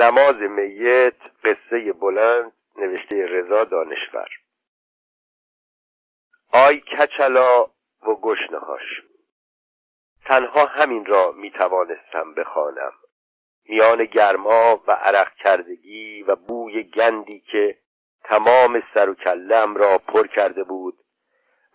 نماز 0.00 0.36
میت 0.36 1.14
قصه 1.44 1.92
بلند 1.92 2.52
نوشته 2.76 3.26
رضا 3.26 3.64
دانشور. 3.64 4.28
آی 6.52 6.76
کچلا 6.76 7.64
و 8.02 8.14
گشنهاش 8.22 9.02
تنها 10.24 10.64
همین 10.64 11.04
را 11.04 11.32
می 11.32 11.50
توانستم 11.50 12.34
بخوانم. 12.34 12.92
میان 13.68 14.04
گرما 14.04 14.82
و 14.86 14.92
عرق 14.92 15.34
کردگی 15.34 16.22
و 16.22 16.36
بوی 16.36 16.82
گندی 16.82 17.40
که 17.40 17.78
تمام 18.24 18.82
سر 18.94 19.08
و 19.08 19.14
کلم 19.14 19.76
را 19.76 19.98
پر 19.98 20.26
کرده 20.26 20.64
بود 20.64 20.98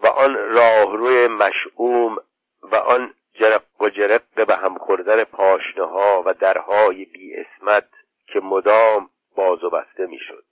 و 0.04 0.08
آن 0.08 0.36
راهروی 0.36 1.28
مشعوم 1.28 2.18
و 2.64 2.76
آن 2.76 3.14
جرق 3.34 3.64
و 3.80 3.90
جرق 3.90 4.46
به 4.48 4.56
هم 4.56 4.78
خوردن 4.78 5.24
پاشنه 5.24 5.86
ها 5.86 6.24
و 6.26 6.34
درهای 6.34 7.06
بی 7.06 7.36
اسمت 7.36 7.95
که 8.28 8.40
مدام 8.40 9.10
باز 9.36 9.64
و 9.64 9.70
بسته 9.70 10.06
می‌شد. 10.06 10.46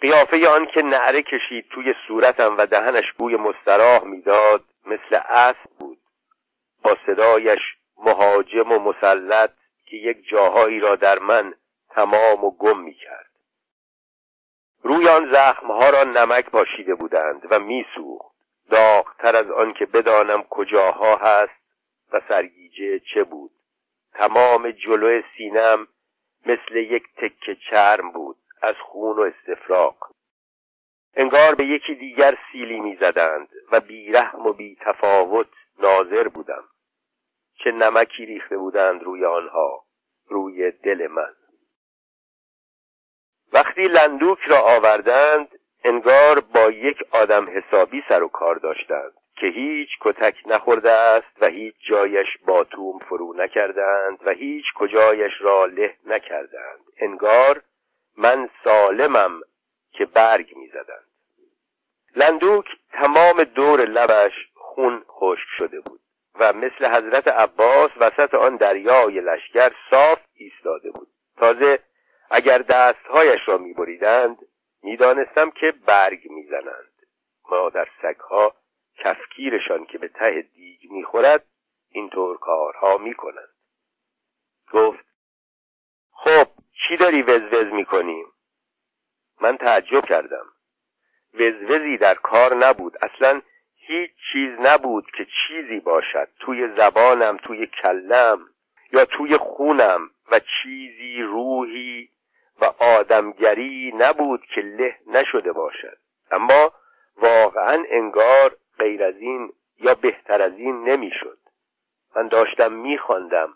قیافه 0.00 0.48
آن 0.48 0.66
که 0.66 0.82
نعره 0.82 1.22
کشید 1.22 1.68
توی 1.70 1.94
صورتم 2.08 2.56
و 2.58 2.66
دهنش 2.66 3.12
بوی 3.18 3.36
مستراح 3.36 4.04
می‌داد 4.04 4.64
مثل 4.86 5.20
اسب 5.28 5.70
بود. 5.78 5.98
با 6.82 6.96
صدایش 7.06 7.60
مهاجم 7.96 8.72
و 8.72 8.78
مسلط 8.78 9.50
که 9.86 9.96
یک 9.96 10.28
جاهایی 10.28 10.80
را 10.80 10.96
در 10.96 11.18
من 11.18 11.54
تمام 11.90 12.44
و 12.44 12.50
گم 12.50 12.78
می 12.78 12.94
کرد 12.94 13.30
روی 14.82 15.08
آن 15.08 15.32
زخمها 15.32 15.90
را 15.90 16.04
نمک 16.04 16.50
پاشیده 16.50 16.94
بودند 16.94 17.42
و 17.50 17.58
میسوخت. 17.58 18.34
داغتر 18.70 19.36
از 19.36 19.50
آن 19.50 19.72
که 19.72 19.86
بدانم 19.86 20.42
کجاها 20.42 21.16
هست 21.16 21.64
و 22.12 22.20
سرگیجه 22.28 23.00
چه 23.14 23.24
بود. 23.24 23.53
تمام 24.14 24.70
جلو 24.70 25.22
سینم 25.36 25.88
مثل 26.46 26.76
یک 26.76 27.04
تکه 27.16 27.56
چرم 27.70 28.10
بود 28.10 28.36
از 28.62 28.74
خون 28.74 29.16
و 29.16 29.20
استفراغ. 29.20 29.96
انگار 31.16 31.54
به 31.54 31.64
یکی 31.64 31.94
دیگر 31.94 32.38
سیلی 32.52 32.80
می‌زدند 32.80 33.48
و 33.72 33.80
بیرحم 33.80 34.46
و 34.46 34.52
بی 34.52 34.76
تفاوت 34.80 35.48
ناظر 35.78 36.28
بودم. 36.28 36.64
چه 37.64 37.70
نمکی 37.70 38.26
ریخته 38.26 38.56
بودند 38.58 39.02
روی 39.02 39.24
آنها 39.24 39.84
روی 40.28 40.70
دل 40.70 41.06
من. 41.06 41.34
وقتی 43.52 43.82
لندوک 43.82 44.38
را 44.46 44.58
آوردند 44.58 45.48
انگار 45.84 46.40
با 46.40 46.70
یک 46.70 46.98
آدم 47.12 47.58
حسابی 47.58 48.02
سر 48.08 48.22
و 48.22 48.28
کار 48.28 48.54
داشتند. 48.54 49.12
که 49.36 49.46
هیچ 49.46 49.88
کتک 50.00 50.36
نخورده 50.46 50.90
است 50.90 51.36
و 51.40 51.46
هیچ 51.46 51.74
جایش 51.88 52.26
باتوم 52.46 52.98
فرو 52.98 53.34
نکردند 53.36 54.18
و 54.26 54.30
هیچ 54.30 54.64
کجایش 54.74 55.32
را 55.40 55.64
له 55.64 55.96
نکردند. 56.06 56.80
انگار 56.98 57.62
من 58.16 58.48
سالمم 58.64 59.40
که 59.92 60.04
برگ 60.04 60.56
می‌زدند. 60.56 61.06
لندوک 62.16 62.66
تمام 62.92 63.44
دور 63.44 63.80
لبش 63.80 64.32
خون 64.54 65.04
خشک 65.08 65.46
شده 65.58 65.80
بود 65.80 66.00
و 66.34 66.52
مثل 66.52 66.86
حضرت 66.86 67.28
عباس 67.28 67.90
وسط 67.96 68.34
آن 68.34 68.56
دریای 68.56 69.20
لشکر 69.20 69.70
صاف 69.90 70.18
ایستاده 70.34 70.90
بود. 70.90 71.08
تازه 71.36 71.78
اگر 72.30 72.58
دستهایش 72.58 73.40
را 73.46 73.58
میبریدند 73.58 74.38
می‌دانستم 74.82 75.50
که 75.50 75.72
برگ 75.86 76.30
می‌زنند. 76.30 76.92
مادر 77.50 77.88
سگها 78.02 78.54
کفگیرشان 78.98 79.84
که 79.86 79.98
به 79.98 80.08
ته 80.08 80.42
دیگ 80.42 80.80
می‌خورد 80.90 81.46
اینطور 81.90 82.38
کارها 82.38 82.98
می‌کنند. 82.98 83.54
گفت 84.72 85.04
خب 86.10 86.46
چی 86.72 86.96
داری 86.96 87.22
وزوز 87.22 87.72
می‌کنیم 87.72 88.26
من 89.40 89.56
تعجب 89.56 90.04
کردم. 90.04 90.46
وزوزی 91.34 91.96
در 91.96 92.14
کار 92.14 92.54
نبود. 92.54 92.96
اصلا 93.02 93.42
هیچ 93.74 94.10
چیز 94.32 94.50
نبود 94.60 95.10
که 95.10 95.26
چیزی 95.46 95.80
باشد. 95.80 96.28
توی 96.40 96.68
زبانم 96.76 97.36
توی 97.36 97.66
کلم 97.66 98.48
یا 98.92 99.04
توی 99.04 99.36
خونم. 99.36 100.10
و 100.30 100.40
چیزی 100.40 101.22
روحی 101.22 102.10
و 102.60 102.64
آدمگری 102.78 103.92
نبود 103.96 104.46
که 104.54 104.60
له 104.60 104.98
نشده 105.06 105.52
باشد. 105.52 105.98
اما 106.30 106.72
واقعا 107.16 107.84
انگار 107.90 108.56
غیر 108.78 109.04
از 109.04 109.16
این 109.16 109.52
یا 109.80 109.94
بهتر 109.94 110.42
از 110.42 110.52
این 110.52 110.88
نمی‌شد. 110.88 111.38
من 112.16 112.28
داشتم 112.28 112.72
میخواندم 112.72 113.54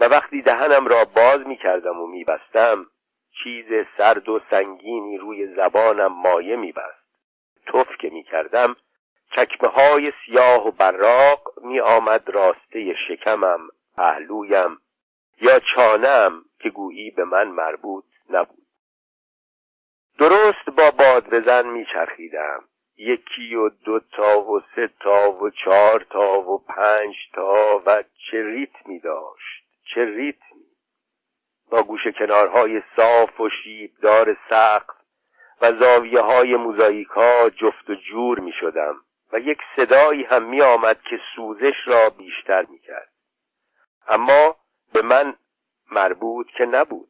و 0.00 0.04
وقتی 0.04 0.42
دهنم 0.42 0.86
را 0.86 1.04
باز 1.04 1.46
می‌کردم 1.46 2.00
و 2.00 2.06
میبستم 2.06 2.86
چیز 3.42 3.66
سرد 3.98 4.28
و 4.28 4.40
سنگینی 4.50 5.18
روی 5.18 5.54
زبانم 5.54 6.12
مایه 6.12 6.56
میبست. 6.56 7.08
توف 7.66 7.96
که 8.00 8.10
می‌کردم 8.10 8.76
چکمه 9.36 9.68
های 9.68 10.12
سیاه 10.26 10.68
و 10.68 10.70
براق 10.70 11.58
می 11.62 11.80
آمد 11.80 12.30
راسته 12.30 12.94
شکمم 13.08 13.68
پهلویم 13.96 14.78
یا 15.40 15.60
چانم 15.74 16.44
که 16.58 16.70
گویی 16.70 17.10
به 17.10 17.24
من 17.24 17.48
مربوط 17.48 18.04
نبود. 18.30 18.66
درست 20.18 20.70
با 20.76 20.90
باد 20.98 21.30
بزن 21.30 21.66
میچرخیدم. 21.66 22.64
یکی 22.98 23.54
و 23.54 23.68
دو 23.68 24.00
تا 24.00 24.40
و 24.40 24.62
سه 24.76 24.90
تا 25.00 25.30
و 25.30 25.50
چهار 25.50 26.06
تا 26.10 26.40
و 26.40 26.58
پنج 26.58 27.14
تا 27.34 27.82
و 27.86 28.02
چه 28.02 28.42
ریتمی 28.42 29.00
داشت 29.00 29.64
چه 29.94 30.04
ریتمی؟ 30.04 30.66
با 31.70 31.82
گوش 31.82 32.06
کنارهای 32.18 32.82
صاف 32.96 33.40
و 33.40 33.48
شیبدار 33.48 34.36
سقف 34.50 34.96
و 35.60 35.72
زاویه 35.80 36.20
های 36.20 36.56
موزاییک 36.56 37.08
ها 37.08 37.50
جفت 37.50 37.90
و 37.90 37.94
جور 37.94 38.40
می 38.40 38.52
شدم 38.60 38.96
و 39.32 39.38
یک 39.38 39.58
صدایی 39.76 40.24
هم 40.24 40.44
می 40.44 40.62
آمد 40.62 41.00
که 41.10 41.20
سوزش 41.36 41.76
را 41.86 42.10
بیشتر 42.18 42.66
می 42.70 42.78
کرد 42.78 43.12
اما 44.08 44.56
به 44.92 45.02
من 45.02 45.34
مربوط 45.90 46.46
که 46.46 46.64
نبود. 46.64 47.08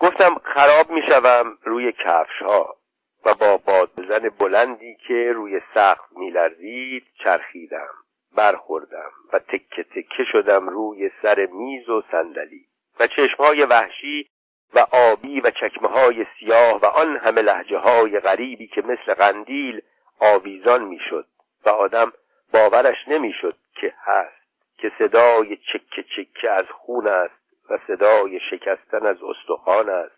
گفتم 0.00 0.34
خراب 0.44 0.90
می 0.90 1.02
شوم 1.08 1.58
روی 1.62 1.92
کفش 1.92 2.42
ها 2.42 2.81
و 3.24 3.34
با 3.34 3.56
باد 3.56 3.90
بزن 3.98 4.28
بلندی 4.28 4.96
که 5.08 5.32
روی 5.34 5.60
سقف 5.74 6.12
می 6.16 6.30
لرزید 6.30 7.06
چرخیدم 7.24 7.88
برخوردم 8.36 9.10
و 9.32 9.38
تکه 9.38 9.82
تکه 9.82 10.24
شدم 10.32 10.68
روی 10.68 11.10
سر 11.22 11.46
میز 11.46 11.88
و 11.88 12.02
صندلی 12.10 12.66
و 13.00 13.06
چشمهای 13.06 13.62
وحشی 13.62 14.28
و 14.74 14.86
آبی 14.92 15.40
و 15.40 15.50
چکمه 15.50 15.88
های 15.88 16.26
سیاه 16.38 16.80
و 16.80 16.86
آن 16.86 17.16
همه 17.16 17.42
لحجه 17.42 17.78
های 17.78 18.20
غریبی 18.20 18.66
که 18.66 18.82
مثل 18.82 19.14
قندیل 19.14 19.82
آویزان 20.20 20.84
می‌شد 20.84 21.26
و 21.66 21.68
آدم 21.68 22.12
باورش 22.52 23.08
نمی‌شد 23.08 23.54
که 23.80 23.94
هست 24.04 24.42
که 24.78 24.92
صدای 24.98 25.56
چکه 25.56 26.04
چکه 26.16 26.50
از 26.50 26.66
خون 26.70 27.06
است 27.06 27.42
و 27.70 27.78
صدای 27.86 28.40
شکستن 28.50 29.06
از 29.06 29.16
استخوان 29.22 29.88
است 29.88 30.16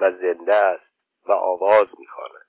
و 0.00 0.10
زنده 0.10 0.54
است 0.54 0.86
و 1.26 1.32
آواز 1.32 1.86
می‌خواند. 1.98 2.45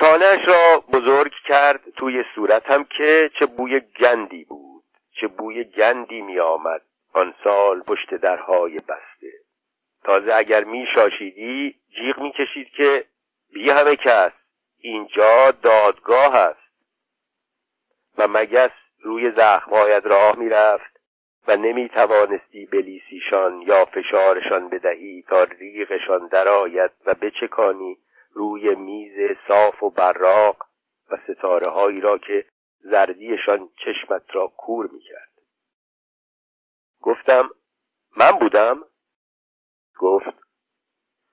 چانهش 0.00 0.48
را 0.48 0.84
بزرگ 0.92 1.32
کرد 1.44 1.80
توی 1.96 2.24
صورتم 2.34 2.84
که 2.84 3.30
چه 3.38 3.46
بوی 3.46 3.80
گندی 3.80 4.44
بود 4.44 4.84
چه 5.20 5.26
بوی 5.26 5.64
گندی 5.64 6.20
می 6.20 6.40
آمد 6.40 6.82
آن 7.12 7.34
سال 7.44 7.80
پشت 7.80 8.14
درهای 8.14 8.74
بسته. 8.74 9.32
تازه 10.04 10.34
اگر 10.34 10.64
می 10.64 10.86
شاشیدی 10.94 11.74
جیغ 11.96 12.18
می 12.18 12.32
کشید 12.32 12.68
که 12.76 13.04
بی 13.52 13.70
همه 13.70 13.96
کس 13.96 14.32
اینجا 14.78 15.50
دادگاه 15.50 16.34
است. 16.34 16.64
و 18.18 18.28
مگس 18.28 18.70
روی 19.02 19.30
زخمهایت 19.30 20.06
راه 20.06 20.38
می‌رفت 20.38 21.00
و 21.48 21.56
نمی 21.56 21.88
توانستی 21.88 22.66
بلیسیشان 22.66 23.62
یا 23.62 23.84
فشارشان 23.84 24.68
بدهی 24.68 25.24
تا 25.28 25.44
ریغشان 25.44 26.26
درآید 26.26 26.90
و 27.06 27.14
بچکانی 27.14 27.98
روی 28.34 28.74
میز 28.74 29.36
صاف 29.48 29.82
و 29.82 29.90
براق 29.90 30.66
و 31.10 31.16
ستاره 31.28 31.70
هایی 31.70 32.00
را 32.00 32.18
که 32.18 32.44
زردیشان 32.80 33.68
چشمت 33.84 34.22
را 34.32 34.46
کور 34.46 34.90
می‌کرد. 34.92 35.32
گفتم 37.00 37.50
من 38.16 38.30
بودم؟ 38.30 38.84
گفت 39.98 40.44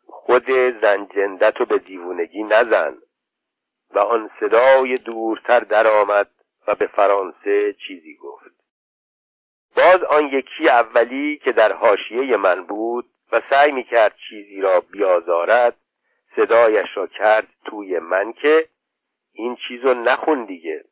خود 0.06 0.50
زنجندت 0.81 1.57
رو 1.57 1.65
به 1.65 1.77
دیوونگی 1.77 2.44
نزن 2.44 2.98
و 3.89 4.00
آن 4.00 4.30
صدای 4.39 4.95
دورتر 4.95 5.59
درآمد 5.59 6.31
و 6.68 6.75
به 6.75 6.88
فرانسه 6.88 7.74
چیزی 7.88 8.15
گفت. 8.15 8.51
باز 9.75 10.04
آن 10.04 10.25
یکی 10.25 10.69
اولی 10.69 11.38
که 11.38 11.51
در 11.51 11.74
حاشیه 11.74 12.38
من 12.38 12.65
بود 12.65 13.12
و 13.31 13.42
سعی 13.50 13.71
می 13.71 13.83
کرد 13.83 14.15
چیزی 14.30 14.62
را 14.62 14.80
بیازارد 14.80 15.77
صدایش 16.36 16.88
را 16.95 17.07
کرد 17.07 17.48
توی 17.66 18.00
من 18.00 18.33
که 18.33 18.69
این 19.33 19.57
چیزو 19.68 19.94
نخون 19.94 20.45
دیگه. 20.45 20.86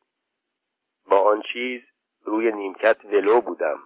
با 1.06 1.18
آن 1.18 1.42
چیز 1.52 1.80
روی 2.24 2.52
نیمکت 2.52 3.04
ولو 3.04 3.40
بودم. 3.40 3.78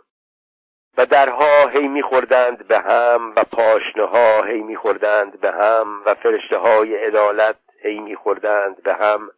و 0.99 1.06
درها 1.06 1.67
هی 1.67 1.89
میخوردند 1.89 2.69
به 2.69 2.79
هم 2.79 3.33
و 3.37 3.45
پاشنه 3.45 4.06
ها 4.06 4.43
هی 4.43 4.61
میخوردند 4.61 5.41
به 5.41 5.53
هم 5.53 6.03
و 6.06 6.15
فرشته 6.15 6.59
های 6.59 6.97
عدالت 6.97 7.56
هی 7.83 8.01
میخوردند 8.01 8.83
به 8.83 8.95
هم 8.95 9.31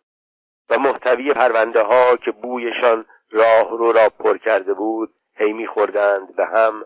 و 0.71 0.79
محتوی 0.79 1.33
پرونده 1.33 1.83
ها 1.83 2.17
که 2.17 2.31
بویشان 2.31 3.05
راه 3.31 3.71
رو 3.71 3.93
را 3.93 4.09
پر 4.09 4.39
کرده 4.39 4.75
بود 4.75 5.15
هی 5.35 5.53
میخوردند 5.53 6.37
به 6.37 6.47
هم 6.47 6.85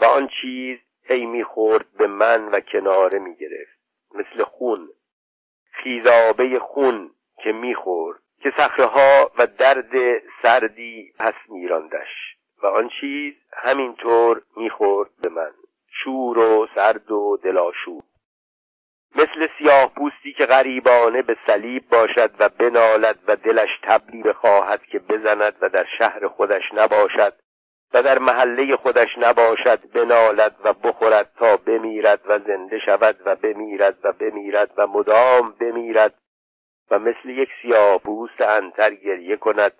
و 0.00 0.04
آن 0.04 0.28
چیز 0.42 0.78
هی 1.04 1.26
می‌خورد 1.26 1.86
به 1.98 2.06
من 2.06 2.48
و 2.48 2.60
کناره 2.60 3.18
می‌گرفت. 3.18 3.81
مثل 4.14 4.44
خون 4.44 4.88
خیزابه 5.72 6.58
خون 6.58 7.10
که 7.44 7.52
می‌خورد 7.52 8.22
که 8.76 8.84
ها 8.84 9.30
و 9.38 9.46
درد 9.46 10.22
سردی 10.42 11.12
پس 11.18 11.34
میراندش. 11.48 12.36
و 12.62 12.66
آن 12.66 12.90
چیز 13.00 13.34
همینطور 13.52 14.42
می‌خورد 14.56 15.10
به 15.22 15.28
من 15.28 15.52
شور 16.04 16.38
و 16.38 16.68
سرد 16.74 17.10
و 17.10 17.38
دلاشوب 17.42 18.04
مثل 19.16 19.48
سیاه 19.58 19.94
پوستی 19.94 20.32
که 20.32 20.46
غریبانه 20.46 21.22
به 21.22 21.36
صلیب 21.46 21.88
باشد 21.88 22.30
و 22.38 22.48
بنالد 22.48 23.18
و 23.26 23.36
دلش 23.36 23.68
تبلی 23.82 24.22
بخواهد 24.22 24.86
که 24.86 24.98
بزند 24.98 25.56
و 25.60 25.68
در 25.68 25.86
شهر 25.98 26.28
خودش 26.28 26.62
نباشد 26.74 27.34
و 27.94 28.02
در 28.02 28.18
محله 28.18 28.76
خودش 28.76 29.08
نباشد 29.18 29.90
بنالد 29.90 30.56
و 30.64 30.72
بخورد 30.72 31.30
تا 31.38 31.56
بمیرد 31.56 32.20
و 32.24 32.38
زنده 32.38 32.78
شود 32.86 33.16
و 33.24 33.36
بمیرد 33.36 33.98
و 34.04 34.12
بمیرد 34.12 34.70
و 34.76 34.86
مدام 34.86 35.52
بمیرد 35.60 36.14
و 36.90 36.98
مثل 36.98 37.28
یک 37.28 37.48
سیاه 37.62 37.98
پوست 37.98 38.40
انتر 38.40 38.94
گریه 38.94 39.36
کند 39.36 39.72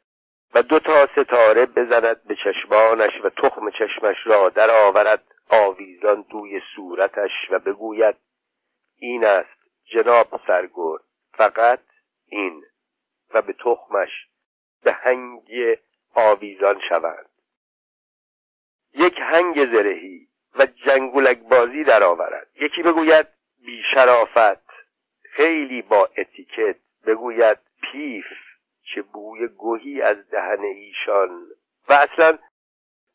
و 0.55 0.63
دو 0.63 0.79
تا 0.79 1.07
ستاره 1.07 1.67
بزند 1.67 2.25
به 2.25 2.37
چشمانش 2.45 3.13
و 3.25 3.31
تخم 3.31 3.71
چشمش 3.71 4.17
را 4.25 4.49
درآورد 4.49 5.23
آویزان 5.51 6.25
دوی 6.31 6.61
صورتش 6.77 7.31
و 7.51 7.59
بگوید 7.59 8.17
این 8.99 9.25
است 9.25 9.63
جناب 9.85 10.41
سرگرد 10.47 11.03
فقط 11.33 11.81
این. 12.27 12.65
و 13.35 13.43
به 13.43 13.53
تخمش 13.53 14.11
به 14.83 14.93
هنگ 14.93 15.79
آویزان 16.15 16.81
شوند. 16.89 17.32
یک 18.95 19.19
هنگ 19.19 19.73
زرهی 19.73 20.29
و 20.59 20.67
جنگولک 20.67 21.39
بازی 21.39 21.85
درآورد. 21.85 22.49
یکی 22.61 22.83
بگوید 22.83 23.27
بیشرافت. 23.65 24.63
خیلی 25.23 25.83
با 25.83 26.09
اتیکت 26.19 26.77
بگوید 27.07 27.59
پیف 27.83 28.27
چه 28.95 29.03
بوی 29.03 29.49
گوهی 29.49 30.03
از 30.03 30.17
دهن 30.31 30.65
ایشان. 30.65 31.47
و 31.89 31.93
اصلا 31.93 32.39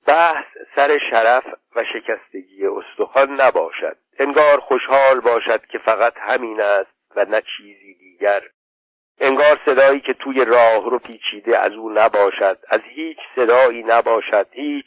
بحث 0.07 0.45
سر 0.75 0.99
شرف 1.11 1.43
و 1.75 1.83
شکستگی 1.83 2.65
استخوان 2.65 3.41
نباشد. 3.41 3.97
انگار 4.19 4.59
خوشحال 4.59 5.19
باشد 5.19 5.65
که 5.65 5.77
فقط 5.77 6.13
همین 6.17 6.61
است 6.61 6.91
و 7.15 7.25
نه 7.25 7.41
چیزی 7.57 7.93
دیگر. 7.93 8.41
انگار 9.19 9.59
صدایی 9.65 9.99
که 9.99 10.13
توی 10.13 10.45
راه 10.45 10.89
رو 10.89 10.99
پیچیده 10.99 11.59
از 11.59 11.71
او 11.71 11.89
نباشد. 11.89 12.59
از 12.69 12.81
هیچ 12.83 13.17
صدایی 13.35 13.83
نباشد. 13.83 14.47
هیچ 14.51 14.85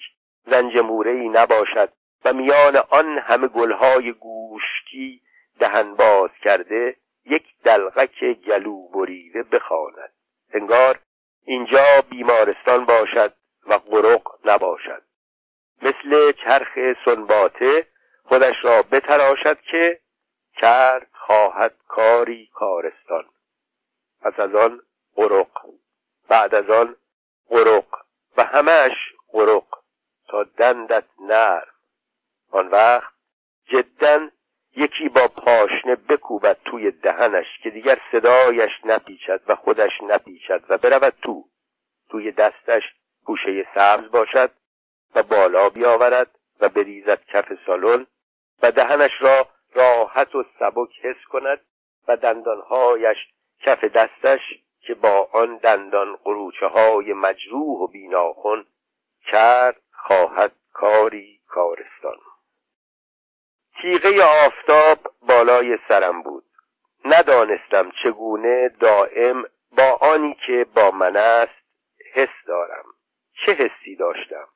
زنجموره 0.50 1.10
ای 1.10 1.28
نباشد 1.28 1.92
و 2.24 2.32
میان 2.32 2.76
آن 2.76 3.18
همه 3.18 3.48
گلهای 3.48 4.12
گوشتی 4.12 5.22
دهن 5.58 5.94
باز 5.94 6.30
کرده 6.42 6.96
یک 7.26 7.44
دلغک 7.64 8.24
گلو 8.46 8.88
بریده 8.88 9.42
بخواند. 9.42 10.12
انگار 10.54 10.98
اینجا 11.44 11.84
بیمارستان 12.10 12.84
باشد 12.84 13.32
و 13.66 13.74
قرق 13.74 14.22
نباشد. 14.44 15.02
مثل 15.82 16.32
چرخ 16.32 16.96
سنباته 17.04 17.86
خودش 18.24 18.56
را 18.62 18.82
بتراشد 18.82 19.60
که 19.60 20.00
کرد 20.56 21.10
خواهد 21.12 21.74
کاری 21.88 22.50
کارستان. 22.54 23.24
پس 24.22 24.32
از 24.38 24.54
آن 24.54 24.82
قرق 25.16 25.50
بعد 26.28 26.54
از 26.54 26.70
آن 26.70 26.96
قرق 27.48 27.86
و 28.36 28.44
همش 28.44 28.92
قرق 29.32 29.79
تا 30.30 30.44
دندت 30.44 31.04
نرم. 31.20 31.74
آن 32.50 32.68
وقت 32.68 33.12
جدا 33.64 34.30
یکی 34.76 35.08
با 35.08 35.28
پاشنه 35.28 35.94
بکوبد 35.94 36.58
توی 36.64 36.90
دهنش 36.90 37.46
که 37.62 37.70
دیگر 37.70 37.98
صدایش 38.12 38.70
نپیچد 38.84 39.40
و 39.46 39.54
خودش 39.54 39.92
نپیچد 40.02 40.62
و 40.68 40.78
برود 40.78 41.14
تو. 41.22 41.44
توی 42.10 42.32
دستش 42.32 42.82
گوشه 43.24 43.66
سبز 43.74 44.10
باشد 44.10 44.50
و 45.14 45.22
بالا 45.22 45.68
بیاورد 45.68 46.38
و 46.60 46.68
بریزد 46.68 47.24
کف 47.24 47.52
سالن 47.66 48.06
و 48.62 48.70
دهنش 48.72 49.12
را 49.20 49.48
راحت 49.74 50.34
و 50.34 50.44
سبک 50.58 50.90
حس 51.02 51.24
کند 51.28 51.60
و 52.08 52.16
دندانهایش 52.16 53.16
کف 53.60 53.84
دستش 53.84 54.40
که 54.80 54.94
با 54.94 55.28
آن 55.32 55.56
دندان 55.56 56.16
قروچه 56.16 56.66
های 56.66 57.12
مجروح 57.12 57.80
و 57.80 57.86
بیناخن 57.86 58.64
کرد 59.26 59.82
خواهد 60.06 60.52
کاری 60.72 61.40
کارستان. 61.48 62.16
تیغه 63.82 64.24
آفتاب 64.24 64.98
بالای 65.22 65.78
سرم 65.88 66.22
بود. 66.22 66.44
ندانستم 67.04 67.92
چگونه 68.02 68.68
دائم 68.68 69.44
با 69.72 69.98
آنی 70.00 70.36
که 70.46 70.66
با 70.74 70.90
من 70.90 71.16
است 71.16 71.64
حس 72.14 72.46
دارم. 72.46 72.84
چه 73.46 73.52
حسی 73.52 73.96
داشتم؟ 73.96 74.48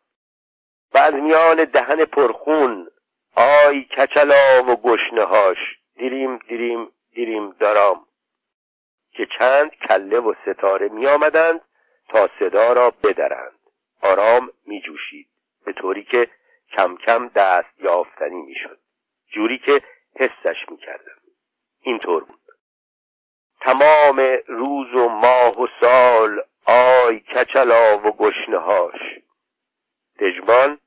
و 0.94 0.98
از 0.98 1.14
میان 1.14 1.64
دهن 1.64 2.04
پرخون 2.04 2.90
آی 3.36 3.84
کچلا 3.84 4.62
و 4.68 4.76
گشنهاش 4.76 5.58
دیریم 5.94 6.38
دیریم 6.38 6.92
دیریم 7.14 7.50
دارم 7.50 8.06
که 9.12 9.26
چند 9.38 9.70
کله 9.88 10.20
و 10.20 10.34
ستاره 10.46 10.88
می 10.88 11.06
آمدند 11.06 11.60
تا 12.08 12.28
صدا 12.38 12.72
را 12.72 12.90
بدرند. 12.90 13.58
آرام 14.02 14.50
می 14.66 14.80
جوشید 14.80 15.28
به 15.64 15.72
طوری 15.72 16.04
که 16.04 16.30
کم 16.72 16.96
کم 16.96 17.28
دست 17.28 17.80
یافتنی 17.80 18.42
می 18.42 18.54
شد 18.54 18.78
جوری 19.28 19.58
که 19.58 19.82
حسش 20.16 20.56
می 20.70 20.76
کردم 20.76 21.16
اینطور 21.80 22.24
بود. 22.24 22.40
تمام 23.60 24.38
روز 24.46 24.94
و 24.94 25.08
ماه 25.08 25.62
و 25.62 25.66
سال 25.80 26.42
آی 26.66 27.20
کچلا 27.20 27.98
و 27.98 28.10
گشنهاش 28.10 29.00
دژمان 30.18 30.78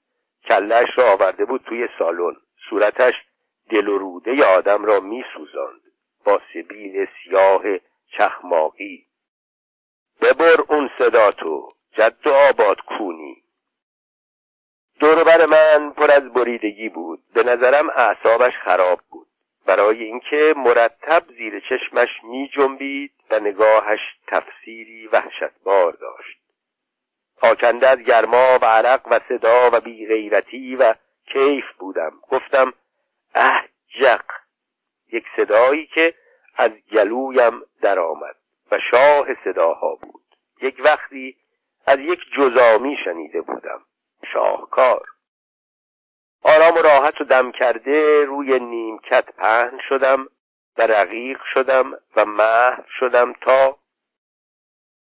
کلش 0.50 0.88
را 0.98 1.12
آورده 1.12 1.46
بود 1.46 1.62
توی 1.62 1.88
سالن. 2.00 2.36
صورتش 2.70 3.14
دل 3.70 3.88
و 3.88 3.98
روده 3.98 4.46
آدم 4.46 4.86
را 4.86 5.00
می 5.00 5.24
سوزاند 5.34 5.82
با 6.26 6.42
سبیل 6.54 7.08
سیاه 7.24 7.64
چخماقی. 8.18 9.06
ببر 10.22 10.62
اون 10.70 10.90
صدا 11.00 11.32
تو 11.32 11.70
جد 11.92 12.28
آباد 12.28 12.78
کونی. 12.82 13.44
دوربر 15.00 15.46
من 15.46 15.92
پر 15.92 16.12
از 16.12 16.34
بریدگی 16.34 16.90
بود. 16.90 17.20
به 17.34 17.44
نظرم 17.44 17.90
اعصابش 17.90 18.54
خراب 18.66 19.00
بود. 19.10 19.28
برای 19.66 20.04
اینکه 20.04 20.54
مرتب 20.58 21.24
زیر 21.38 21.60
چشمش 21.60 22.10
می 22.24 22.50
جنبید 22.54 23.12
و 23.30 23.40
نگاهش 23.40 24.00
تفسیری 24.28 25.08
وحشتبار 25.08 25.92
داشت. 25.92 26.40
آکنده 27.42 27.88
از 27.88 28.00
گرما 28.00 28.60
و 28.62 28.66
عرق 28.66 29.02
و 29.12 29.20
صدا 29.30 29.70
و 29.74 29.80
بیغیرتی 29.80 30.76
و 30.76 30.94
کیف 31.34 31.66
بودم. 31.80 32.12
گفتم 32.30 32.74
اه 33.36 33.64
جق. 34.02 34.26
یک 35.14 35.26
صدایی 35.36 35.86
که 35.86 36.14
از 36.56 36.72
گلویم 36.92 37.62
درآمد 37.82 38.36
و 38.72 38.80
شاه 38.92 39.28
صداها 39.44 39.96
بود. 39.96 40.24
یک 40.62 40.82
وقتی 40.86 41.38
از 41.88 42.00
یک 42.00 42.20
جزامی 42.38 42.98
شنیده 43.06 43.42
بودم. 43.42 43.82
شاهکار. 44.34 45.06
آرام 46.44 46.74
و 46.74 46.82
راحت 46.82 47.22
و 47.22 47.24
دم 47.24 47.52
کرده 47.52 48.26
روی 48.26 48.60
نیمکت 48.60 49.26
پهن 49.38 49.80
شدم 49.90 50.28
و 50.78 50.82
رقیق 50.82 51.40
شدم 51.54 51.92
و 52.16 52.26
محو 52.26 52.84
شدم 53.00 53.34
تا 53.34 53.78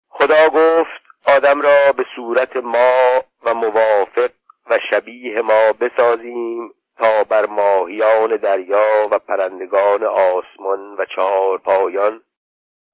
خدا 0.10 0.50
گفت 0.50 1.02
آدم 1.26 1.62
را 1.62 1.92
به 1.98 2.06
صورت 2.16 2.56
ما 2.56 3.24
و 3.44 3.54
موافق 3.54 4.32
و 4.70 4.80
شبیه 4.92 5.42
ما 5.42 5.74
بسازیم 5.74 6.74
تا 6.98 7.24
بر 7.24 7.46
ماهیان 7.46 8.36
دریا 8.36 9.08
و 9.12 9.20
پرندگان 9.20 10.04
آسمان 10.04 10.96
و 10.98 11.06
چهار 11.16 11.58
پایان 11.58 12.22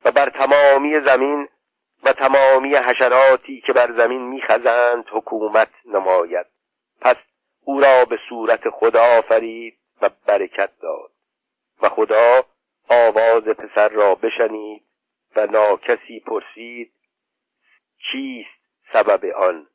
و 0.06 0.12
بر 0.12 0.30
تمامی 0.30 1.00
زمین 1.00 1.48
و 2.06 2.14
تمامی 2.14 2.76
حشراتی 2.76 3.62
که 3.62 3.74
بر 3.74 3.98
زمین 3.98 4.22
میخزند 4.22 5.06
حکومت 5.12 5.70
نماید. 5.86 6.46
پس 7.02 7.16
او 7.62 7.80
را 7.80 8.06
به 8.06 8.20
صورت 8.30 8.70
خدا 8.70 9.02
آفرید 9.18 9.78
و 10.02 10.10
برکت 10.26 10.70
داد 10.82 11.12
و 11.82 11.90
خدا 11.90 12.44
آواز 12.90 13.44
پسر 13.44 13.90
را 13.90 14.16
بشنید 14.16 14.84
و 15.36 15.46
ناکسی 15.46 16.20
پرسید 16.20 16.92
چیست 18.12 18.50
سبب 18.94 19.26
آن؟ 19.26 19.68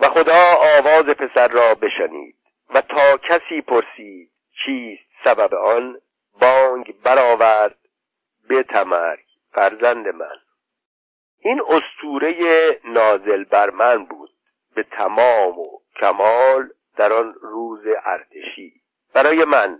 و 0.00 0.08
خدا 0.08 0.54
آواز 0.78 1.04
پسر 1.04 1.48
را 1.48 1.74
بشنید 1.74 2.36
و 2.74 2.80
تا 2.80 3.16
کسی 3.16 3.60
پرسید 3.60 4.30
چیست 4.64 5.04
سبب 5.24 5.54
آن 5.54 6.00
بانگ 6.40 6.94
برآورد 7.02 7.78
به 8.48 8.62
تمرگ 8.62 9.24
فرزند 9.52 10.08
من. 10.08 10.36
این 11.46 11.60
استوره 11.68 12.34
نازل 12.84 13.44
بر 13.44 13.70
من 13.70 14.04
بود 14.04 14.30
به 14.74 14.82
تمام 14.82 15.58
و 15.58 15.64
کمال 16.00 16.68
در 16.96 17.12
آن 17.12 17.34
روز 17.42 17.80
ارتشی. 18.04 18.72
برای 19.14 19.44
من 19.44 19.78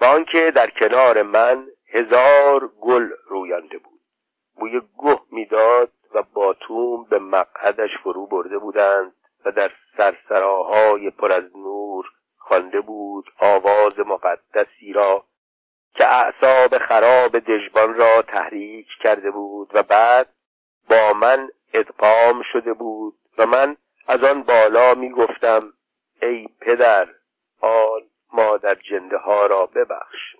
و 0.00 0.04
آنکه 0.04 0.50
در 0.50 0.70
کنار 0.70 1.22
من 1.22 1.66
هزار 1.92 2.70
گل 2.80 3.08
رویانده 3.28 3.78
بود. 3.78 4.00
بوی 4.56 4.80
گه 4.98 5.20
می‌داد 5.30 5.92
و 6.14 6.22
باتوم 6.22 7.04
به 7.04 7.18
مقعدش 7.18 7.90
فرو 8.02 8.26
برده 8.26 8.58
بودند 8.58 9.12
و 9.44 9.50
در 9.50 9.70
سرسراهای 9.96 11.10
پر 11.10 11.32
از 11.32 11.56
نور 11.56 12.06
خوانده 12.38 12.80
بود 12.80 13.24
آواز 13.40 13.98
مقدسی 13.98 14.92
را 14.92 15.24
که 15.94 16.14
اعصاب 16.14 16.78
خراب 16.78 17.38
دژبان 17.38 17.94
را 17.94 18.22
تحریک 18.22 18.86
کرده 19.02 19.30
بود 19.30 19.70
و 19.74 19.82
بعد 19.82 20.28
با 20.90 21.12
من 21.12 21.48
ادغام 21.74 22.42
شده 22.52 22.72
بود 22.72 23.14
و 23.38 23.46
من 23.46 23.76
از 24.08 24.24
آن 24.24 24.42
بالا 24.42 24.94
می 24.94 25.10
گفتم 25.10 25.72
ای 26.22 26.48
پدر 26.60 27.08
آن 27.60 28.02
مادر 28.32 28.74
جنده 28.74 29.16
ها 29.16 29.46
را 29.46 29.66
ببخش. 29.66 30.36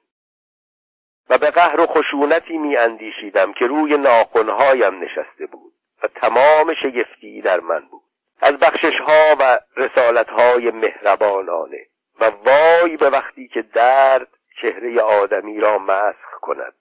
و 1.31 1.39
به 1.39 1.51
قهر 1.51 1.81
و 1.81 1.87
خشونتی 1.87 2.59
می 2.59 2.77
اندیشیدم 2.77 3.53
که 3.53 3.67
روی 3.67 3.97
ناخنهایم 3.99 5.05
نشسته 5.05 5.47
بود 5.47 5.73
و 6.03 6.09
تمام 6.09 6.75
شگفتی 6.83 7.41
در 7.41 7.61
من 7.61 7.81
بود. 7.81 8.03
از 8.41 8.53
بخشش 8.53 9.01
ها 9.07 9.37
و 9.41 9.59
رسالت 9.77 10.29
های 10.29 10.71
مهربانانه. 10.71 11.87
و 12.21 12.25
وای 12.25 12.97
به 12.97 13.11
وقتی 13.11 13.49
که 13.49 13.63
درد 13.63 14.29
چهره 14.63 15.01
آدمی 15.01 15.61
را 15.61 15.79
مسخ 15.79 16.41
کند. 16.41 16.75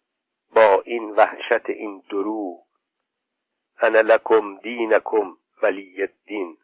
با 0.56 0.82
این 0.86 1.12
وحشت 1.12 1.70
این 1.70 2.04
دروغ 2.10 2.65
انا 3.82 4.02
لکم 4.02 4.58
دینکم 4.58 5.38
ولی 5.64 6.02
الدین. 6.02 6.58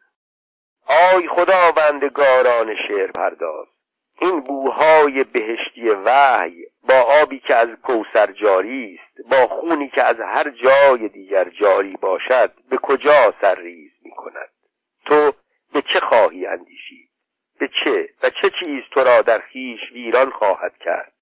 آی 0.86 1.28
خداوندگاران 1.28 2.76
شعر 2.88 3.10
پرداز 3.10 3.66
این 4.20 4.40
بوهای 4.40 5.24
بهشتی 5.24 5.88
وحی 5.88 6.66
با 6.88 7.22
آبی 7.22 7.40
که 7.40 7.54
از 7.54 7.68
کوسر 7.82 8.32
جاری 8.32 8.98
است 9.00 9.30
با 9.30 9.46
خونی 9.46 9.88
که 9.88 10.02
از 10.02 10.16
هر 10.20 10.50
جای 10.50 11.08
دیگر 11.08 11.48
جاری 11.48 11.96
باشد 11.96 12.52
به 12.70 12.76
کجا 12.76 13.34
سرریز 13.40 13.92
می 14.04 14.10
کند؟ 14.10 14.50
تو 15.06 15.32
به 15.72 15.82
چه 15.82 16.00
خواهی 16.00 16.46
اندیشید؟ 16.46 17.10
به 17.58 17.68
چه 17.84 18.08
و 18.22 18.30
چه 18.30 18.50
چیز 18.64 18.82
تو 18.90 19.00
را 19.00 19.22
در 19.22 19.38
خیش 19.38 19.80
ویران 19.92 20.30
خواهد 20.30 20.78
کرد؟ 20.78 21.12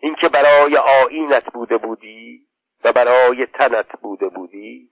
اینکه 0.00 0.28
برای 0.28 0.76
آینت 0.76 1.52
بوده 1.52 1.76
بودی 1.76 2.46
و 2.84 2.92
برای 2.92 3.46
تنت 3.46 4.00
بوده 4.02 4.28
بودی؟ 4.28 4.90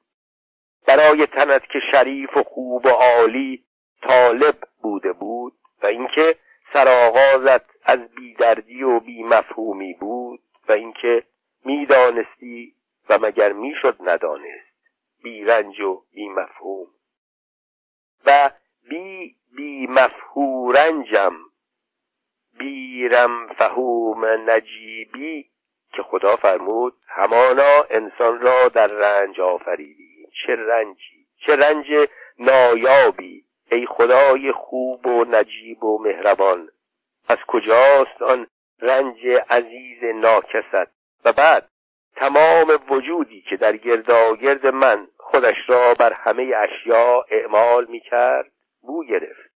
برای 0.87 1.27
تنت 1.27 1.63
که 1.73 1.79
شریف 1.93 2.37
و 2.37 2.43
خوب 2.43 2.87
و 2.87 2.89
عالی 2.89 3.65
طالب 4.03 4.57
بوده 4.83 5.13
بود 5.13 5.53
و 5.83 5.87
اینکه 5.87 6.37
سرآغازت 6.73 7.65
از 7.85 7.99
بیدردی 7.99 8.83
و 8.83 9.01
بیمفهومی 9.01 9.95
بود 9.95 10.41
و 10.69 10.73
اینکه 10.73 11.23
می‌دانستی 11.65 12.75
و 13.09 13.19
مگر 13.23 13.53
می‌شد 13.53 13.97
ندانست. 14.01 14.75
بیرنج 15.23 15.81
و 15.81 16.03
بیمفهوم. 16.13 16.87
و 18.27 18.51
بی 18.89 19.37
بی 19.57 19.87
مفهورنجم 19.87 21.37
بیرم 22.59 23.49
فهوم 23.59 24.25
نجیبی 24.51 25.51
که 25.93 26.03
خدا 26.03 26.37
فرمود 26.37 26.95
همانا 27.09 27.83
انسان 27.91 28.41
را 28.41 28.69
در 28.69 28.87
رنج 28.87 29.41
آفریدی 29.41 30.04
چه 30.47 30.57
رنجی 30.57 31.27
چه 31.47 31.57
رنج 31.57 32.09
نایابی 32.39 33.45
ای 33.71 33.87
خدای 33.87 34.53
خوب 34.53 35.07
و 35.07 35.25
نجیب 35.25 35.85
و 35.85 35.99
مهربان. 36.03 36.69
از 37.29 37.39
کجاست 37.49 38.23
آن 38.23 38.47
رنج 38.81 39.27
عزیز 39.51 40.05
ناکست؟ 40.15 40.91
و 41.25 41.33
بعد 41.33 41.69
تمام 42.17 42.79
وجودی 42.91 43.43
که 43.51 43.57
در 43.57 43.77
گرداگرد 43.77 44.67
من 44.67 45.09
خودش 45.17 45.57
را 45.67 45.95
بر 45.95 46.13
همه 46.13 46.53
اشیا 46.57 47.25
اعمال 47.31 47.87
می 47.89 48.01
کرد 48.01 48.53
بو 48.83 49.05
گرفت. 49.05 49.51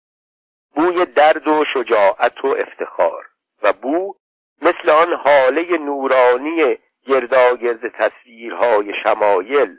بوی 0.76 1.06
درد 1.06 1.48
و 1.48 1.64
شجاعت 1.74 2.46
و 2.46 2.48
افتخار. 2.48 3.26
و 3.64 3.74
بو 3.74 4.16
مثل 4.62 4.90
آن 4.90 5.14
حاله 5.14 5.78
نورانی 5.78 6.78
گرداگرد 7.08 7.88
تصویرهای 7.88 8.94
شمایل 9.04 9.78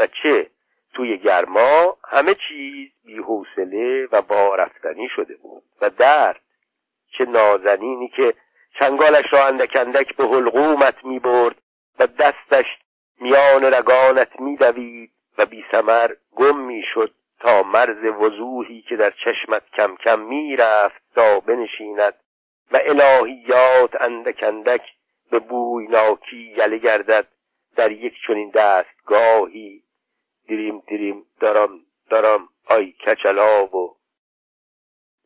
و 0.00 0.06
چه؟ 0.22 0.50
توی 0.94 1.18
گرما 1.18 1.96
همه 2.08 2.34
چیز 2.48 2.88
بیحوصله 3.04 4.08
و 4.12 4.16
وارفتنی 4.16 5.08
شده 5.16 5.36
بود. 5.36 5.62
و 5.80 5.90
درد 5.90 6.40
چه 7.18 7.24
نازنینی 7.24 8.08
که 8.08 8.34
چنگالش 8.80 9.24
را 9.32 9.46
اندک 9.46 9.76
اندک 9.76 10.16
به 10.16 10.24
حلقومت 10.24 11.04
می 11.04 11.18
برد 11.18 11.56
و 11.98 12.06
دستش 12.06 12.66
میان 13.20 13.74
رگانت 13.74 14.40
میدوید 14.40 15.10
و 15.38 15.46
بی 15.46 15.64
سمر 15.72 16.10
گم 16.36 16.58
می‌شد 16.60 17.14
تا 17.40 17.62
مرز 17.62 18.04
وضوحی 18.04 18.82
که 18.82 18.96
در 18.96 19.12
چشمت 19.24 19.62
کم 19.76 19.96
کم 19.96 20.20
می‌رفت 20.20 21.02
تا 21.14 21.40
بنشیند 21.40 22.14
و 22.72 22.80
الهیات 22.84 24.00
اندک 24.00 24.42
اندک 24.42 24.82
به 25.30 25.38
بویناکی 25.38 26.54
یله 26.56 26.78
گردد 26.78 27.26
در 27.76 27.92
یک 27.92 28.14
چنین 28.26 28.50
دستگاهی. 28.50 29.82
دیریم 30.50 30.82
دیریم 30.86 31.26
دارم 31.40 31.80
دارم 32.10 32.48
آی 32.66 32.92
کچلا 32.92 33.66
و 33.66 33.96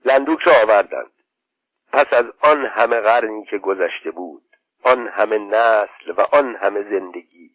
لندوک 0.04 0.40
را 0.42 0.52
آوردند. 0.62 1.12
پس 1.92 2.12
از 2.12 2.24
آن 2.40 2.66
همه 2.66 3.00
قرنی 3.00 3.44
که 3.44 3.58
گذشته 3.58 4.10
بود 4.10 4.42
آن 4.82 5.08
همه 5.08 5.38
نسل 5.38 6.10
و 6.16 6.20
آن 6.20 6.56
همه 6.56 6.82
زندگی 6.82 7.50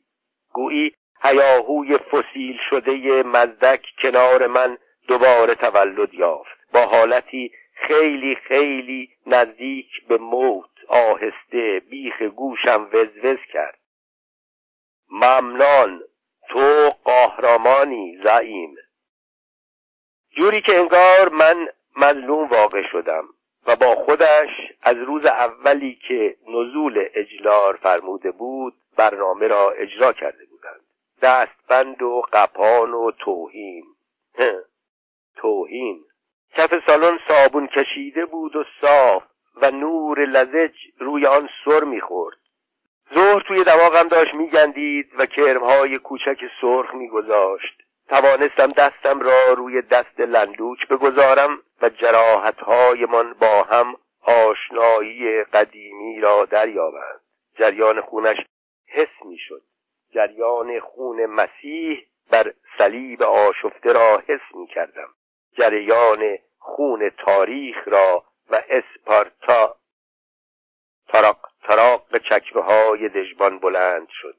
گویی 0.54 0.96
هیاهوی 1.24 1.98
فسیل 1.98 2.58
شده 2.70 3.24
مزدک 3.24 3.86
کنار 4.02 4.48
من 4.48 4.78
دوباره 5.08 5.56
تولد 5.56 6.14
یافت. 6.14 6.72
با 6.74 6.86
حالتی 6.86 7.52
خیلی 7.74 8.36
خیلی 8.36 9.10
نزدیک 9.26 10.08
به 10.08 10.18
موت 10.18 10.70
آهسته 10.88 11.82
بیخ 11.90 12.22
گوشم 12.22 12.90
وزوز 12.94 13.40
کرد. 13.54 13.80
ممنان 15.12 16.02
تو 16.50 16.90
قهرمانی 17.06 18.20
زعیم. 18.24 18.76
جوری 20.32 20.62
که 20.62 20.80
انگار 20.80 21.30
من 21.30 21.68
مظلوم 21.98 22.48
واقع 22.48 22.82
شدم 22.92 23.24
و 23.68 23.76
با 23.76 23.96
خودش 23.96 24.50
از 24.82 24.96
روز 24.98 25.26
اولی 25.26 26.00
که 26.08 26.36
نزول 26.48 27.10
اجلار 27.14 27.76
فرموده 27.76 28.32
بود 28.32 28.74
برنامه 28.98 29.48
را 29.48 29.72
اجرا 29.72 30.14
کرده 30.14 30.46
بودند. 30.46 30.82
دستبند 31.22 32.02
و 32.02 32.22
قپان 32.34 32.94
و 32.94 33.12
توهین. 33.12 33.86
توهین. 35.38 36.06
کف 36.56 36.88
سالن 36.88 37.20
صابون 37.28 37.68
کشیده 37.68 38.26
بود 38.26 38.56
و 38.56 38.64
صاف 38.82 39.24
و 39.56 39.72
نور 39.72 40.26
لزج 40.26 40.76
روی 41.00 41.26
آن 41.26 41.50
سر 41.66 41.84
می‌خورد. 41.84 42.38
ظهر 43.16 43.44
توی 43.48 43.64
دماغم 43.64 44.08
داشت 44.08 44.36
میگندید 44.36 45.12
و 45.20 45.26
کرمهای 45.26 45.96
کوچک 45.98 46.38
سرخ 46.62 46.94
میگذاشت. 46.94 47.82
توانستم 48.10 48.68
دستم 48.68 49.20
را 49.20 49.54
روی 49.54 49.82
دست 49.82 50.20
لندوک 50.20 50.88
بگذارم 50.88 51.62
و 51.82 51.90
جراحتهایمان 51.90 53.34
با 53.34 53.64
هم 53.64 53.96
آشنایی 54.22 55.44
قدیمی 55.44 56.22
را 56.22 56.46
دریابند. 56.46 57.22
جریان 57.58 58.02
خونش 58.02 58.38
حس 58.88 59.26
می‌شد. 59.26 59.62
جریان 60.14 60.80
خون 60.80 61.26
مسیح 61.26 62.06
بر 62.32 62.54
صلیب 62.78 63.24
آشفته 63.24 63.94
را 63.94 64.24
حس 64.28 64.56
می 64.56 64.68
کردم 64.68 65.08
جریان 65.58 66.38
خون 66.60 67.10
تاریخ 67.10 67.88
را 67.88 68.24
و 68.50 68.56
اسپارتا 68.70 68.99
چکمه 72.20 72.64
های 72.64 73.10
دژبان 73.10 73.60
بلند 73.60 74.08
شد. 74.10 74.36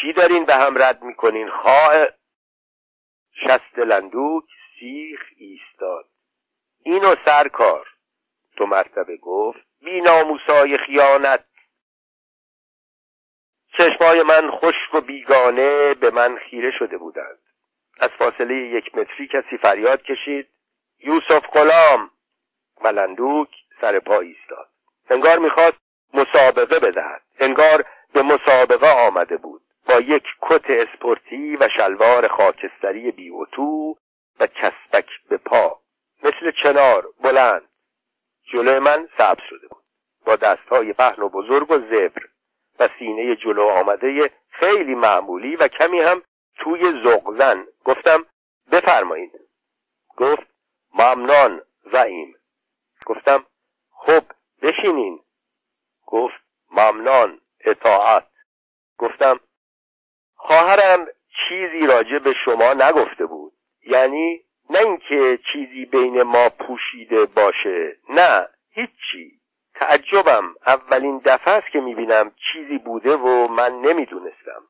چی 0.00 0.12
دارین 0.12 0.44
به 0.44 0.54
هم 0.54 0.82
رد 0.82 1.02
می‌کنین؟ 1.02 1.50
خواه 1.50 2.06
شست 3.32 3.78
لندوک 3.78 4.44
سیخ 4.80 5.20
ایستاد. 5.36 6.08
اینو 6.82 7.14
سرکار 7.24 7.86
تو 8.56 8.66
مرتبه 8.66 9.16
گفت 9.16 9.60
بی 9.80 10.00
ناموسای 10.00 10.78
خیانت. 10.78 11.44
چشمای 13.78 14.22
من 14.22 14.50
خشک 14.50 14.94
و 14.94 15.00
بیگانه 15.00 15.94
به 15.94 16.10
من 16.10 16.38
خیره 16.38 16.70
شده 16.78 16.98
بودند. 16.98 17.38
از 18.00 18.10
فاصله 18.10 18.54
یک 18.54 18.94
متری 18.94 19.28
کسی 19.28 19.58
فریاد 19.62 20.02
کشید 20.02 20.48
یوسف 20.98 21.46
غلام. 21.52 22.10
ملندوک 22.80 23.48
سر 23.80 23.98
پا 23.98 24.18
ایستاد. 24.18 24.68
انگار 25.10 25.38
می‌خواست 25.38 25.83
مسابقه 26.14 26.78
بدهد. 26.78 27.22
انگار 27.40 27.84
به 28.12 28.22
مسابقه 28.22 29.06
آمده 29.06 29.36
بود. 29.36 29.62
با 29.88 29.94
یک 29.94 30.24
کت 30.42 30.70
اسپورتی 30.70 31.56
و 31.56 31.68
شلوار 31.76 32.28
خاکستری 32.28 33.10
بی 33.10 33.30
و 34.40 34.46
کسبک 34.46 35.08
به 35.28 35.36
پا. 35.36 35.80
مثل 36.22 36.52
چنار 36.62 37.08
بلند. 37.20 37.68
جلو 38.52 38.80
من 38.80 39.08
سبز 39.18 39.42
شده 39.48 39.68
بود. 39.68 39.84
با 40.26 40.36
دستهای 40.36 40.92
پهن 40.92 41.22
و 41.22 41.28
بزرگ 41.28 41.70
و 41.70 41.74
زبر. 41.74 42.22
و 42.78 42.88
سینه 42.98 43.36
جلو 43.36 43.68
آمده 43.68 44.30
خیلی 44.50 44.94
معمولی 44.94 45.56
و 45.56 45.68
کمی 45.68 46.00
هم 46.00 46.22
توی 46.58 46.82
زغزن 46.82 47.66
گفتم 47.84 48.26
بفرمایید. 48.72 49.32
گفت 50.16 50.46
ممنان 50.94 51.62
زعیم. 51.92 52.36
گفتم 53.06 53.46
خب 53.90 54.22
بشینین. 54.62 55.20
گفت 56.14 56.40
ممنان 56.70 57.40
اطاعت. 57.64 58.26
گفتم 58.98 59.40
خواهرم 60.34 61.06
چیزی 61.48 61.86
راجع 61.86 62.18
به 62.18 62.34
شما 62.44 62.72
نگفته 62.72 63.26
بود. 63.26 63.52
یعنی 63.86 64.40
نه 64.70 64.78
اینکه 64.78 65.38
چیزی 65.52 65.84
بین 65.84 66.22
ما 66.22 66.48
پوشیده 66.48 67.24
باشه 67.26 67.96
نه 68.08 68.48
هیچی. 68.70 69.40
تعجبم 69.74 70.54
اولین 70.66 71.22
دفعه 71.24 71.54
است 71.54 71.66
که 71.72 71.80
می‌بینم 71.80 72.34
چیزی 72.52 72.78
بوده 72.78 73.16
و 73.16 73.52
من 73.52 73.72
نمی‌دونستم. 73.72 74.62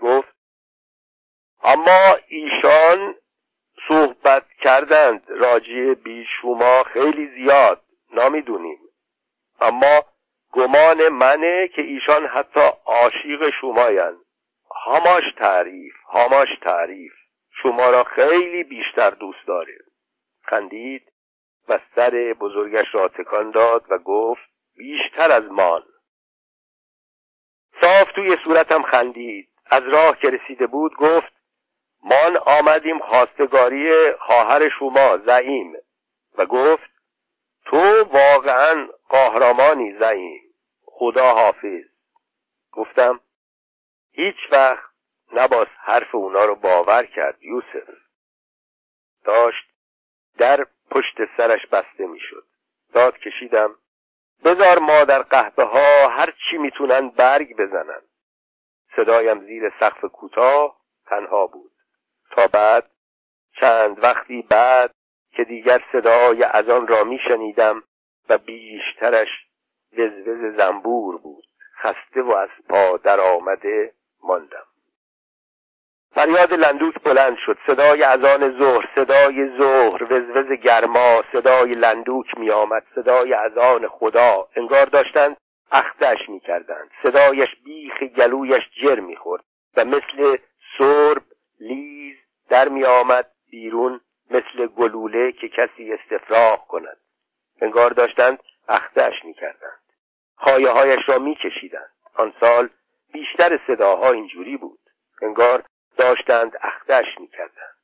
گفت 0.00 0.34
اما 1.64 2.16
ایشان 2.28 3.14
صحبت 3.88 4.46
کردند 4.64 5.24
راجع 5.28 5.94
بیشوما 5.94 6.82
خیلی 6.82 7.26
زیاد 7.26 7.82
نمی‌دونیم. 8.12 8.78
اما 9.60 10.04
گمان 10.52 11.08
منه 11.08 11.68
که 11.68 11.82
ایشان 11.82 12.26
حتی 12.26 12.60
عاشق 12.86 13.50
شمایند. 13.60 14.16
هاماش 14.84 15.22
تعریف 15.38 15.94
هاماش 16.06 16.48
تعریف. 16.62 17.12
شما 17.62 17.90
را 17.90 18.04
خیلی 18.04 18.64
بیشتر 18.64 19.10
دوست 19.10 19.46
داره 19.46 19.78
خندید 20.42 21.12
و 21.68 21.78
سر 21.96 22.34
بزرگش 22.40 22.86
را 22.92 23.08
تکان 23.08 23.50
داد 23.50 23.84
و 23.88 23.98
گفت 23.98 24.50
بیشتر 24.76 25.32
از 25.32 25.42
مان. 25.42 25.82
صاف 27.82 28.12
توی 28.14 28.36
صورتم 28.44 28.82
خندید. 28.82 29.48
از 29.70 29.82
راه 29.82 30.18
که 30.18 30.30
رسیده 30.30 30.66
بود 30.66 30.94
گفت 30.96 31.32
مان 32.02 32.36
آمدیم 32.36 32.98
خواستگاری 32.98 34.12
خواهر 34.12 34.68
شما 34.78 35.18
زعیم. 35.26 35.72
و 36.38 36.46
گفت 36.46 36.90
تو 37.66 38.04
واقعا 38.04 38.88
قهرمانی 39.10 39.98
زعیم. 39.98 40.54
خدا 40.84 41.34
حافظ. 41.34 41.84
گفتم 42.72 43.20
هیچ 44.12 44.36
وقت 44.52 44.90
نباس 45.32 45.68
حرف 45.78 46.14
اونا 46.14 46.44
رو 46.44 46.54
باور 46.54 47.06
کرد 47.06 47.42
یوسف. 47.42 47.88
داشت 49.24 49.70
در 50.38 50.66
پشت 50.90 51.36
سرش 51.36 51.66
بسته 51.66 52.06
می‌شد. 52.06 52.44
داد 52.92 53.18
کشیدم 53.18 53.74
بذار 54.44 54.78
ما 54.78 55.04
در 55.04 55.22
قهبه 55.22 55.64
ها 55.64 56.08
هر 56.08 56.34
چی 56.50 56.58
می‌تونن 56.58 57.08
برگ 57.08 57.56
بزنن. 57.56 58.02
صدایم 58.96 59.46
زیر 59.46 59.72
سقف 59.80 60.04
کوتاه 60.04 60.80
تنها 61.06 61.46
بود. 61.46 61.72
تا 62.30 62.46
بعد 62.46 62.90
چند 63.60 64.04
وقتی 64.04 64.42
بعد 64.42 64.94
که 65.32 65.44
دیگر 65.44 65.84
صدای 65.92 66.44
از 66.44 66.68
آن 66.68 66.88
را 66.88 67.04
میشنیدم 67.04 67.82
و 68.30 68.38
بیشترش 68.38 69.28
وزوز 69.92 70.56
زنبور 70.56 71.18
بود. 71.18 71.44
خسته 71.82 72.22
و 72.22 72.32
از 72.32 72.48
پا 72.68 72.96
در 72.96 73.20
آمده 73.20 73.92
ماندم. 74.22 74.66
فریاد 76.14 76.54
لندوک 76.54 76.94
بلند 77.02 77.36
شد. 77.46 77.58
صدای 77.66 78.02
اذان 78.02 78.58
ظهر 78.58 78.88
صدای 78.94 79.58
ظهر 79.58 80.04
وزوز 80.12 80.52
گرما 80.52 81.22
صدای 81.32 81.70
لندوک 81.70 82.38
می 82.38 82.50
آمد 82.50 82.86
صدای 82.94 83.34
اذان 83.34 83.88
خدا. 83.88 84.48
انگار 84.56 84.86
داشتند 84.86 85.36
اختش 85.72 86.28
می 86.28 86.40
کردند 86.40 86.90
صدایش 87.02 87.48
بیخ 87.64 88.02
گلویش 88.02 88.62
جر 88.82 89.00
می 89.00 89.16
خورد 89.16 89.44
و 89.76 89.84
مثل 89.84 90.36
سرب 90.78 91.22
لیز 91.60 92.16
در 92.48 92.68
می 92.68 92.84
آمد 92.84 93.30
بیرون 93.50 94.00
مثل 94.30 94.66
گلوله 94.66 95.32
که 95.32 95.48
کسی 95.48 95.92
استفراغ 95.92 96.66
کند. 96.66 96.96
انگار 97.60 97.90
داشتند 97.90 98.38
اختش 98.68 99.24
می 99.24 99.34
کردند 99.34 99.80
خایه 100.36 100.70
هایش 100.70 101.08
را 101.08 101.18
می 101.18 101.34
کشیدند 101.34 101.90
آن 102.14 102.34
سال 102.40 102.68
بیشتر 103.12 103.60
صداها 103.66 104.10
اینجوری 104.10 104.56
بود. 104.56 104.78
انگار 105.22 105.62
داشتند 105.98 106.52
اختش 106.62 107.06
می‌کردند. 107.20 107.74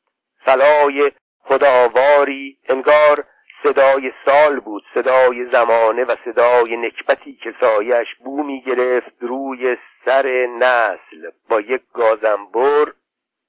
سلای 0.47 1.13
خداواری 1.41 2.59
انگار 2.69 3.25
صدای 3.63 4.13
سال 4.27 4.61
بود. 4.61 4.85
صدای 4.95 5.51
زمانه 5.53 6.05
و 6.05 6.15
صدای 6.25 6.77
نکبتی 6.77 7.37
که 7.37 7.55
سایش 7.61 8.07
بو 8.25 8.43
می 8.43 8.63
گرفت 8.63 9.17
روی 9.21 9.77
سر 10.05 10.47
نسل. 10.47 11.31
با 11.49 11.61
یک 11.61 11.83
گازنبر 11.95 12.93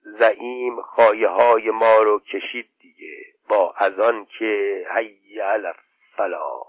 زعیم 0.02 0.82
خایه 0.82 1.28
های 1.28 1.72
ما 1.72 1.98
رو 1.98 2.20
کشید 2.20 2.70
دیگه. 2.80 3.18
با 3.50 3.74
از 3.78 4.00
آن 4.00 4.28
که 4.40 4.84
حی 4.96 5.42
فلا. 6.18 6.62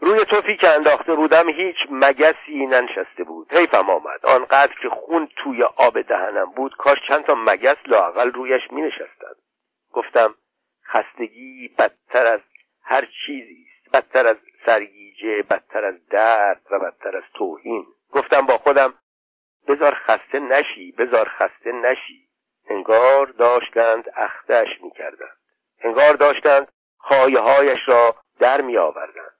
روی 0.00 0.24
توفی 0.24 0.56
که 0.56 0.68
انداخته 0.68 1.14
بودم 1.14 1.48
هیچ 1.48 1.76
مگسی 1.90 2.66
ننشسته 2.66 3.24
بود. 3.24 3.54
حیفم 3.54 3.90
آمد. 3.90 4.26
آنقدر 4.26 4.74
که 4.82 4.88
خون 4.88 5.28
توی 5.36 5.62
آب 5.62 6.00
دهنم 6.00 6.50
بود 6.50 6.76
کاش 6.76 6.98
چند 7.08 7.24
تا 7.24 7.34
مگس 7.34 7.76
لاقل 7.86 8.32
رویش 8.32 8.62
می 8.70 8.82
نشستند 8.82 9.36
گفتم 9.92 10.34
خستگی 10.86 11.68
بدتر 11.78 12.26
از 12.26 12.40
هر 12.82 13.08
چیزی 13.26 13.66
است. 13.66 13.96
بدتر 13.96 14.26
از 14.26 14.36
سرگیجه 14.66 15.42
بدتر 15.42 15.84
از 15.84 16.06
درد 16.08 16.62
و 16.70 16.78
بدتر 16.78 17.16
از 17.16 17.22
توهین. 17.34 17.86
گفتم 18.12 18.40
با 18.40 18.58
خودم 18.58 18.94
بذار 19.68 19.94
خسته 19.94 20.38
نشی 20.38 20.92
بذار 20.92 21.28
خسته 21.28 21.72
نشی. 21.72 22.28
انگار 22.68 23.26
داشتند 23.26 24.04
اختش 24.16 24.68
می‌کردند. 24.82 25.38
انگار 25.80 26.14
داشتند 26.14 26.72
خایه 27.08 27.38
هایش 27.38 27.78
را 27.86 28.16
در 28.38 28.60
می 28.60 28.76
آوردند 28.76 29.34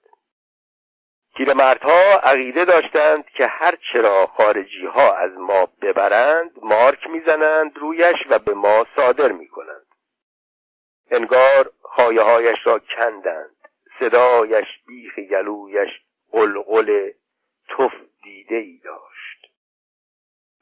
پیرمردها 1.35 2.19
عقیده 2.23 2.65
داشتند 2.65 3.25
که 3.25 3.47
هر 3.47 3.77
چرا 3.93 4.27
خارجی 4.27 4.85
ها 4.85 5.11
از 5.11 5.31
ما 5.31 5.65
ببرند 5.81 6.51
مارک 6.61 7.07
می‌زنند 7.07 7.77
رویش 7.77 8.15
و 8.29 8.39
به 8.39 8.53
ما 8.53 8.85
صادر 8.95 9.31
می‌کنند. 9.31 9.85
انگار 11.11 11.71
خایه 11.81 12.21
هایش 12.21 12.57
را 12.63 12.79
کندند. 12.79 13.55
صدایش 13.99 14.67
بیخ 14.87 15.19
گلویش 15.19 15.89
قلقل 16.31 17.11
تف 17.69 17.93
دیده 18.23 18.55
ای 18.55 18.81
داشت. 18.83 19.51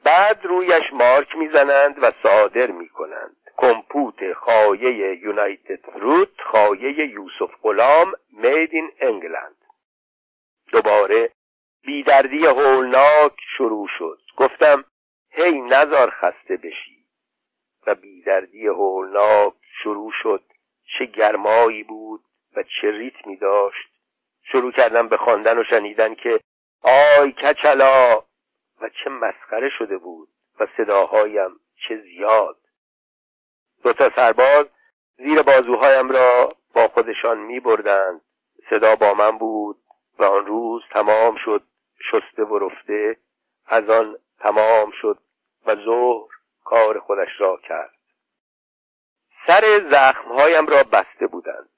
بعد 0.03 0.45
رویش 0.45 0.83
مارک 0.93 1.35
می‌زنند 1.35 2.03
و 2.03 2.11
صادر 2.23 2.71
می‌کنند. 2.71 3.42
کمپوت 3.57 4.33
خایه 4.33 5.17
یونایتد 5.21 5.91
فروت 5.91 6.41
خایه 6.41 7.09
یوسف 7.09 7.51
غلام 7.61 8.13
مید 8.31 8.69
این 8.71 8.91
انگلند 8.99 9.55
دوباره 10.71 11.29
بیدردی 11.83 12.45
هولناک 12.45 13.33
شروع 13.57 13.87
شد. 13.97 14.19
گفتم 14.37 14.85
هی 15.29 15.61
نزار 15.61 16.09
خسته 16.09 16.57
بشی. 16.57 17.05
و 17.87 17.95
بیدردی 17.95 18.67
هولناک 18.67 19.53
شروع 19.83 20.11
شد. 20.23 20.43
چه 20.97 21.05
گرمایی 21.05 21.83
بود 21.83 22.23
و 22.55 22.63
چه 22.63 22.91
ریتمی 22.91 23.37
داشت. 23.37 23.93
شروع 24.43 24.71
کردم 24.71 25.07
به 25.07 25.17
خواندن 25.17 25.57
و 25.57 25.63
شنیدن 25.63 26.15
که 26.15 26.39
آی 26.81 27.31
کچلا! 27.31 28.23
و 28.81 28.89
چه 28.89 29.09
مسخره 29.09 29.69
شده 29.69 29.97
بود 29.97 30.29
و 30.59 30.67
صداهایم 30.77 31.59
چه 31.87 31.97
زیاد. 31.97 32.57
دو 33.83 33.93
تا 33.93 34.11
سرباز 34.15 34.65
زیر 35.17 35.41
بازوهایم 35.41 36.09
را 36.09 36.49
با 36.73 36.87
خودشان 36.87 37.37
می 37.37 37.59
بردند 37.59 38.21
صدا 38.69 38.95
با 38.95 39.13
من 39.13 39.37
بود 39.37 39.77
و 40.19 40.23
آن 40.23 40.45
روز 40.45 40.81
تمام 40.91 41.35
شد 41.45 41.63
شسته 42.11 42.43
و 42.43 42.59
رفته. 42.59 43.17
از 43.65 43.89
آن 43.89 44.17
تمام 44.39 44.91
شد 45.01 45.19
و 45.65 45.75
ظهر 45.75 46.29
کار 46.63 46.99
خودش 46.99 47.29
را 47.39 47.57
کرد. 47.57 47.93
سر 49.47 49.61
زخمهایم 49.91 50.65
را 50.65 50.83
بسته 50.83 51.27
بودند. 51.27 51.69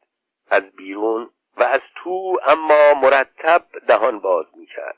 از 0.49 0.63
بیرون 0.63 1.29
و 1.57 1.63
از 1.63 1.81
تو 1.95 2.37
اما 2.47 2.93
مرتب 3.01 3.65
دهان 3.87 4.19
باز 4.19 4.45
می 4.55 4.65
کرد 4.65 4.97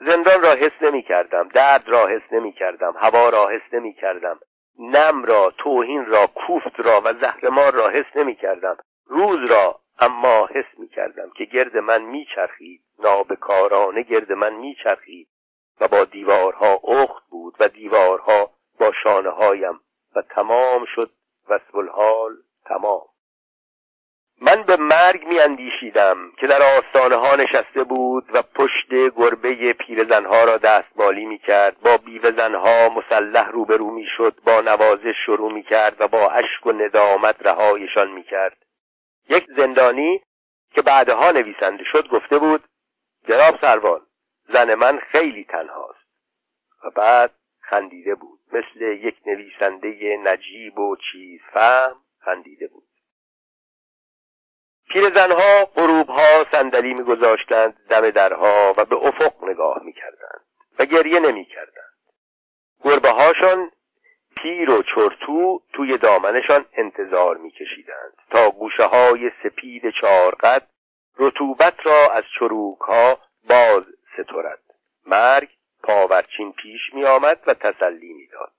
زندان 0.00 0.42
را 0.42 0.50
حس 0.50 0.82
نمی 0.82 1.02
کردم 1.02 1.48
درد 1.48 1.88
را 1.88 2.06
حس 2.06 2.32
نمی 2.32 2.52
کردم 2.52 2.94
هوا 2.96 3.28
را 3.28 3.48
حس 3.48 3.74
نمی 3.74 3.94
کردم 3.94 4.40
نم 4.78 5.24
را 5.24 5.52
توهین 5.58 6.06
را 6.06 6.26
کوفت 6.26 6.80
را 6.80 7.00
و 7.04 7.12
زهرمار 7.20 7.74
را 7.74 7.88
حس 7.88 8.16
نمی 8.16 8.36
کردم 8.36 8.76
روز 9.06 9.50
را 9.50 9.80
اما 10.00 10.46
حس 10.46 10.78
می 10.78 10.88
کردم 10.88 11.30
که 11.30 11.44
گرد 11.44 11.76
من 11.76 12.02
می 12.02 12.26
چرخید 12.34 12.82
نابکارانه 12.98 14.02
گرد 14.02 14.32
من 14.32 14.52
می 14.52 14.76
چرخید 14.84 15.28
و 15.80 15.88
با 15.88 16.04
دیوارها 16.04 16.80
اخت 16.84 17.24
بود 17.30 17.54
و 17.60 17.68
دیوارها 17.68 18.50
با 18.80 18.92
شانه 19.02 19.30
هایم 19.30 19.80
و 20.16 20.22
تمام 20.22 20.84
شد 20.94 21.10
وصف 21.48 21.74
الحال 21.74 22.36
تمام. 22.64 23.13
من 24.46 24.62
به 24.62 24.76
مرگ 24.76 25.26
می 25.26 25.40
اندیشیدم 25.40 26.32
که 26.36 26.46
در 26.46 26.62
آستانه 26.62 27.16
ها 27.16 27.36
نشسته 27.36 27.84
بود 27.84 28.24
و 28.34 28.42
پشت 28.42 28.88
گربه 29.16 29.72
پیرزنها 29.72 30.44
را 30.44 30.56
دستمالی 30.56 31.24
می 31.24 31.38
کرد 31.38 31.80
با 31.80 31.96
بیوه 31.96 32.32
زنها 32.32 32.88
مسلح 32.88 33.48
روبرو 33.48 33.90
می 33.90 34.06
شد 34.16 34.40
با 34.46 34.60
نوازش 34.60 35.14
شروع 35.26 35.52
می 35.52 35.62
کرد 35.62 35.96
و 36.00 36.08
با 36.08 36.30
اشک 36.30 36.66
و 36.66 36.72
ندامت 36.72 37.36
رهایشان 37.40 38.10
می 38.10 38.22
کرد 38.22 38.56
یک 39.30 39.46
زندانی 39.56 40.22
که 40.74 40.82
بعدها 40.82 41.30
نویسنده 41.30 41.84
شد 41.92 42.08
گفته 42.08 42.38
بود 42.38 42.64
جناب 43.28 43.58
سروان 43.60 44.00
زن 44.48 44.74
من 44.74 44.98
خیلی 44.98 45.44
تنهاست. 45.44 46.04
و 46.84 46.90
بعد 46.90 47.30
خندیده 47.60 48.14
بود. 48.14 48.40
مثل 48.52 48.80
یک 48.80 49.16
نویسنده 49.26 50.16
نجیب 50.22 50.78
و 50.78 50.96
چیز 51.12 51.40
فهم 51.52 51.96
خندیده 52.20 52.68
بود. 52.68 52.93
پیرزنها 54.94 55.64
غروبها 55.64 56.44
صندلی 56.52 56.94
میگذاشتند 56.94 57.74
دم 57.90 58.10
درها 58.10 58.74
و 58.76 58.84
به 58.84 58.96
افق 58.96 59.44
نگاه 59.44 59.82
می‌کردند 59.82 60.40
و 60.78 60.84
گریه 60.84 61.20
نمی‌کردند. 61.20 61.94
گربه 62.84 63.10
هاشان 63.10 63.70
پیر 64.36 64.70
و 64.70 64.82
چرتو 64.94 65.62
توی 65.72 65.98
دامنشان 65.98 66.64
انتظار 66.72 67.36
میکشیدند 67.36 68.12
تا 68.30 68.50
گوشه 68.50 68.84
های 68.84 69.30
سپید 69.42 69.82
چارقد 70.00 70.66
رطوبت 71.18 71.86
را 71.86 72.12
از 72.12 72.22
چروک 72.38 72.80
ها 72.80 73.18
باز 73.48 73.82
سترد. 74.12 74.62
مرگ 75.06 75.48
پاورچین 75.82 76.52
پیش 76.52 76.80
می 76.92 77.04
آمد 77.04 77.40
و 77.46 77.54
تسلی 77.54 78.12
می‌داد. 78.12 78.52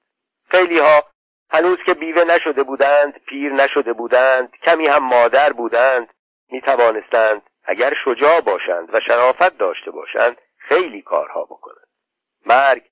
خیلی 0.50 0.80
ها 0.80 1.04
هنوز 1.50 1.78
که 1.86 1.94
بیوه 1.94 2.24
نشده 2.24 2.64
بودند 2.64 3.22
پیر 3.28 3.54
نشده 3.54 3.94
بودند 3.94 4.54
کمی 4.64 4.88
هم 4.88 5.04
مادر 5.04 5.54
بودند 5.54 6.15
می 6.52 6.62
توانستند 6.62 7.42
اگر 7.64 7.94
شجاع 8.06 8.42
باشند 8.42 8.94
و 8.94 9.00
شرافت 9.08 9.58
داشته 9.58 9.92
باشند 9.92 10.38
خیلی 10.58 11.02
کارها 11.02 11.44
بکنند. 11.46 11.88
مرگ 12.46 12.84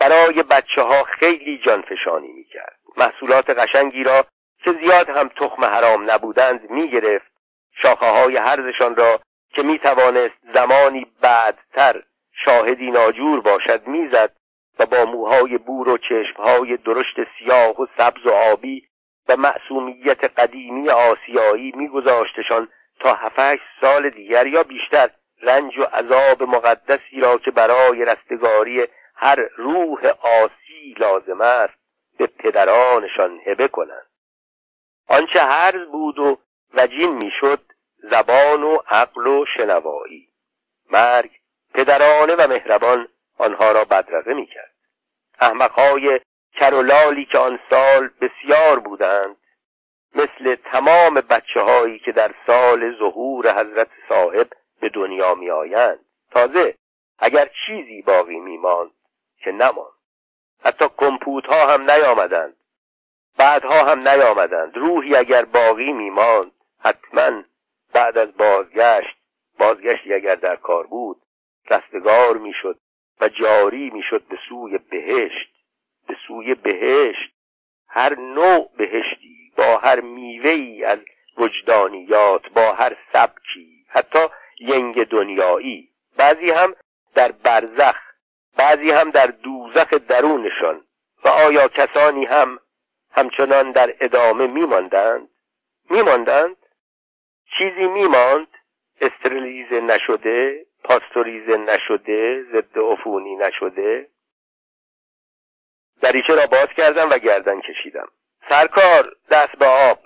برای 0.00 0.42
بچه 0.42 0.82
ها 0.82 1.04
خیلی 1.04 1.58
جانفشانی 1.58 2.32
می 2.32 2.44
کرد 2.44 2.78
محصولات 2.96 3.50
قشنگی 3.50 4.02
را 4.02 4.24
که 4.64 4.72
زیاد 4.82 5.10
هم 5.10 5.28
تخم 5.28 5.64
حرام 5.64 6.10
نبودند 6.10 6.70
می 6.70 6.90
گرفت 6.90 7.32
شاخه 7.82 8.06
های 8.06 8.36
هرزشان 8.36 8.96
را 8.96 9.20
که 9.54 9.62
می 9.62 9.78
توانست 9.78 10.34
زمانی 10.54 11.06
بعدتر 11.20 12.02
شاهدی 12.44 12.90
ناجور 12.90 13.40
باشد 13.40 13.86
می‌زد 13.86 14.36
و 14.78 14.86
با 14.86 15.04
موهای 15.04 15.58
بور 15.58 15.88
و 15.88 15.98
چشمهای 15.98 16.76
درشت 16.76 17.16
سیاه 17.38 17.80
و 17.80 17.86
سبز 17.98 18.26
و 18.26 18.30
آبی 18.30 18.88
و 19.28 19.36
معصومیت 19.36 20.24
قدیمی 20.24 20.90
آسیایی 20.90 21.72
میگذاشتشان 21.76 22.68
تا 23.00 23.14
هفتش 23.14 23.58
سال 23.80 24.10
دیگر 24.10 24.46
یا 24.46 24.62
بیشتر 24.62 25.10
رنج 25.42 25.78
و 25.78 25.82
عذاب 25.82 26.42
مقدسی 26.42 27.20
را 27.20 27.38
که 27.38 27.50
برای 27.50 28.04
رستگاری 28.04 28.88
هر 29.14 29.48
روح 29.56 30.06
آسی 30.20 30.94
لازم 30.98 31.40
است 31.40 31.74
به 32.18 32.26
پدرانشان 32.26 33.40
هبه 33.46 33.68
کنند. 33.68 34.06
آنچه 35.08 35.40
هرز 35.40 35.88
بود 35.88 36.18
و 36.18 36.38
وجین 36.74 37.14
می‌شد 37.14 37.60
زبان 38.10 38.62
و 38.62 38.78
عقل 38.88 39.26
و 39.26 39.44
شنوایی. 39.56 40.28
مرگ 40.90 41.30
پدرانه 41.74 42.34
و 42.34 42.48
مهربان 42.48 43.08
آنها 43.38 43.72
را 43.72 43.84
بدرقه 43.84 44.34
می‌کرد. 44.34 44.74
احمقهای 45.40 46.20
کرولالی 46.52 47.24
که 47.24 47.38
آن 47.38 47.58
سال 47.70 48.10
بسیار 48.20 48.78
بودند 48.78 49.36
مثل 50.16 50.54
تمام 50.54 51.14
بچه 51.14 51.60
هایی 51.60 51.98
که 51.98 52.12
در 52.12 52.34
سال 52.46 52.96
ظهور 52.98 53.60
حضرت 53.60 53.88
صاحب 54.08 54.48
به 54.80 54.88
دنیا 54.88 55.34
می 55.34 55.50
آیند 55.50 55.98
تازه 56.30 56.74
اگر 57.18 57.50
چیزی 57.66 58.02
باقی 58.02 58.40
می 58.40 58.56
ماند 58.56 58.90
که 59.38 59.50
نماند. 59.50 59.96
حتی 60.64 60.84
کمپوت 60.96 61.46
ها 61.46 61.74
هم 61.74 61.90
نیامدند. 61.90 62.56
بعدها 63.38 63.84
هم 63.84 64.08
نیامدند. 64.08 64.76
روحی 64.76 65.16
اگر 65.16 65.44
باقی 65.44 65.92
می 65.92 66.10
ماند 66.10 66.52
حتما 66.80 67.42
بعد 67.92 68.18
از 68.18 68.36
بازگشت 68.36 69.16
بازگشتی 69.58 70.14
اگر 70.14 70.34
در 70.34 70.56
کار 70.56 70.86
بود 70.86 71.22
رستگار 71.70 72.36
می‌شد 72.36 72.78
و 73.20 73.28
جاری 73.28 73.90
می‌شد 73.90 74.22
به 74.28 74.38
سوی 74.48 74.78
بهشت. 74.78 75.52
به 76.08 76.16
سوی 76.28 76.54
بهشت. 76.54 77.32
هر 77.88 78.18
نوع 78.18 78.70
بهشتی 78.76 79.35
با 79.56 79.76
هر 79.76 80.00
میوه 80.00 80.50
ای 80.50 80.84
از 80.84 80.98
وجدانیات 81.36 82.48
با 82.48 82.72
هر 82.72 82.96
سبکی 83.12 83.86
حتی 83.88 84.26
ینگ 84.60 85.04
دنیایی. 85.04 85.88
بعضی 86.16 86.50
هم 86.50 86.74
در 87.14 87.32
برزخ 87.32 87.96
بعضی 88.56 88.90
هم 88.90 89.10
در 89.10 89.26
دوزخ 89.26 89.92
درونشان. 89.92 90.86
و 91.24 91.28
آیا 91.28 91.68
کسانی 91.68 92.24
هم 92.24 92.58
همچنان 93.10 93.72
در 93.72 93.94
ادامه 94.00 94.46
میماندند؟ 94.46 95.28
میماندند؟ 95.90 96.56
چیزی 97.58 97.86
میماند. 97.86 98.48
استرلیزه 99.00 99.80
نشده 99.80 100.66
پاستوریزه 100.84 101.56
نشده 101.56 102.42
ضد 102.42 102.78
عفونی 102.78 103.36
نشده. 103.36 104.08
دریچه 106.02 106.34
را 106.34 106.46
باز 106.46 106.68
کردم 106.76 107.10
و 107.10 107.18
گردن 107.18 107.60
کشیدم. 107.60 108.08
سرکار 108.48 109.16
دست 109.30 109.56
به 109.58 109.66
آب. 109.66 109.98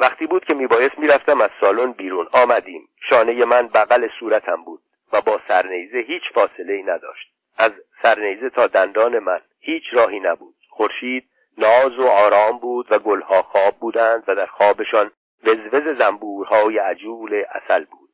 وقتی 0.00 0.26
بود 0.26 0.44
که 0.44 0.54
میبایست 0.54 0.98
می‌رفتم 0.98 1.40
از 1.40 1.50
سالن 1.60 1.92
بیرون. 1.92 2.28
آمدیم. 2.32 2.88
شانه 3.10 3.44
من 3.44 3.68
بغل 3.68 4.08
صورتم 4.20 4.64
بود 4.64 4.82
و 5.12 5.20
با 5.20 5.40
سرنیزه 5.48 5.98
هیچ 5.98 6.22
فاصله 6.34 6.72
ای 6.72 6.82
نداشت. 6.82 7.32
از 7.58 7.72
سرنیزه 8.02 8.50
تا 8.50 8.66
دندان 8.66 9.18
من 9.18 9.40
هیچ 9.60 9.82
راهی 9.92 10.20
نبود. 10.20 10.54
خورشید 10.68 11.28
ناز 11.58 11.98
و 11.98 12.06
آرام 12.06 12.58
بود 12.58 12.86
و 12.92 12.98
گلها 12.98 13.42
خواب 13.42 13.74
بودند 13.74 14.24
و 14.28 14.34
در 14.34 14.46
خوابشان 14.46 15.10
وزوز 15.44 15.98
زنبورهای 15.98 16.78
عجول 16.78 17.44
اصل 17.54 17.84
بود. 17.84 18.08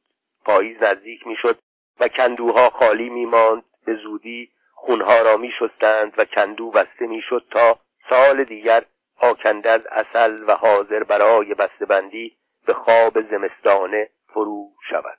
پاییز 0.44 0.83
نزدیک 0.83 1.27
می‌شد 1.27 1.59
و 2.01 2.09
کندوها 2.09 2.70
خالی 2.70 3.09
میماند. 3.09 3.64
به 3.85 3.94
زودی 3.94 4.51
خونها 4.74 5.22
را 5.22 5.37
میشستند 5.37 6.14
و 6.18 6.24
کندو 6.24 6.70
بسته 6.70 7.07
می‌شد 7.07 7.44
تا 7.51 7.79
سال 8.11 8.44
دیگر 8.44 8.85
آکنده 9.20 9.70
از 9.70 9.81
اصل 9.90 10.44
و 10.48 10.52
حاضر 10.52 11.02
برای 11.02 11.54
بستهبندی 11.54 12.37
به 12.66 12.74
خواب 12.74 13.31
زمستانه 13.31 14.11
فرو 14.26 14.68
شود. 14.90 15.18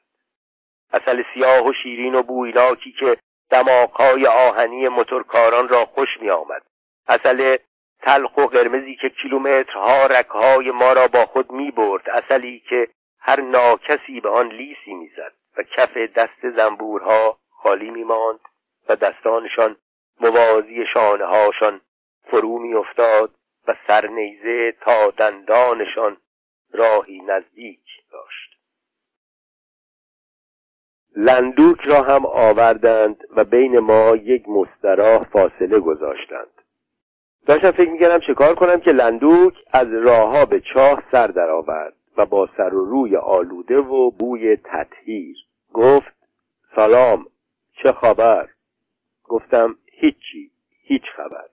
اصل 0.94 1.24
سیاه 1.34 1.68
و 1.68 1.74
شیرین 1.84 2.16
و 2.16 2.24
بویناکی 2.24 2.92
که 3.00 3.18
دماغهای 3.50 4.28
آهنی 4.28 4.88
موتورکاران 4.88 5.70
را 5.70 5.86
خوش 5.86 6.10
می 6.22 6.30
آمد 6.30 6.62
اصل 7.08 7.58
تلخ 8.02 8.38
و 8.38 8.42
قرمزی 8.42 8.96
که 8.96 9.10
کیلومترها 9.10 10.06
رکهای 10.06 10.72
ما 10.72 10.94
را 10.94 11.08
با 11.08 11.26
خود 11.26 11.52
می 11.52 11.72
برد 11.72 12.10
اصلی 12.10 12.64
که 12.70 12.88
هر 13.20 13.42
ناکسی 13.42 14.20
به 14.24 14.30
آن 14.30 14.48
لیسی 14.48 14.94
می‌زد 14.94 15.34
و 15.58 15.64
کف 15.64 15.98
دست 15.98 16.50
زنبورها 16.56 17.38
خالی 17.50 17.90
میماند 17.90 18.40
و 18.90 18.96
دستانشان 18.96 19.76
موازی 20.20 20.86
شانه 20.94 21.26
هاشان 21.26 21.82
فرو 22.32 22.60
میافتاد 22.60 23.32
و 23.68 23.76
سرنیزه 23.88 24.74
تا 24.82 25.12
دندانشان 25.18 26.18
راهی 26.72 27.22
نزدیک 27.22 27.80
داشت. 28.12 28.60
لندوک 31.16 31.88
را 31.88 32.02
هم 32.02 32.26
آوردند 32.26 33.24
و 33.36 33.44
بین 33.44 33.80
ما 33.80 34.16
یک 34.16 34.50
مستراح 34.50 35.24
فاصله 35.24 35.80
گذاشتند. 35.80 36.62
داشتم 37.46 37.72
فکر 37.72 37.90
می‌کردم 37.90 38.20
چه 38.28 38.34
کار 38.34 38.56
کنم 38.56 38.80
که 38.80 38.92
لندوک 38.92 39.54
از 39.74 39.88
راهها 39.94 40.46
به 40.46 40.62
چاه 40.74 41.04
سر 41.12 41.28
درآورد 41.28 41.94
و 42.18 42.26
با 42.26 42.50
سر 42.58 42.74
و 42.74 42.86
روی 42.86 43.16
آلوده 43.16 43.78
و 43.78 44.12
بوی 44.12 44.56
تطهیر 44.56 45.38
گفت 45.74 46.14
سلام 46.76 47.26
چه 47.84 47.92
خبر؟ 47.92 48.50
گفتم 49.24 49.76
هیچی 49.92 50.52
هیچ 50.84 51.04
خبر. 51.16 51.46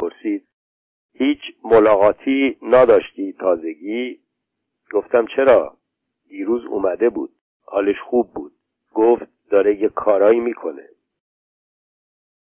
پرسید 0.00 0.47
هیچ 1.18 1.40
ملاقاتی 1.64 2.58
نداشتی 2.62 3.32
تازگی. 3.32 4.20
گفتم 4.92 5.26
چرا؟ 5.36 5.76
دیروز 6.28 6.64
اومده 6.64 7.10
بود. 7.10 7.30
حالش 7.64 8.00
خوب 8.00 8.32
بود. 8.32 8.52
گفت 8.94 9.26
داره 9.50 9.80
یه 9.80 9.88
کارایی 9.88 10.40
می‌کنه. 10.40 10.88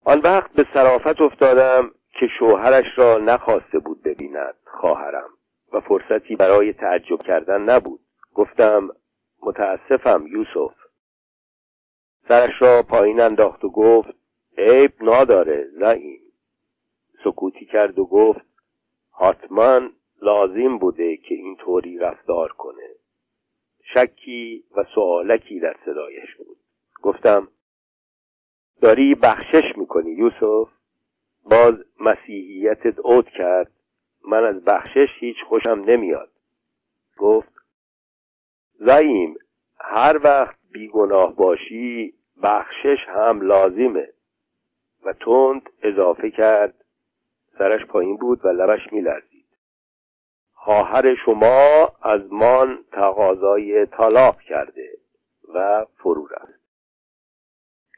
آن 0.05 0.19
وقت 0.19 0.53
به 0.53 0.67
صرافت 0.75 1.21
افتادم 1.21 1.91
که 2.21 2.27
شوهرش 2.39 2.87
را 2.97 3.19
نخواسته 3.19 3.79
بود 3.79 4.03
ببیند 4.03 4.55
خواهرم. 4.65 5.31
و 5.73 5.81
فرصتی 5.81 6.37
برای 6.37 6.73
تعجب 6.73 7.19
کردن 7.19 7.63
نبود. 7.63 8.01
گفتم 8.35 8.89
متاسفم 9.43 10.27
یوسف. 10.27 10.75
سرش 12.29 12.63
را 12.63 12.83
پایین 12.83 13.21
انداخت 13.21 13.65
و 13.65 13.71
گفت 13.71 14.15
عیب 14.59 14.93
ناداره 15.01 15.69
زعیم. 15.81 16.21
سکوتی 17.25 17.67
کرد 17.67 17.99
و 17.99 18.05
گفت 18.05 18.52
حتما 19.13 19.91
لازم 20.23 20.79
بوده 20.79 21.17
که 21.17 21.35
اینطوری 21.35 21.99
رفتار 21.99 22.53
کنه. 22.53 22.89
شکی 23.95 24.65
و 24.77 24.85
سوالکی 24.95 25.61
در 25.61 25.77
صدایش 25.85 26.35
بود. 26.37 26.57
گفتم 27.03 27.49
داری 28.81 29.15
بخشش 29.15 29.77
می‌کنی 29.77 30.11
یوسف؟ 30.11 30.69
باز 31.51 31.75
مسیحیتت 32.01 32.99
عود 32.99 33.29
کرد. 33.29 33.73
من 34.29 34.45
از 34.45 34.65
بخشش 34.65 35.09
هیچ 35.19 35.37
خوشم 35.49 35.85
نمیاد. 35.87 36.31
گفت 37.19 37.53
زعیم 38.79 39.37
هر 39.79 40.21
وقت 40.25 40.57
بیگناه 40.73 41.37
باشی 41.37 42.15
بخشش 42.43 42.99
هم 43.09 43.41
لازمه. 43.41 44.09
و 45.05 45.13
تند 45.13 45.71
اضافه 45.83 46.31
کرد 46.31 46.82
سرش 47.63 47.87
پایین 47.87 48.17
بود 48.17 48.45
و 48.45 48.49
لبش 48.49 48.93
میلرزید. 48.93 49.47
خواهر 50.53 51.15
شما 51.15 51.93
از 52.03 52.33
مان 52.33 52.85
تقاضای 52.93 53.87
طلاق 53.87 54.41
کرده 54.41 54.99
و 55.55 55.87
فرو 55.97 56.27
رفت. 56.27 56.61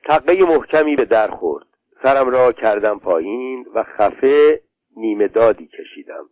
تقه 0.04 0.44
محکمی 0.44 0.96
به 0.96 1.04
در 1.04 1.30
خورد. 1.30 1.66
سرم 2.02 2.30
را 2.30 2.52
کردم 2.52 2.98
پایین 2.98 3.66
و 3.74 3.82
خفه 3.82 4.60
نیمه 4.96 5.28
دادی 5.28 5.66
کشیدم. 5.66 6.28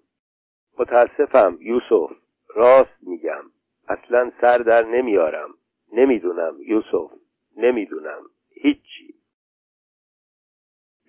متاسفم 0.78 1.58
یوسف. 1.60 2.10
راست 2.54 2.96
میگم. 3.02 3.44
اصلا 3.88 4.32
سر 4.40 4.58
در 4.58 4.82
نمیارم. 4.82 5.54
نمی‌دونم 5.92 6.56
یوسف. 6.66 7.10
نمی‌دونم. 7.56 8.22
هیچی. 8.50 9.11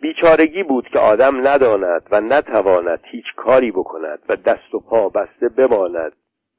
بیچارگی 0.04 0.64
بود 0.64 0.88
که 0.88 1.00
آدم 1.00 1.48
نداند 1.48 2.08
و 2.12 2.22
نتواند 2.22 3.00
هیچ 3.04 3.26
کاری 3.36 3.72
بکند 3.72 4.20
و 4.30 4.36
دست 4.36 4.76
و 4.76 4.80
پا 4.80 5.10
بسته 5.10 5.50
بماند 5.50 6.14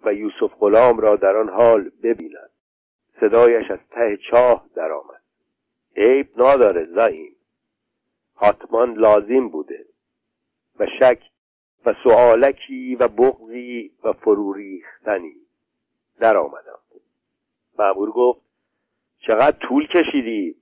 و 0.05 0.15
یوسف 0.15 0.55
غلام 0.61 0.99
را 0.99 1.17
در 1.17 1.37
آن 1.37 1.49
حال 1.49 1.91
ببیند. 2.03 2.51
صدایش 3.21 3.71
از 3.71 3.79
ته 3.91 4.19
چاه 4.31 4.67
درآمد. 4.77 5.23
عیب 5.97 6.29
ناداره 6.37 6.85
زعیم. 6.85 7.37
حتمان 8.37 8.95
لازم 8.95 9.49
بوده. 9.49 9.85
و 10.79 10.87
شک 11.01 11.23
و 11.87 11.95
سوالکی 12.03 12.97
و 12.97 13.09
بغضی 13.09 13.91
و 14.05 14.13
فروریختنی 14.13 15.37
در 16.19 16.37
آمدم 16.37 16.79
معمور 17.79 18.11
گفت 18.11 18.41
چقدر 19.19 19.57
طول 19.69 19.87
کشیدی؟ 19.87 20.57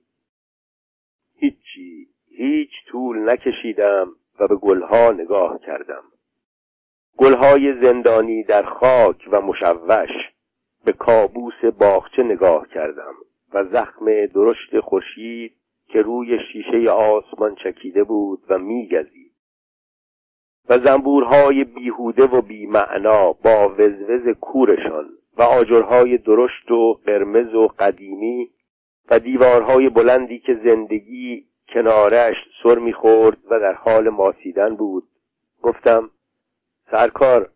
هیچی. 1.35 2.12
هیچ 2.37 2.69
طول 2.87 3.29
نکشیدم 3.29 4.07
و 4.39 4.47
به 4.47 4.55
گلها 4.55 5.11
نگاه 5.11 5.59
کردم. 5.59 6.03
گلهای 7.17 7.81
زندانی 7.81 8.43
در 8.43 8.63
خاک 8.63 9.29
و 9.31 9.41
مشوش 9.41 10.09
به 10.85 10.93
کابوس 10.93 11.65
باغچه 11.79 12.23
نگاه 12.23 12.67
کردم 12.67 13.13
و 13.53 13.63
زخم 13.63 14.25
درشت 14.25 14.79
خورشید 14.79 15.53
که 15.87 16.01
روی 16.01 16.39
شیشه 16.51 16.89
آسمان 16.89 17.55
چکیده 17.55 18.03
بود 18.03 18.43
و 18.49 18.57
میگزید. 18.57 19.33
و 20.69 20.77
زنبورهای 20.77 21.63
بیهوده 21.63 22.23
و 22.23 22.41
بیمعنا 22.41 23.33
با 23.33 23.69
وزوز 23.77 24.35
کورشان 24.41 25.09
و 25.37 25.41
آجرهای 25.41 26.17
درشت 26.17 26.71
و 26.71 26.93
قرمز 26.93 27.53
و 27.53 27.67
قدیمی 27.67 28.49
و 29.09 29.19
دیوارهای 29.19 29.89
بلندی 29.89 30.39
که 30.39 30.59
زندگی 30.63 31.45
کنارش 31.69 32.35
سر 32.63 32.75
می‌خورد 32.75 33.37
و 33.49 33.59
در 33.59 33.73
حال 33.73 34.09
ماسیدن 34.09 34.75
بود. 34.75 35.03
گفتم 35.61 36.09
سرکار 36.91 37.49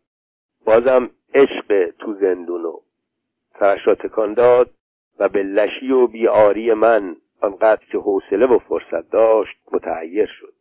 بازم 0.66 1.10
عشق 1.34 1.92
تو 2.00 2.14
زندونو 2.14 2.80
سرش 3.60 3.88
را 3.88 3.96
تکان 3.96 4.34
داد 4.34 4.70
و 5.20 5.30
به 5.30 5.44
لشی 5.44 5.92
و 5.92 6.08
بیاری 6.08 6.74
من 6.74 7.16
آنقدر 7.42 7.86
که 7.92 7.98
حوصله 7.98 8.46
و 8.46 8.60
فرصت 8.60 9.10
داشت 9.12 9.58
متعیر 9.72 10.26
شد. 10.26 10.54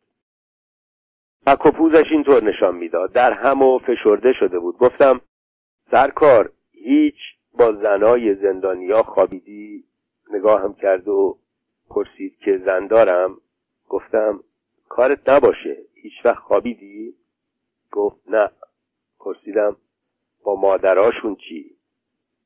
پک 1.46 1.66
و 1.66 1.70
پوزش 1.70 2.04
اینطور 2.10 2.44
نشان 2.44 2.74
می‌داد. 2.74 3.12
در 3.12 3.32
هم 3.32 3.62
و 3.62 3.78
فشرده 3.78 4.32
شده 4.32 4.58
بود. 4.58 4.78
گفتم 4.78 5.20
سرکار 5.90 6.52
هیچ 6.72 7.18
با 7.52 7.72
زنای 7.72 8.34
زندانیا 8.34 9.02
خوابیدی؟ 9.02 9.84
نگاهم 10.30 10.74
کرد 10.74 11.08
و 11.08 11.38
پرسید 11.90 12.38
که 12.38 12.58
زن 12.58 12.86
دارم؟ 12.86 13.40
گفتم 13.88 14.40
کارت 14.88 15.28
نباشه. 15.28 15.76
هیچ 15.94 16.24
وقت 16.24 16.38
خوابیدی؟ 16.38 17.14
گفت 17.92 18.30
نه. 18.30 18.50
پرسیدم 19.18 19.76
با 20.44 20.54
مادراشون 20.54 21.36
چی؟ 21.36 21.76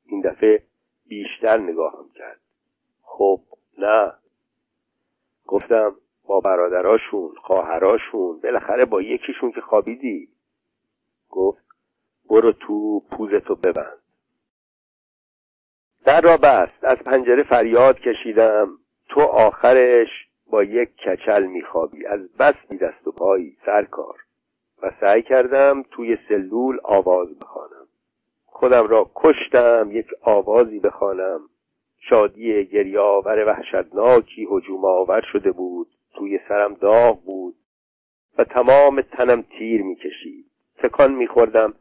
این 0.06 0.20
دفعه 0.20 0.62
بیشتر 1.06 1.58
نگاهم 1.58 2.10
کرد. 2.14 2.40
خب 3.02 3.40
نه. 3.78 4.12
گفتم 5.46 5.96
با 6.26 6.40
برادراشون 6.40 7.34
خواهراشون 7.42 8.40
بالاخره 8.40 8.84
با 8.84 9.02
یکیشون 9.02 9.52
که 9.52 9.60
خوابیدی. 9.60 10.28
گفت 11.30 11.64
برو 12.30 12.52
تو 12.52 13.00
پوزتو 13.00 13.54
ببند. 13.54 13.98
در 16.04 16.20
را 16.20 16.36
بست. 16.36 16.84
از 16.84 16.98
پنجره 16.98 17.42
فریاد 17.42 18.00
کشیدم. 18.00 18.79
تو 19.10 19.20
آخرش 19.20 20.08
با 20.50 20.62
یک 20.64 20.88
کچل 20.96 21.46
میخوابی. 21.46 22.06
از 22.06 22.32
بس 22.36 22.54
بی 22.68 22.76
دست 22.76 23.06
و 23.06 23.12
پایی 23.12 23.56
سرکار 23.66 24.16
و 24.82 24.92
سعی 25.00 25.22
کردم 25.22 25.84
توی 25.90 26.18
سلول 26.28 26.78
آواز 26.84 27.38
بخوانم. 27.38 27.86
خودم 28.46 28.86
را 28.86 29.10
کشتم 29.14 29.88
یک 29.92 30.06
آوازی 30.22 30.80
بخوانم. 30.80 31.40
شادی 31.98 32.64
گریاور 32.64 33.46
وحشتناکی 33.46 34.48
هجوم 34.50 34.84
آور 34.84 35.20
شده 35.32 35.52
بود. 35.52 35.86
توی 36.14 36.40
سرم 36.48 36.74
داغ 36.74 37.24
بود. 37.24 37.54
و 38.38 38.44
تمام 38.44 39.02
تنم 39.02 39.42
تیر 39.58 39.82
می‌کشید. 39.82 40.46
تکان 40.78 41.14
میخوردم 41.14 41.74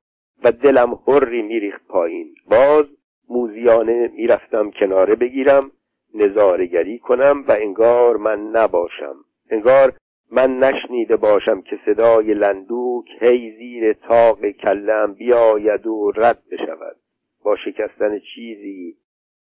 و 0.44 0.52
دلم 0.52 1.00
حری 1.08 1.42
میریخت 1.42 1.88
پایین. 1.88 2.36
باز 2.46 2.86
موزیانه 3.30 4.08
می‌رفتم 4.08 4.72
کناره 4.72 5.16
بگیرم. 5.16 5.72
نظارگری 6.14 7.00
کنم 7.00 7.44
و 7.48 7.52
انگار 7.52 8.18
من 8.18 8.48
نباشم. 8.48 9.16
انگار 9.50 9.94
من 10.32 10.60
نشنیده 10.60 11.16
باشم 11.16 11.62
که 11.62 11.80
صدای 11.86 12.34
لندوک 12.34 13.06
هی 13.22 13.52
زیر 13.58 13.94
تاق 13.94 14.50
کلم 14.50 15.14
بیاید 15.14 15.88
و 15.88 16.12
رد 16.16 16.44
بشود. 16.52 16.96
با 17.44 17.56
شکستن 17.56 18.20
چیزی 18.20 18.98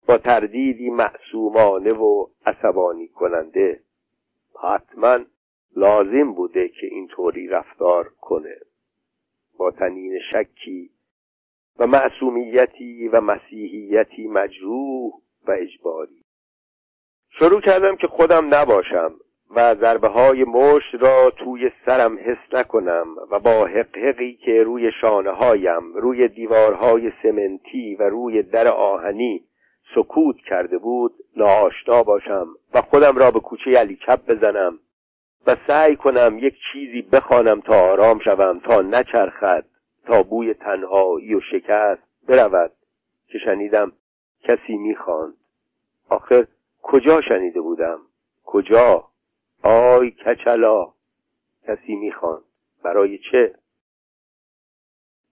با 0.06 0.18
تردیدی 0.18 0.90
معصومانه 0.90 1.94
و 1.94 2.26
عصبانی 2.46 3.08
کننده 3.08 3.80
حتما 4.62 5.18
لازم 5.76 6.32
بوده 6.32 6.68
که 6.68 6.86
اینطوری 6.86 7.48
رفتار 7.48 8.08
کنه. 8.20 8.56
با 9.58 9.70
تنین 9.70 10.18
شکی 10.32 10.90
و 11.78 11.86
معصومیتی 11.86 13.08
و 13.08 13.20
مسیحیتی 13.20 14.28
مجروح 14.28 15.12
و 15.46 15.50
اجباری. 15.50 16.22
شروع 17.40 17.61
کردم 17.61 17.96
که 17.96 18.07
خودم 18.07 18.55
نباشم 18.55 19.14
و 19.57 19.74
ضربه 19.74 20.09
های 20.09 20.44
مشت 20.44 20.94
را 21.00 21.31
توی 21.31 21.70
سرم 21.87 22.18
حس 22.18 22.55
نکنم 22.55 23.07
و 23.31 23.38
با 23.38 23.66
حقحقی 23.66 24.38
که 24.44 24.62
روی 24.62 24.92
شانه 25.00 25.31
هایم 25.31 25.94
روی 25.94 26.29
دیوارهای 26.29 27.12
سمنتی 27.22 27.94
و 27.94 28.03
روی 28.03 28.42
در 28.42 28.68
آهنی 28.68 29.44
سکوت 29.94 30.37
کرده 30.37 30.79
بود 30.79 31.12
ناآشنا 31.37 32.03
باشم 32.03 32.46
و 32.74 32.83
خودم 32.83 33.18
را 33.18 33.31
به 33.31 33.40
کوچه 33.40 33.70
علی 33.70 33.98
چپ 34.07 34.26
بزنم 34.26 34.79
و 35.46 35.57
سعی 35.66 35.96
کنم 35.96 36.38
یک 36.38 36.55
چیزی 36.72 37.03
بخوانم 37.03 37.61
تا 37.61 37.90
آرام 37.90 38.18
شوم 38.18 38.61
تا 38.64 38.83
نچرخد 38.83 39.64
تا 40.07 40.22
بوی 40.22 40.55
تنهایی 40.55 41.35
و 41.35 41.40
شکست 41.40 42.03
برود 42.29 42.72
که 43.29 43.38
شنیدم 43.38 43.92
کسی 44.42 44.76
می‌خواند. 44.76 45.35
آخر 46.09 46.46
کجا 46.82 47.20
شنیده 47.20 47.60
بودم؟ 47.60 47.98
کجا؟ 48.44 49.04
آی 49.62 50.10
کچلا! 50.10 50.92
کسی 51.68 51.94
می‌خواند. 51.94 52.42
برای 52.82 53.18
چه؟ 53.18 53.54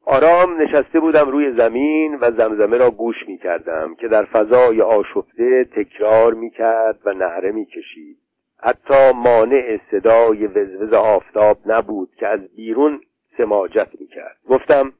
آرام 0.07 0.63
نشسته 0.63 1.01
بودم 1.01 1.31
روی 1.31 1.53
زمین 1.57 2.15
و 2.15 2.31
زمزمه 2.31 2.77
را 2.79 2.91
گوش 2.91 3.17
می‌کردم 3.29 3.95
که 3.95 4.09
در 4.09 4.25
فضای 4.25 4.83
آشفته 4.83 5.65
تکرار 5.65 6.35
می‌کرد 6.35 7.01
و 7.05 7.13
نهره 7.13 7.53
می‌کشید. 7.53 8.19
حتی 8.59 9.13
مانع 9.15 9.81
صدای 9.91 10.47
وزوز 10.47 10.93
آفتاب 10.93 11.59
نبود 11.67 12.15
که 12.15 12.27
از 12.27 12.41
بیرون 12.57 13.01
سماجت 13.37 13.89
می‌کرد. 14.01 14.37
گفتم 14.49 14.93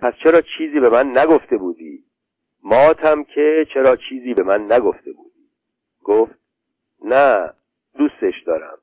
پس 0.00 0.14
چرا 0.24 0.40
چیزی 0.40 0.80
به 0.80 0.88
من 0.88 1.18
نگفته 1.18 1.56
بودی؟ 1.56 2.04
ماتم 2.62 3.24
که 3.24 3.66
چرا 3.74 3.96
چیزی 3.96 4.34
به 4.34 4.42
من 4.42 4.72
نگفته 4.72 5.12
بودی؟ 5.12 5.48
گفت 6.04 6.34
نه 7.04 7.54
دوستش 7.98 8.42
دارم. 8.46 8.78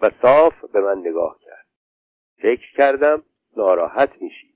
و 0.00 0.10
صاف 0.22 0.64
به 0.72 0.80
من 0.80 0.98
نگاه 0.98 1.38
کرد. 1.40 1.66
فکر 2.36 2.72
کردم 2.76 3.22
ناراحت 3.56 4.22
میشی. 4.22 4.54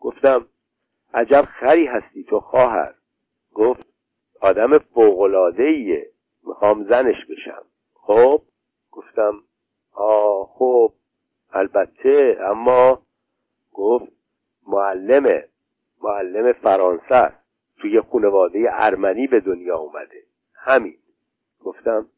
گفتم 0.00 0.46
عجب 1.14 1.44
خری 1.60 1.86
هستی 1.86 2.24
تو 2.24 2.40
خواهر. 2.40 2.94
گفت 3.54 3.86
آدم 4.40 4.78
فوقلادهیه 4.78 6.10
می‌خوام 6.46 6.84
زنش 6.84 7.26
بشم. 7.30 7.64
خب؟ 7.94 8.42
گفتم 8.90 9.42
آه 9.92 10.46
خب 10.54 10.92
البته 11.52 12.38
اما 12.40 13.02
گفت 13.72 14.12
معلمه. 14.66 15.48
معلم 16.02 16.52
فرانسه 16.52 17.14
است. 17.14 17.42
توی 17.76 18.00
خانواده 18.00 18.68
ارمنی 18.72 19.26
به 19.26 19.40
دنیا 19.40 19.78
اومده. 19.78 20.22
همین. 20.54 20.96
گفتم 21.64 22.08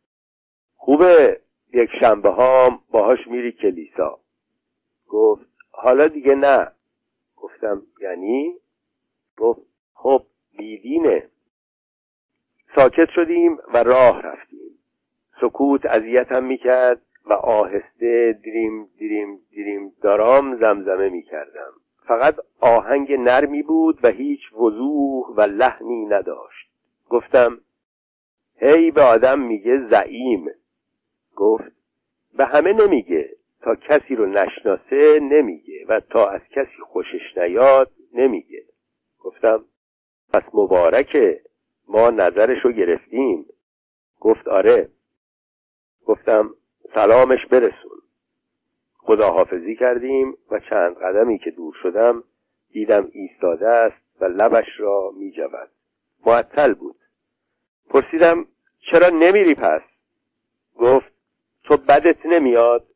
خوبه. 0.76 1.40
یک 1.72 1.90
شنبه 2.00 2.30
ها 2.30 2.80
باهاش 2.90 3.28
میری 3.28 3.52
کلیسا. 3.52 4.18
گفت 5.08 5.46
حالا 5.70 6.06
دیگه 6.06 6.34
نه. 6.34 6.72
گفتم 7.36 7.82
یعنی؟ 8.00 8.54
گفت 9.36 9.60
خب 9.94 10.22
بیدینه 10.58 11.28
ساکت 12.76 13.08
شدیم 13.14 13.58
و 13.74 13.82
راه 13.82 14.22
رفتیم. 14.22 14.78
سکوت 15.40 15.86
اذیتم 15.86 16.44
می‌کرد 16.44 17.02
و 17.26 17.32
آهسته 17.32 18.38
دیریم 18.42 18.88
دیریم 18.98 19.40
دیریم 19.50 19.92
دارام 20.02 20.56
زمزمه 20.56 21.08
می‌کردم. 21.08 21.72
فقط 22.06 22.36
آهنگ 22.60 23.12
نرمی 23.12 23.62
بود 23.62 23.98
و 24.02 24.08
هیچ 24.08 24.52
وضوح 24.52 25.26
و 25.36 25.40
لحنی 25.40 26.06
نداشت. 26.06 26.70
گفتم 27.10 27.60
هی 28.56 28.90
به 28.90 29.02
آدم 29.02 29.40
میگه 29.40 29.88
زعیم. 29.90 30.50
گفت 31.36 31.72
به 32.36 32.44
همه 32.44 32.72
نمیگه. 32.72 33.30
تا 33.62 33.74
کسی 33.74 34.14
رو 34.14 34.26
نشناسه 34.26 35.20
نمیگه 35.22 35.86
و 35.88 36.00
تا 36.00 36.28
از 36.28 36.40
کسی 36.50 36.82
خوشش 36.82 37.36
نیاد 37.36 37.90
نمیگه. 38.14 38.64
گفتم 39.20 39.64
پس 40.34 40.42
مبارکه 40.54 41.40
ما 41.88 42.10
نظرش 42.10 42.64
رو 42.64 42.72
گرفتیم. 42.72 43.46
گفت 44.20 44.48
آره. 44.48 44.88
گفتم 46.06 46.54
سلامش 46.94 47.46
برسون. 47.46 48.03
خداحافظی 49.06 49.76
کردیم 49.76 50.36
و 50.50 50.60
چند 50.60 50.96
قدمی 50.96 51.38
که 51.38 51.50
دور 51.50 51.74
شدم 51.82 52.24
دیدم 52.72 53.08
ایستاده 53.12 53.68
است 53.68 54.20
و 54.20 54.24
لبش 54.24 54.66
را 54.78 55.12
می 55.16 55.30
جود 55.30 55.70
معطل 56.26 56.74
بود. 56.74 56.96
پرسیدم 57.90 58.46
چرا 58.90 59.08
نمیری 59.08 59.54
پس؟ 59.54 59.82
گفت 60.76 61.12
تو 61.64 61.76
بدت 61.76 62.26
نمیاد؟ 62.26 62.86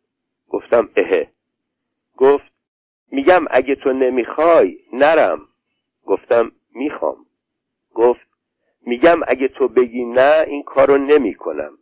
گفتم 0.48 0.88
اهه. 0.96 1.30
گفت 2.16 2.52
میگم 3.12 3.44
اگه 3.50 3.74
تو 3.74 3.92
نمی‌خوای 3.92 4.78
نرم. 4.92 5.48
گفتم 6.06 6.52
می‌خوام. 6.74 7.26
گفت 7.94 8.26
میگم 8.86 9.20
اگه 9.26 9.48
تو 9.48 9.68
بگی 9.68 10.04
نه 10.04 10.44
این 10.46 10.62
کارو 10.62 10.98
نمی‌کنم. 10.98 11.78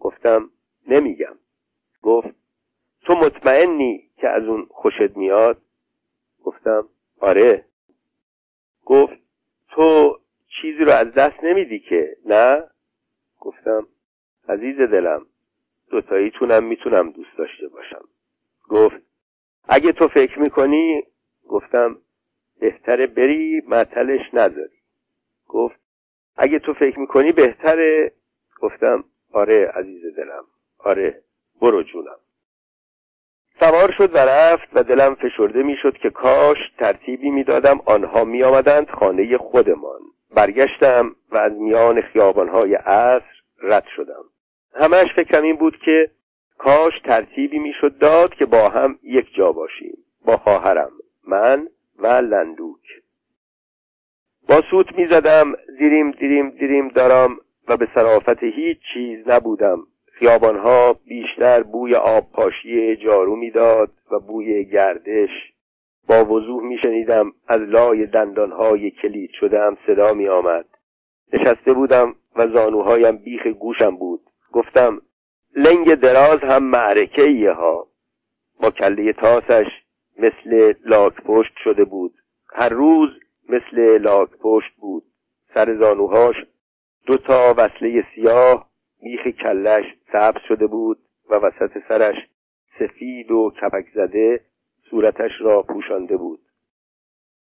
گفتم 0.00 0.50
نمیگم. 0.88 1.38
گفت 2.02 2.45
تو 3.06 3.14
مطمئنی 3.14 4.10
که 4.16 4.28
از 4.28 4.44
اون 4.44 4.66
خوشت 4.70 5.16
میاد؟ 5.16 5.62
گفتم 6.44 6.88
آره. 7.20 7.64
گفت 8.84 9.18
تو 9.68 10.18
چیزی 10.60 10.84
رو 10.84 10.90
از 10.90 11.12
دست 11.14 11.44
نمیدی 11.44 11.78
که 11.78 12.16
نه؟ 12.24 12.62
گفتم 13.40 13.86
عزیز 14.48 14.76
دلم 14.76 15.26
دوتاییتونم 15.90 16.64
می‌تونم 16.64 17.10
دوست 17.10 17.38
داشته 17.38 17.68
باشم. 17.68 18.04
گفت 18.68 18.96
اگه 19.68 19.92
تو 19.92 20.08
فکر 20.08 20.38
می‌کنی؟ 20.38 21.02
گفتم 21.48 21.98
بهتره 22.60 23.06
بری 23.06 23.62
معطلش 23.66 24.20
نداری 24.32 24.78
گفت 25.48 25.80
اگه 26.36 26.58
تو 26.58 26.74
فکر 26.74 26.98
می‌کنی 26.98 27.32
بهتره؟ 27.32 28.12
گفتم 28.60 29.04
آره 29.32 29.72
عزیز 29.74 30.16
دلم 30.16 30.44
آره 30.78 31.22
برو 31.60 31.82
جونم. 31.82 32.18
سوار 33.60 33.92
شد 33.98 34.14
و 34.14 34.18
رفت 34.18 34.68
و 34.72 34.82
دلم 34.82 35.14
فشرده 35.14 35.62
می‌شد 35.62 35.96
که 35.98 36.10
کاش 36.10 36.58
ترتیبی 36.78 37.30
می‌دادم 37.30 37.80
آنها 37.84 38.24
میآمدند 38.24 38.90
خانه 38.90 39.38
خودمان. 39.38 40.00
برگشتم 40.34 41.16
و 41.32 41.38
از 41.38 41.52
میان 41.52 42.00
خیابانهای 42.00 42.74
عصر 42.74 43.42
رد 43.62 43.84
شدم. 43.96 44.24
همش 44.74 45.06
فکرم 45.16 45.42
این 45.42 45.56
بود 45.56 45.76
که 45.84 46.10
کاش 46.58 46.92
ترتیبی 47.04 47.58
می‌شد 47.58 47.98
داد 47.98 48.34
که 48.34 48.46
با 48.46 48.68
هم 48.68 48.98
یک 49.02 49.34
جا 49.34 49.52
باشیم. 49.52 49.98
با 50.24 50.36
خواهرم 50.36 50.90
من 51.28 51.68
و 51.98 52.06
لندوک. 52.06 53.02
با 54.48 54.62
سوت 54.70 54.98
می‌زدم 54.98 55.52
دیریم 55.78 56.10
دیریم 56.10 56.50
دیریم 56.50 56.88
دارم 56.88 57.36
و 57.68 57.76
به 57.76 57.88
صرافت 57.94 58.42
هیچ 58.42 58.78
چیز 58.94 59.28
نبودم. 59.28 59.78
خیابانها 60.18 60.92
بیشتر 60.92 61.62
بوی 61.62 61.94
آب 61.94 62.32
پاشی 62.32 62.96
جارو 62.96 63.36
می‌داد 63.36 63.90
و 64.10 64.18
بوی 64.18 64.64
گردش. 64.64 65.30
با 66.08 66.24
وضوح 66.24 66.62
میشنیدم 66.62 67.32
از 67.48 67.60
لای 67.60 68.06
دندانهای 68.06 68.90
کلید 68.90 69.30
شدم 69.40 69.76
صدا 69.86 70.12
می 70.12 70.28
آمد 70.28 70.64
نشسته 71.32 71.72
بودم 71.72 72.14
و 72.36 72.46
زانوهایم 72.48 73.16
بیخ 73.16 73.46
گوشم 73.46 73.96
بود. 73.96 74.20
گفتم 74.52 75.02
لنگ 75.56 75.94
دراز 75.94 76.38
هم 76.42 76.64
معرکه 76.64 77.50
ها. 77.50 77.86
با 78.60 78.70
کله 78.70 79.12
تاسش 79.12 79.66
مثل 80.18 80.74
لاک 80.84 81.14
پشت 81.14 81.52
شده 81.64 81.84
بود. 81.84 82.14
هر 82.54 82.68
روز 82.68 83.10
مثل 83.48 83.98
لاک 83.98 84.30
پشت 84.40 84.74
بود. 84.76 85.02
سر 85.54 85.74
زانوهاش 85.74 86.36
دو 87.06 87.16
تا 87.16 87.54
وصله 87.56 88.04
سیاه 88.14 88.66
بیخ 89.02 89.28
کلش 89.28 89.84
سبز 90.12 90.40
شده 90.48 90.66
بود 90.66 90.98
و 91.30 91.34
وسط 91.34 91.78
سرش 91.88 92.16
سفید 92.78 93.30
و 93.30 93.52
کپک 93.62 93.86
زده 93.94 94.40
صورتش 94.90 95.30
را 95.40 95.62
پوشانده 95.62 96.16
بود. 96.16 96.40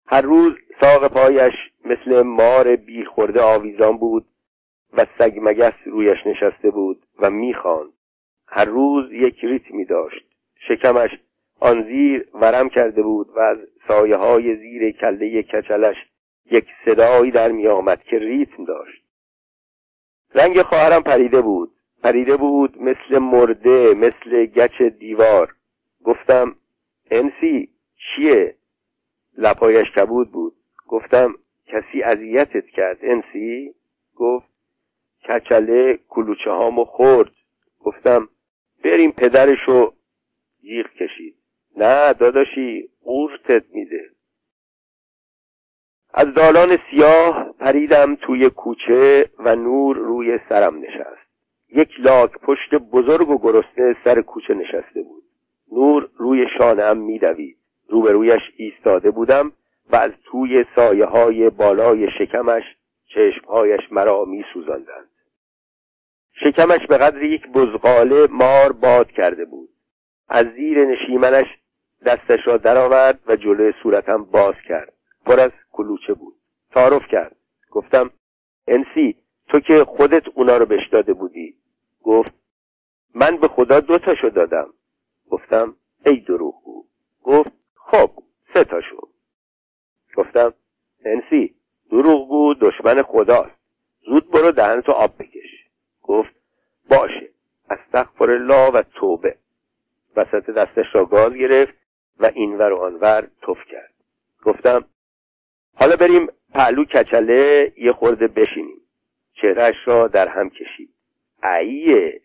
هر 0.07 0.21
روز 0.21 0.53
ساق 0.81 1.09
پایش 1.09 1.55
مثل 1.85 2.23
مار 2.23 2.77
بیخورده 2.77 3.41
آویزان 3.41 3.97
بود 3.97 4.27
و 4.93 5.07
سگ 5.19 5.39
مگس 5.43 5.75
رویش 5.85 6.27
نشسته 6.27 6.71
بود 6.71 7.03
و 7.19 7.31
می‌خواند. 7.31 7.93
هر 8.47 8.65
روز 8.65 9.13
یک 9.13 9.45
ریتمی 9.45 9.85
داشت. 9.85 10.25
شکمش 10.69 11.11
آن 11.61 11.83
زیر 11.83 12.29
ورم 12.35 12.69
کرده 12.69 13.03
بود 13.03 13.29
و 13.37 13.41
از 13.41 13.59
سایه 13.89 14.17
های 14.17 14.57
زیر 14.57 14.91
کله 14.91 15.43
کچلش 15.43 15.97
یک 16.51 16.67
صدایی 16.85 17.31
در 17.31 17.53
می 17.53 17.67
آمد 17.67 18.03
که 18.03 18.19
ریتم 18.19 18.65
داشت. 18.65 19.08
رنگ 20.35 20.63
خواهرم 20.63 21.03
پریده 21.03 21.41
بود. 21.41 21.71
پریده 22.03 22.37
بود 22.37 22.83
مثل 22.83 23.19
مرده 23.19 23.95
مثل 23.95 24.47
گچ 24.47 24.83
دیوار. 24.83 25.55
گفتم 26.05 26.57
انسی 27.11 27.69
چیه؟ 27.97 28.55
لپایش 29.39 29.91
کبود 29.91 30.33
بود. 30.33 30.55
گفتم 30.89 31.35
کسی 31.67 32.03
اذیتت 32.03 32.67
کرد 32.67 32.99
انسی؟ 33.03 33.75
گفت 34.17 34.49
کچله 35.29 35.99
کلوچه 36.09 36.51
هامو 36.51 36.85
خورد. 36.85 37.31
گفتم 37.81 38.29
بریم 38.85 39.11
پدرشو 39.11 39.93
جیغ 40.61 40.87
کشید. 40.93 41.35
نه 41.77 42.13
داداشی 42.13 42.91
قورتت 43.05 43.65
میده. 43.71 44.11
از 46.21 46.35
دالان 46.35 46.79
سیاه 46.91 47.55
پریدم 47.61 48.15
توی 48.15 48.51
کوچه 48.51 49.31
و 49.39 49.57
نور 49.57 49.97
روی 49.97 50.39
سرم 50.49 50.79
نشست. 50.79 51.29
یک 51.75 51.89
لاک 51.99 52.33
پشت 52.33 52.75
بزرگ 52.75 53.31
و 53.31 53.39
گرسنه 53.39 53.97
سر 54.05 54.21
کوچه 54.21 54.55
نشسته 54.55 55.03
بود. 55.03 55.23
نور 55.73 56.09
روی 56.17 56.47
شانهام 56.59 56.99
میدوید. 56.99 57.57
روبرویش 57.89 58.43
ایستاده 58.57 59.11
بودم 59.11 59.53
و 59.91 59.97
از 59.97 60.11
توی 60.25 60.65
سایه 60.77 61.05
های 61.05 61.51
بالای 61.51 62.09
شکمش 62.19 62.63
چشمهایش 63.15 63.81
مرا 63.91 64.25
میسوزاندند. 64.25 65.09
شکمش 66.33 66.87
به 66.89 66.99
قدر 66.99 67.23
یک 67.23 67.49
بزغاله 67.49 68.27
مار 68.31 68.73
باد 68.73 69.11
کرده 69.11 69.45
بود. 69.45 69.69
از 70.29 70.47
زیر 70.57 70.85
نشیمنش 70.85 71.47
دستش 72.07 72.41
را 72.47 72.57
درآورد 72.57 73.21
و 73.27 73.37
جلوی 73.37 73.73
صورتم 73.83 74.25
باز 74.25 74.55
کرد. 74.69 74.93
پر 75.27 75.41
از 75.41 75.51
کلوچه 75.79 76.15
بود. 76.15 76.35
تعارف 76.71 77.07
کرد. 77.07 77.37
گفتم 77.71 78.11
انسی 78.69 79.17
تو 79.49 79.61
که 79.61 79.85
خودت 79.85 80.29
اونا 80.29 80.57
رو 80.57 80.67
بهش 80.67 80.89
داده 80.89 81.13
بودی. 81.13 81.55
گفت 82.03 82.33
من 83.15 83.37
به 83.37 83.49
خدا 83.49 83.81
دو 83.81 83.99
تاشو 83.99 84.29
دادم. 84.29 84.75
گفتم 85.31 85.77
ای 86.07 86.17
دروغگو 86.17 86.85
گفت 87.23 87.53
خب 87.75 88.11
سه 88.55 88.65
تاشو. 88.65 89.09
گفتم 90.17 90.55
انسی 91.05 91.55
دروغگو 91.91 92.55
دشمن 92.55 93.03
خداست. 93.03 93.59
زود 94.07 94.31
برو 94.31 94.51
دهنتو 94.51 94.93
آب 94.93 95.19
بکش. 95.19 95.67
گفت 96.03 96.35
باشه. 96.91 97.29
استغفر 97.71 98.31
الله 98.31 98.71
و 98.71 98.83
توبه. 98.95 99.37
وسط 100.17 100.51
دستش 100.51 100.95
را 100.95 101.05
گاز 101.05 101.33
گرفت 101.33 101.75
و 102.21 102.31
اینور 102.35 102.73
و 102.73 102.77
آنور 102.77 103.29
تف 103.43 103.65
کرد. 103.71 103.95
گفتم 104.45 104.85
حالا 105.81 105.97
بریم 105.97 106.27
پهلو 106.55 106.85
کچله 106.85 107.73
یه 107.77 107.93
خورده 107.93 108.27
بشینیم. 108.27 108.81
چهرش 109.33 109.75
را 109.85 110.09
در 110.09 110.29
هم 110.29 110.51
کشید. 110.51 110.91
ایه 111.61 112.21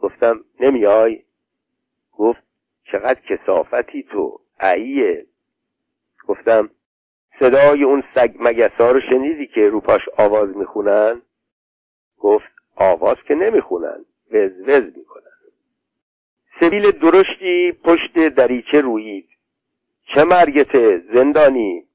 گفتم 0.00 0.44
نمیای؟ 0.60 1.22
گفت 2.12 2.42
چقدر 2.84 3.20
کسافتی 3.20 4.02
تو. 4.02 4.40
ایه 4.60 5.26
گفتم 6.26 6.70
صدای 7.40 7.84
اون 7.84 8.02
سگ 8.14 8.34
مگسا 8.40 8.90
رو 8.90 9.00
شنیدی 9.00 9.46
که 9.46 9.60
روپاش 9.60 10.00
آواز 10.16 10.56
می‌خونن؟ 10.56 11.22
گفت 12.18 12.52
آواز 12.76 13.16
که 13.28 13.34
نمی‌خونن. 13.34 14.04
وز 14.30 14.50
وز 14.66 14.82
می‌کنن. 14.96 15.22
سبیل 16.60 16.90
درشتی 16.90 17.72
پشت 17.72 18.28
دریچه 18.28 18.80
رویید 18.80 19.28
چه 20.14 20.24
مرگته 20.24 21.02
زندانی؟ 21.14 21.86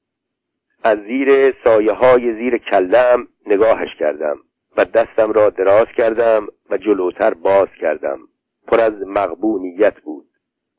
از 0.84 0.98
زیر 0.98 1.54
سایه 1.64 1.92
های 1.92 2.34
زیر 2.34 2.58
کلم 2.58 3.28
نگاهش 3.46 3.88
کردم 3.98 4.36
و 4.76 4.84
دستم 4.84 5.32
را 5.32 5.50
دراز 5.50 5.86
کردم 5.96 6.46
و 6.70 6.76
جلوتر 6.76 7.34
باز 7.34 7.68
کردم 7.80 8.18
پر 8.66 8.80
از 8.80 8.92
مغبونیت 9.06 10.00
بود 10.00 10.26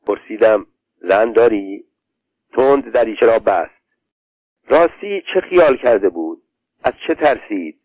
پرسیدم 0.06 0.66
زن 1.00 1.32
داری؟ 1.32 1.84
تند 2.52 2.92
دریچه 2.92 3.26
را 3.26 3.38
بست 3.38 3.84
راستی 4.68 5.22
چه 5.34 5.40
خیال 5.40 5.76
کرده 5.76 6.08
بود؟ 6.08 6.42
از 6.84 6.92
چه 7.06 7.14
ترسید؟ 7.14 7.80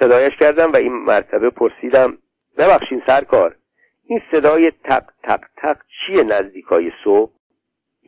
صدایش 0.00 0.32
کردم 0.40 0.72
و 0.72 0.76
این 0.76 0.92
مرتبه 0.92 1.50
پرسیدم 1.50 2.18
ببخشین 2.58 3.02
سرکار 3.06 3.56
این 4.04 4.20
صدای 4.32 4.72
تق 4.84 5.04
تق 5.22 5.40
تق 5.56 5.76
چیه 6.06 6.22
نزدیکای 6.22 6.92
صبح؟ 7.04 7.32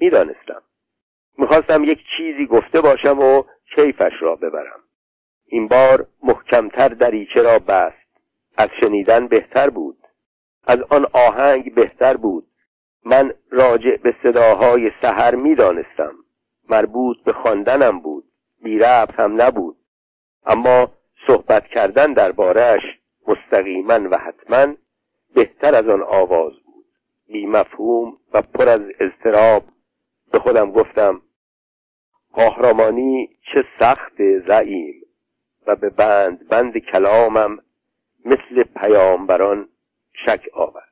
می‌دانستم 0.00 0.62
می‌خواستم 1.38 1.84
یک 1.84 1.98
چیزی 2.16 2.46
گفته 2.46 2.80
باشم 2.80 3.18
و 3.18 3.42
کیفش 3.74 4.12
را 4.20 4.36
ببرم. 4.36 4.80
این 5.46 5.68
بار 5.68 6.06
محکمتر 6.22 6.88
دریچه 6.88 7.42
را 7.42 7.58
بست. 7.58 8.06
از 8.58 8.68
شنیدن 8.80 9.26
بهتر 9.26 9.70
بود. 9.70 9.98
از 10.66 10.78
آن 10.90 11.06
آهنگ 11.12 11.74
بهتر 11.74 12.16
بود. 12.16 12.46
من 13.04 13.32
راجع 13.50 13.96
به 13.96 14.14
صداهای 14.22 14.90
سحر 15.02 15.34
می‌دانستم 15.34 16.14
مربوط 16.68 17.16
به 17.24 17.32
خواندنم 17.32 18.00
بود. 18.00 18.24
بی 18.62 18.82
هم 19.18 19.42
نبود. 19.42 19.76
اما 20.46 20.92
صحبت 21.26 21.66
کردن 21.66 22.12
دربارهش 22.12 22.82
مستقیما 23.28 24.08
و 24.10 24.18
حتما 24.18 24.74
بهتر 25.34 25.74
از 25.74 25.88
آن 25.88 26.02
آواز 26.02 26.52
بود. 26.52 26.84
بی 27.28 27.46
مفهوم 27.46 28.16
و 28.32 28.42
پر 28.42 28.68
از 28.68 28.80
اضطراب 29.00 29.64
به 30.32 30.38
خودم 30.38 30.72
گفتم 30.72 31.22
قهرمانی 32.34 33.28
چه 33.52 33.64
سخت 33.80 34.38
زعیم 34.48 35.02
و 35.66 35.76
به 35.76 35.90
بند 35.90 36.48
بند 36.48 36.78
کلامم 36.78 37.58
مثل 38.24 38.62
پیامبران 38.62 39.68
شک 40.26 40.44
آوردم 40.52 40.86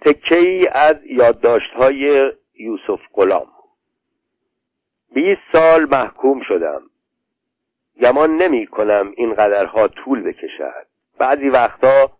تکه 0.00 0.36
ای 0.36 0.68
از 0.72 0.96
یادداشت‌های 1.04 2.32
یوسف 2.54 3.00
غلام. 3.14 3.46
بیست 5.14 5.42
سال 5.52 5.88
محکوم 5.90 6.40
شدم. 6.48 6.82
گمان 8.02 8.36
نمی 8.36 8.66
کنم 8.66 9.12
این 9.16 9.34
قدرها 9.34 9.88
طول 9.88 10.22
بکشد. 10.22 10.86
بعضی 11.18 11.48
وقتا 11.48 12.10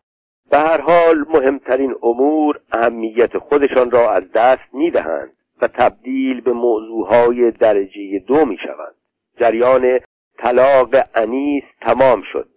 به 0.51 0.59
هر 0.59 0.81
حال 0.81 1.25
مهمترین 1.29 1.95
امور 2.03 2.61
اهمیت 2.73 3.39
خودشان 3.39 3.91
را 3.91 4.11
از 4.13 4.33
دست 4.33 4.75
می‌دهند. 4.75 5.37
و 5.63 5.69
تبدیل 5.69 6.41
به 6.41 6.53
موضوعهای 6.53 7.51
درجه 7.51 8.19
دو 8.19 8.45
می 8.45 8.59
شوند. 8.59 8.95
جریان 9.41 10.01
طلاق 10.39 10.95
انیس 11.15 11.65
تمام 11.81 12.23
شد 12.33 12.49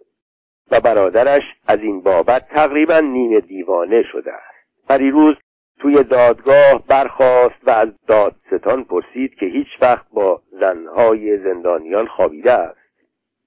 و 0.70 0.80
برادرش 0.80 1.42
از 1.66 1.78
این 1.78 2.02
بابت 2.02 2.48
تقریبا 2.48 2.98
نیمه 2.98 3.40
دیوانه 3.40 4.02
شده 4.12 4.32
است. 4.32 5.00
روز 5.00 5.36
توی 5.80 6.02
دادگاه 6.02 6.86
برخاست 6.88 7.54
و 7.66 7.70
از 7.70 7.88
دادستان 8.06 8.84
پرسید 8.84 9.34
که 9.34 9.46
هیچ 9.46 9.68
وقت 9.82 10.06
با 10.12 10.42
زنهای 10.60 11.38
زندانیان 11.38 12.06
خوابیده 12.06 12.52
است. 12.52 12.80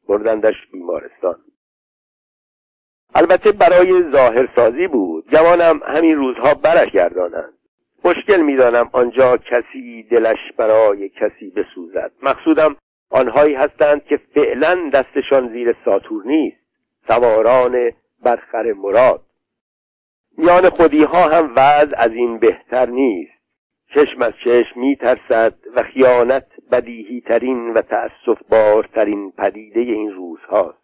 بردندش 0.07 0.55
بیمارستان. 0.71 1.35
البته 3.15 3.51
برای 3.51 4.11
ظاهرسازی 4.11 4.87
بود. 4.87 5.25
جوانم 5.31 5.81
همین 5.83 6.17
روزها 6.17 6.53
برش 6.53 6.91
گردانند. 6.91 7.53
مشکل 8.05 8.41
می‌دانم 8.41 8.89
آنجا 8.91 9.37
کسی 9.37 10.03
دلش 10.03 10.51
برای 10.57 11.09
کسی 11.09 11.49
بسوزد. 11.49 12.11
مقصودم 12.23 12.75
آنهایی 13.09 13.55
هستند 13.55 14.05
که 14.05 14.19
فعلا 14.35 14.89
دستشان 14.93 15.53
زیر 15.53 15.75
ساتور 15.85 16.23
نیست. 16.25 16.57
سواران 17.07 17.91
برخر 18.23 18.73
مراد. 18.73 19.21
میان 20.37 20.69
خودی 20.69 21.03
ها 21.03 21.29
هم 21.29 21.51
وضع 21.55 21.97
از 21.97 22.11
این 22.11 22.39
بهتر 22.39 22.85
نیست. 22.85 23.31
چشم 23.95 24.21
از 24.21 24.33
چشم 24.45 24.79
میترسد 24.79 25.53
و 25.75 25.83
خیانت 25.83 26.47
بدیهی 26.71 27.21
ترین 27.21 27.73
و 27.73 27.81
تأصف 27.81 28.41
بارترین 28.49 29.31
پدیده 29.31 29.79
این 29.79 30.11
روزهاست. 30.11 30.77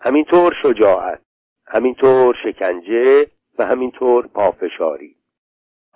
همینطور 0.00 0.54
شجاعت 0.62 1.20
همینطور 1.66 2.36
شکنجه 2.44 3.26
و 3.58 3.66
همینطور 3.66 4.26
پافشاری. 4.26 5.15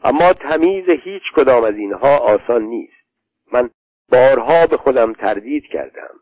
اما 0.04 0.32
تمیز 0.32 0.88
هیچ 0.88 1.22
کدام 1.36 1.64
از 1.64 1.74
اینها 1.74 2.18
آسان 2.18 2.62
نیست. 2.62 3.06
من 3.52 3.70
بارها 4.12 4.66
به 4.66 4.76
خودم 4.76 5.12
تردید 5.12 5.64
کردم. 5.64 6.14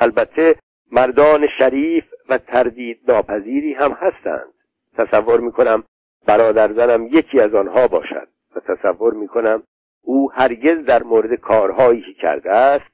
البته 0.00 0.56
مردان 0.92 1.46
شریف 1.58 2.04
و 2.28 2.38
تردید 2.38 3.00
ناپذیری 3.08 3.74
هم 3.74 3.92
هستند. 3.92 4.54
تصور 4.96 5.40
می‌کنم 5.40 5.84
برادر 6.26 6.72
زنم 6.72 7.06
یکی 7.06 7.40
از 7.40 7.54
آنها 7.54 7.88
باشد 7.88 8.28
و 8.56 8.60
تصور 8.60 9.14
می‌کنم 9.14 9.62
او 10.02 10.32
هرگز 10.32 10.84
در 10.84 11.02
مورد 11.02 11.34
کارهایی 11.34 12.00
که 12.00 12.12
کرده 12.12 12.52
است 12.52 12.90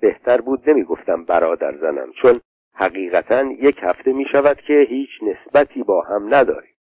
بهتر 0.00 0.40
بود 0.40 0.70
نمی‌گفتم 0.70 1.24
برادر 1.24 1.76
زنم 1.76 2.12
چون 2.22 2.40
حقیقتا 2.74 3.42
یک 3.42 3.76
هفته 3.82 4.12
می 4.12 4.26
شود 4.32 4.60
که 4.60 4.86
هیچ 4.88 5.10
نسبتی 5.22 5.82
با 5.82 6.02
هم 6.02 6.34
نداریم. 6.34 6.75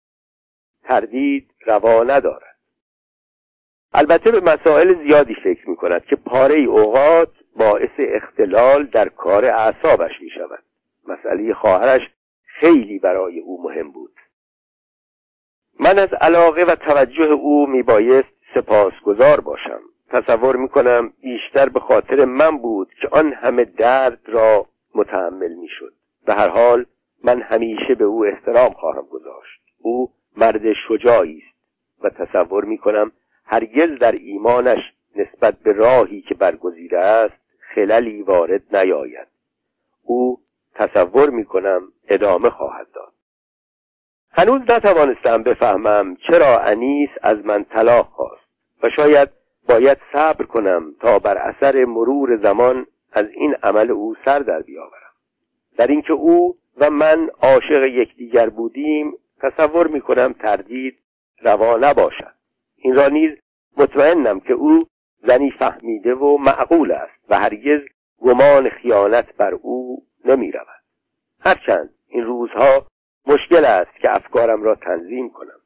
تردید 0.85 1.51
روا 1.67 2.03
ندارد. 2.03 2.57
البته 3.93 4.31
به 4.31 4.41
مسائل 4.41 5.07
زیادی 5.07 5.35
فکر 5.35 5.71
می 5.71 5.77
کند 5.77 6.05
که 6.05 6.17
پاره 6.17 6.61
اوقات 6.61 7.29
باعث 7.57 7.91
اختلال 7.99 8.87
در 8.87 9.09
کار 9.09 9.45
اعصابش 9.45 10.13
می 10.21 10.31
شود 10.31 10.65
مسئله 11.09 11.55
خواهرش 11.55 12.03
خیلی 12.61 12.99
برای 12.99 13.41
او 13.41 13.63
مهم 13.63 13.91
بود. 13.91 14.13
من 15.81 15.99
از 15.99 16.09
علاقه 16.21 16.65
و 16.65 16.75
توجه 16.75 17.33
او 17.33 17.67
می 17.67 17.83
بایست 17.83 18.35
سپاسگزار 18.55 19.41
باشم. 19.41 19.81
تصور 20.11 20.57
می 20.57 20.69
کنم 20.69 21.13
بیشتر 21.23 21.69
به 21.69 21.81
خاطر 21.81 22.25
من 22.25 22.59
بود 22.59 22.89
که 23.01 23.09
آن 23.13 23.33
همه 23.33 23.65
درد 23.65 24.21
را 24.27 24.67
متحمل 24.95 25.55
می 25.55 25.69
شد 25.69 25.93
به 26.27 26.35
هر 26.35 26.49
حال 26.49 26.87
من 27.25 27.43
همیشه 27.43 27.95
به 27.95 28.05
او 28.05 28.25
احترام 28.25 28.73
خواهم 28.73 29.07
گذاشت. 29.11 29.61
او 29.79 30.11
مرد 30.37 30.73
شجاعی 30.89 31.43
است 31.47 31.55
و 32.05 32.11
تصور 32.11 32.65
می 32.65 32.79
کنم 32.79 33.13
هرگز 33.45 33.99
در 33.99 34.13
ایمانش 34.13 34.81
نسبت 35.17 35.59
به 35.59 35.73
راهی 35.73 36.21
که 36.21 36.35
برگزیده 36.35 36.99
است 36.99 37.35
خللی 37.75 38.23
وارد 38.23 38.77
نیاید. 38.77 39.29
او 40.03 40.41
تصور 40.75 41.31
می 41.31 41.45
کنم 41.45 41.83
ادامه 42.09 42.51
خواهد 42.51 42.87
داد. 42.95 43.13
هنوز 44.33 44.61
نتوانستم 44.71 45.43
بفهمم 45.43 46.17
چرا 46.17 46.59
انیس 46.59 47.11
از 47.23 47.39
من 47.45 47.65
طلاق 47.65 48.07
خواست 48.07 48.45
و 48.83 48.91
شاید 48.91 49.29
باید 49.69 49.99
صبر 50.13 50.45
کنم 50.45 50.95
تا 51.01 51.19
بر 51.19 51.39
اثر 51.39 51.85
مرور 51.85 52.37
زمان 52.43 52.87
از 53.13 53.27
این 53.35 53.55
عمل 53.63 53.91
او 53.91 54.15
سر 54.25 54.39
در 54.39 54.63
بیاورم. 54.63 55.13
در 55.77 55.87
اینکه 55.87 56.13
او 56.13 56.57
و 56.77 56.91
من 56.91 57.31
عاشق 57.43 57.83
یکدیگر 57.83 58.49
بودیم 58.49 59.13
تصور 59.45 59.87
می 59.87 60.01
کنم 60.01 60.33
تردید 60.33 60.99
روا 61.43 61.77
نباشد. 61.77 62.35
این 62.77 62.95
را 62.95 63.09
نیز 63.09 63.31
مطمئنم 63.77 64.41
که 64.41 64.53
او 64.53 64.87
زنی 65.27 65.51
فهمیده 65.51 66.15
و 66.15 66.37
معقول 66.39 66.93
است 66.93 67.25
و 67.29 67.39
هرگز 67.39 67.81
گمان 68.19 68.69
خیانت 68.69 69.37
بر 69.37 69.55
او 69.55 70.07
نمی 70.25 70.53
رود 70.53 70.85
هرچند 71.41 71.95
این 72.09 72.25
روزها 72.25 72.87
مشکل 73.27 73.65
است 73.65 74.01
که 74.01 74.15
افکارم 74.15 74.63
را 74.63 74.75
تنظیم 74.75 75.31
کنم. 75.31 75.61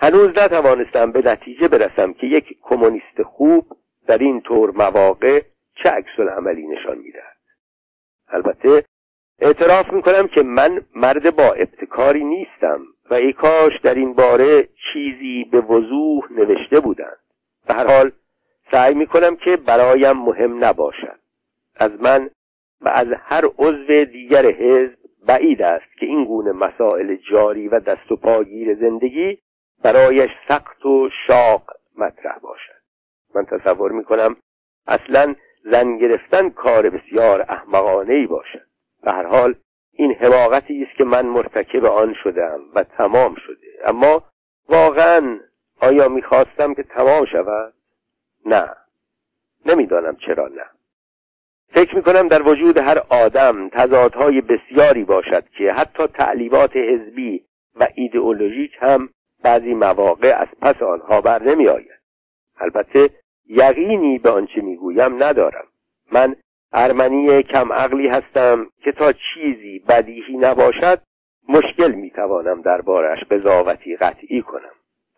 هنوز 0.00 0.28
نتوانستم 0.28 1.12
به 1.12 1.22
نتیجه 1.22 1.68
برسم 1.68 2.12
که 2.12 2.26
یک 2.26 2.58
کمونیست 2.62 3.22
خوب 3.22 3.76
در 4.06 4.18
این 4.18 4.40
طور 4.40 4.70
مواقع 4.70 5.42
چه 5.74 5.90
عکس 5.90 6.18
عملی 6.36 6.66
نشان 6.66 6.98
می‌دهد. 6.98 7.36
البته 8.28 8.84
اعتراف 9.40 9.92
می‌کنم 9.92 10.28
که 10.28 10.42
من 10.42 10.80
مرد 10.94 11.36
با 11.36 11.52
ابتکاری 11.52 12.24
نیستم 12.24 12.80
و 13.10 13.14
ای 13.14 13.32
کاش 13.32 13.72
در 13.82 13.94
این 13.94 14.14
باره 14.14 14.68
چیزی 14.92 15.44
به 15.52 15.60
وضوح 15.60 16.32
نوشته 16.32 16.80
بودند. 16.80 17.18
به 17.68 17.74
هر 17.74 17.86
حال 17.86 18.12
سعی 18.72 18.94
می‌کنم 18.94 19.36
که 19.36 19.56
برایم 19.56 20.16
مهم 20.16 20.64
نباشد. 20.64 21.18
از 21.76 21.90
من 22.00 22.30
و 22.80 22.88
از 22.88 23.06
هر 23.22 23.44
عضو 23.58 24.04
دیگر 24.04 24.50
حزب 24.50 24.98
بعید 25.26 25.62
است 25.62 25.98
که 26.00 26.06
این 26.06 26.24
گونه 26.24 26.52
مسائل 26.52 27.16
جاری 27.30 27.68
و 27.68 27.80
دست 27.80 28.12
و 28.12 28.16
پاگیر 28.16 28.74
زندگی 28.74 29.38
برایش 29.82 30.30
سخت 30.48 30.86
و 30.86 31.10
شاق 31.26 31.70
مطرح 31.98 32.38
باشد. 32.38 32.78
من 33.34 33.44
تصور 33.44 33.92
می‌کنم 33.92 34.36
اصلا 34.86 35.34
زن 35.64 35.98
گرفتن 35.98 36.50
کار 36.50 36.90
بسیار 36.90 37.46
احمقانه 37.48 38.14
ای 38.14 38.26
باشد. 38.26 38.67
به 39.02 39.12
هر 39.12 39.26
حال 39.26 39.54
این 39.92 40.14
حماقتی 40.14 40.82
است 40.82 40.98
که 40.98 41.04
من 41.04 41.26
مرتکب 41.26 41.84
آن 41.84 42.14
شدم 42.22 42.60
و 42.74 42.84
تمام 42.84 43.34
شده. 43.46 43.66
اما 43.84 44.22
واقعا 44.68 45.40
آیا 45.80 46.08
می‌خواستم 46.08 46.74
که 46.74 46.82
تمام 46.82 47.24
شود؟ 47.24 47.74
نه. 48.46 48.70
نمی‌دانم 49.66 50.16
چرا 50.26 50.48
نه. 50.48 50.64
فکر 51.74 51.96
می‌کنم 51.96 52.28
در 52.28 52.42
وجود 52.42 52.78
هر 52.78 52.98
آدم 53.08 53.68
تضادهای 53.68 54.40
بسیاری 54.40 55.04
باشد 55.04 55.48
که 55.58 55.72
حتی 55.72 56.06
تعلیمات 56.06 56.76
حزبی 56.76 57.44
و 57.76 57.88
ایدئولوژیک 57.94 58.72
هم 58.80 59.08
بعضی 59.42 59.74
مواقع 59.74 60.36
از 60.38 60.48
پس 60.62 60.82
آنها 60.82 61.20
بر 61.20 61.42
نمی 61.42 61.68
آید. 61.68 61.98
البته 62.60 63.10
یقینی 63.46 64.18
به 64.18 64.30
آنچه 64.30 64.60
می‌گویم 64.60 65.22
ندارم. 65.22 65.66
من 66.12 66.36
ارمنی 66.72 67.42
کم 67.42 67.72
عقلی 67.72 68.08
هستم 68.08 68.66
که 68.84 68.92
تا 68.92 69.12
چیزی 69.12 69.78
بدیهی 69.88 70.36
نباشد 70.36 71.00
مشکل 71.48 71.92
می‌توانم 71.92 72.62
دربارش 72.62 73.18
قضاوتی 73.30 73.96
قطعی 73.96 74.42
کنم. 74.42 74.72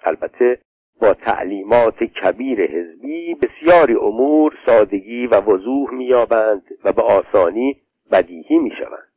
البته 0.05 0.59
با 1.01 1.15
تعلیمات 1.15 2.05
کبیر 2.05 2.61
حزبی 2.61 3.35
بسیاری 3.35 3.95
امور 3.95 4.59
سادگی 4.67 5.27
و 5.27 5.41
وضوح 5.41 5.95
مییابند 5.95 6.63
و 6.85 6.93
به 6.93 7.03
آسانی 7.03 7.81
بدیهی 8.13 8.59
می‌شوند. 8.59 9.11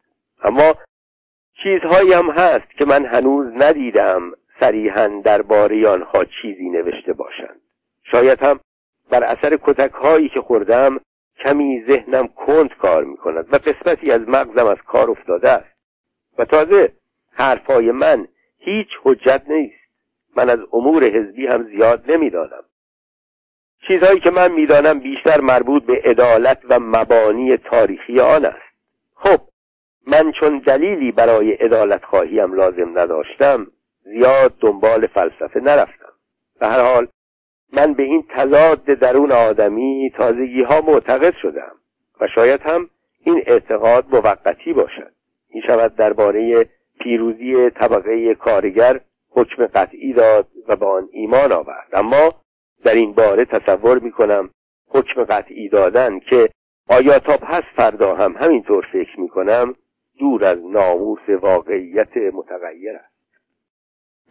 اما 0.44 0.74
چیزهایی 1.64 2.14
هم 2.14 2.30
هست 2.30 2.72
که 2.78 2.86
من 2.86 3.06
هنوز 3.06 3.54
ندیدم 3.56 4.32
صریحا 4.60 5.22
درباره 5.24 5.88
آنها 5.88 6.26
چیزی 6.42 6.70
نوشته 6.70 7.14
باشند. 7.14 7.62
شاید 8.12 8.44
هم 8.44 8.60
بر 9.12 9.24
اثر 9.24 9.58
کتک 9.64 9.92
هایی 9.92 10.30
که 10.30 10.42
خوردم 10.42 11.00
کمی 11.40 11.84
ذهنم 11.88 12.28
کند 12.28 12.70
کار 12.70 13.04
می 13.04 13.18
کند 13.18 13.54
و 13.54 13.58
قسمتی 13.58 14.12
از 14.12 14.22
مغزم 14.22 14.68
از 14.68 14.78
کار 14.88 15.12
افتاده 15.12 15.50
است. 15.50 15.76
و 16.38 16.46
تازه 16.46 16.94
حرفهای 17.32 17.92
من 17.92 18.28
هیچ 18.58 18.88
حجت 19.04 19.44
نیست. 19.48 19.84
من 20.36 20.50
از 20.50 20.60
امور 20.74 21.04
حزبی 21.04 21.48
هم 21.48 21.64
زیاد 21.64 22.12
نمی‌دانم. 22.12 22.64
چیزهایی 23.88 24.20
که 24.20 24.32
من 24.32 24.52
می‌دانم 24.52 25.00
بیشتر 25.00 25.42
مربوط 25.42 25.84
به 25.84 26.02
عدالت 26.06 26.60
و 26.70 26.80
مبانی 26.80 27.58
تاریخی 27.58 28.20
آن 28.20 28.46
است. 28.46 28.74
خب 29.16 29.42
من 30.08 30.32
چون 30.40 30.60
دلیلی 30.60 31.12
برای 31.12 31.54
عدالت 31.54 32.06
خواهیم 32.06 32.54
لازم 32.54 33.00
نداشتم 33.00 33.68
زیاد 34.04 34.54
دنبال 34.60 35.08
فلسفه 35.08 35.60
نرفتم. 35.60 36.14
به 36.60 36.68
هر 36.68 36.82
حال 36.82 37.08
من 37.78 37.94
به 37.94 38.04
این 38.04 38.24
تضاد 38.30 38.84
درون 38.84 39.32
آدمی 39.32 40.12
تازگی 40.16 40.64
ها 40.64 40.82
معتقد 40.82 41.34
شدم 41.42 41.72
و 42.22 42.28
شاید 42.36 42.62
هم 42.62 42.90
این 43.24 43.44
اعتقاد 43.46 44.06
موقتی 44.12 44.74
باشد. 44.74 45.14
می 45.54 45.62
شود 45.62 45.96
درباره 45.96 46.70
پیروزی 47.00 47.70
طبقه 47.70 48.36
کارگر 48.36 49.00
حکم 49.30 49.68
قطعی 49.68 50.14
داد 50.14 50.48
و 50.68 50.76
به 50.76 50.86
آن 50.86 51.10
ایمان 51.12 51.52
آورد. 51.52 51.88
اما 51.94 52.30
در 52.84 52.94
این 52.94 53.14
باره 53.14 53.46
تصور 53.46 54.00
می 54.00 54.12
کنم 54.12 54.50
حکم 54.88 55.24
قطعی 55.24 55.70
دادن 55.70 56.20
که 56.20 56.50
آیا 56.90 57.20
تا 57.20 57.38
پس 57.38 57.64
فردا 57.76 58.16
هم 58.16 58.36
همینطور 58.40 58.88
فکر 58.94 59.20
می 59.20 59.30
کنم 59.30 59.76
دور 60.20 60.46
از 60.46 60.58
ناموس 60.66 61.30
واقعیت 61.42 62.18
متغیر 62.18 62.96
است. 62.96 63.13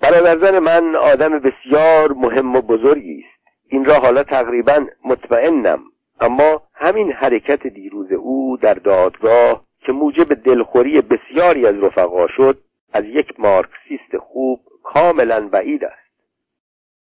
برادرزن 0.03 0.59
من 0.59 0.97
آدم 0.97 1.39
بسیار 1.39 2.13
مهم 2.13 2.57
و 2.57 2.61
بزرگی 2.61 3.25
است. 3.25 3.49
این 3.69 3.85
را 3.85 3.95
حالا 3.95 4.23
تقریبا 4.23 4.87
مطمئنم. 5.05 5.83
اما 6.21 6.63
همین 6.75 7.13
حرکت 7.13 7.67
دیروز 7.67 8.13
او 8.13 8.57
در 8.57 8.75
دادگاه 8.75 9.65
که 9.81 9.93
موجب 9.93 10.35
دلخوری 10.35 11.01
بسیاری 11.01 11.67
از 11.67 11.75
رفقا 11.83 12.27
شد 12.27 12.59
از 12.93 13.05
یک 13.05 13.41
مارکسیست 13.41 14.17
خوب 14.21 14.61
کاملا 14.83 15.49
بعید 15.49 15.85
است. 15.85 16.03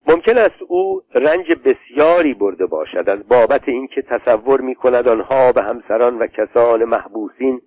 ممکن 0.08 0.38
است 0.38 0.62
او 0.68 1.02
رنج 1.14 1.54
بسیاری 1.64 2.34
برده 2.34 2.66
باشد. 2.66 3.08
از 3.08 3.28
بابت 3.28 3.68
اینکه 3.68 4.02
تصور 4.02 4.60
می 4.60 4.74
کند 4.74 5.08
آنها 5.08 5.52
به 5.52 5.62
همسران 5.62 6.18
و 6.18 6.26
کسان 6.26 6.84
محبوسین 6.84 7.60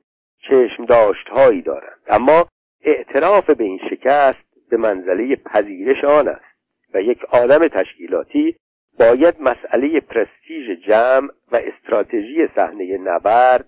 چشم 0.49 0.85
داشتهایی 0.85 1.61
دارند. 1.61 1.99
اما 2.07 2.45
اعتراف 2.83 3.49
به 3.49 3.63
این 3.63 3.79
شکست 3.89 4.48
به 4.69 4.77
منزله 4.77 5.35
پذیرش 5.35 6.03
آن 6.03 6.27
است 6.27 6.49
و 6.93 7.01
یک 7.01 7.25
آدم 7.25 7.67
تشکیلاتی 7.67 8.55
باید 8.99 9.41
مسئله 9.41 9.99
پرستیژ 9.99 10.69
جمع 10.87 11.29
و 11.51 11.55
استراتژی 11.55 12.47
صحنه 12.55 12.97
نبرد 12.97 13.65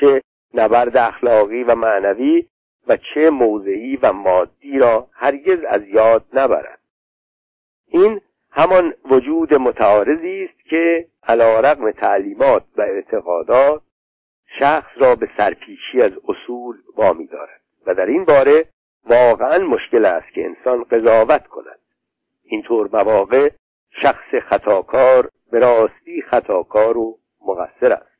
چه 0.00 0.20
نبرد 0.54 0.96
اخلاقی 0.96 1.62
و 1.62 1.74
معنوی 1.74 2.46
و 2.88 2.96
چه 2.96 3.30
موضعی 3.30 3.96
و 3.96 4.12
مادی 4.12 4.78
را 4.78 5.08
هرگز 5.12 5.58
از 5.68 5.82
یاد 5.88 6.24
نبرد. 6.32 6.78
این 7.88 8.20
همان 8.50 8.94
وجود 9.10 9.54
متعارضی 9.54 10.44
است 10.44 10.68
که 10.70 11.06
علا 11.22 11.60
رقم 11.60 11.90
تعلیمات 11.90 12.64
و 12.76 12.82
اعتقادات 12.82 13.82
شخص 14.58 14.90
را 14.96 15.16
به 15.16 15.28
سرپیچی 15.36 16.02
از 16.02 16.12
اصول 16.28 16.76
وامی 16.96 17.26
دارد 17.26 17.60
و 17.86 17.94
در 17.94 18.06
این 18.06 18.24
باره 18.24 18.64
واقعا 19.06 19.58
مشکل 19.58 20.04
است 20.04 20.34
که 20.34 20.44
انسان 20.44 20.84
قضاوت 20.84 21.46
کند. 21.46 21.78
اینطور 22.44 22.88
مواقع 22.92 23.50
شخص 24.02 24.34
خطاکار 24.48 25.30
به 25.50 25.58
راستی 25.58 26.22
خطاکار 26.30 26.98
و 26.98 27.18
مقصر 27.46 27.92
است. 27.92 28.14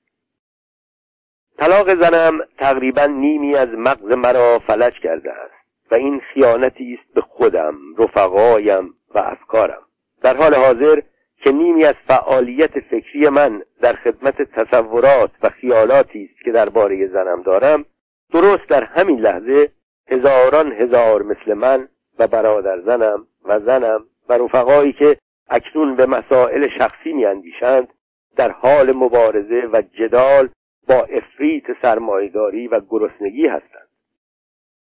طلاق 1.59 1.95
زنم 1.95 2.39
تقریبا 2.59 3.07
نیمی 3.07 3.57
از 3.57 3.69
مغز 3.69 4.13
مرا 4.13 4.59
فلج 4.59 4.93
کرده 5.03 5.33
است 5.33 5.65
و 5.91 5.95
این 5.95 6.21
خیانتی 6.21 6.99
است 7.01 7.15
به 7.15 7.21
خودم 7.21 7.75
رفقایم 7.99 8.95
و 9.15 9.19
افکارم. 9.19 9.83
در 10.23 10.37
حال 10.37 10.55
حاضر 10.55 11.01
که 11.45 11.53
نیمی 11.53 11.85
از 11.85 11.95
فعالیت 12.09 12.81
فکری 12.81 13.29
من 13.29 13.63
در 13.81 13.93
خدمت 13.93 14.43
تصورات 14.43 15.31
و 15.43 15.49
خیالاتی 15.51 16.31
است 16.33 16.45
که 16.45 16.53
درباره 16.53 17.09
زنم 17.09 17.43
دارم 17.43 17.85
درست 18.33 18.69
در 18.69 18.85
همین 18.85 19.21
لحظه 19.21 19.71
هزاران 20.11 20.73
هزار 20.73 21.23
مثل 21.23 21.55
من 21.55 21.89
و 22.19 22.27
برادر 22.27 22.81
زنم 22.81 23.27
و 23.45 23.61
زنم 23.61 24.05
و 24.29 24.33
رفقایی 24.33 24.93
که 24.93 25.17
اکنون 25.49 25.97
به 25.97 26.07
مسائل 26.07 26.69
شخصی 26.79 27.13
میاندیشند 27.13 27.89
در 28.37 28.51
حال 28.51 28.93
مبارزه 28.93 29.69
و 29.73 29.83
جدال 29.83 30.49
با 30.89 30.95
افریت 30.95 31.65
سرمایداری 31.83 32.69
و 32.69 32.81
گرسنگی 32.89 33.47
هستند. 33.47 33.89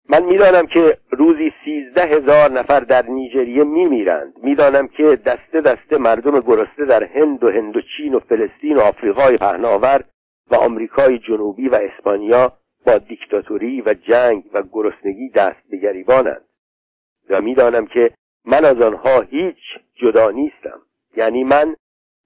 من 0.09 0.23
می‌دانم 0.23 0.65
که 0.65 0.97
روزی 1.11 1.51
سیزده 1.65 2.01
هزار 2.01 2.51
نفر 2.51 2.79
در 2.79 3.05
نیجریه 3.05 3.63
میمیرند. 3.63 4.33
می‌دانم 4.43 4.87
که 4.87 5.03
دسته 5.03 5.61
دسته 5.61 5.97
مردم 5.97 6.39
گرسنه 6.39 6.85
در 6.85 7.03
هند 7.03 7.43
و 7.43 7.51
هندوچین 7.51 8.13
و 8.13 8.19
فلسطین 8.19 8.77
و 8.77 8.81
آفریقای 8.81 9.37
پهناور 9.37 10.03
و 10.51 10.55
آمریکای 10.55 11.19
جنوبی 11.19 11.69
و 11.69 11.75
اسپانیا 11.75 12.53
با 12.85 12.97
دیکتاتوری 12.97 13.81
و 13.81 13.93
جنگ 13.93 14.43
و 14.53 14.63
گرسنگی 14.71 15.29
دست 15.29 15.69
به 15.69 15.77
گریبانند. 15.77 16.45
و 17.29 17.41
می‌دانم 17.41 17.85
که 17.85 18.11
من 18.45 18.65
از 18.65 18.81
آنها 18.81 19.21
هیچ 19.21 19.57
جدا 19.95 20.31
نیستم. 20.31 20.81
یعنی 21.17 21.43
من 21.43 21.75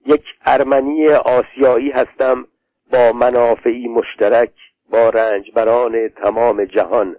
یک 0.06 0.24
ارمنی 0.46 1.08
آسیایی 1.08 1.90
هستم 1.90 2.46
با 2.92 3.12
منافعی 3.12 3.88
مشترک 3.88 4.52
با 4.90 5.08
رنجبران 5.08 6.08
تمام 6.08 6.64
جهان 6.64 7.16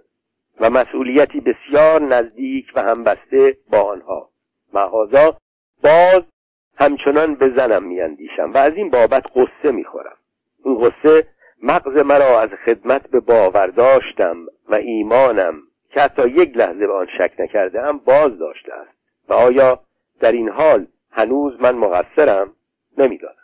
و 0.60 0.70
مسئولیتی 0.70 1.40
بسیار 1.40 2.02
نزدیک 2.02 2.72
و 2.74 2.82
همبسته 2.82 3.56
با 3.70 3.82
آنها. 3.82 4.28
مهازا 4.74 5.36
باز 5.82 6.22
همچنان 6.76 7.34
به 7.34 7.52
زنم 7.56 7.82
میاندیشم 7.82 8.52
و 8.54 8.58
از 8.58 8.72
این 8.74 8.90
بابت 8.90 9.24
قصه 9.34 9.72
می‌خورم. 9.72 10.16
اون 10.64 10.78
قصه 10.88 11.26
مغز 11.62 11.96
مرا 11.96 12.40
از 12.40 12.50
خدمت 12.64 13.10
به 13.10 13.20
باور 13.20 13.66
داشتم 13.66 14.46
و 14.68 14.74
ایمانم 14.74 15.62
که 15.90 16.00
حتی 16.00 16.28
یک 16.28 16.56
لحظه 16.56 16.86
به 16.86 16.92
آن 16.92 17.06
شک 17.18 17.32
نکرده 17.38 17.82
هم 17.82 17.98
باز 17.98 18.38
داشته 18.38 18.74
است. 18.74 18.98
و 19.28 19.32
آیا 19.32 19.80
در 20.20 20.32
این 20.32 20.48
حال 20.48 20.86
هنوز 21.12 21.60
من 21.60 21.74
مقصرم؟ 21.74 22.52
نمی‌دانم. 22.98 23.34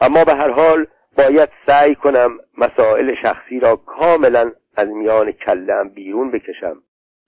اما 0.00 0.24
به 0.24 0.34
هر 0.34 0.50
حال 0.50 0.86
باید 1.18 1.48
سعی 1.66 1.94
کنم 1.94 2.38
مسائل 2.58 3.14
شخصی 3.22 3.60
را 3.60 3.76
کاملا 3.76 4.52
از 4.76 4.88
میان 4.88 5.32
کلم 5.32 5.88
بیرون 5.88 6.30
بکشم 6.30 6.82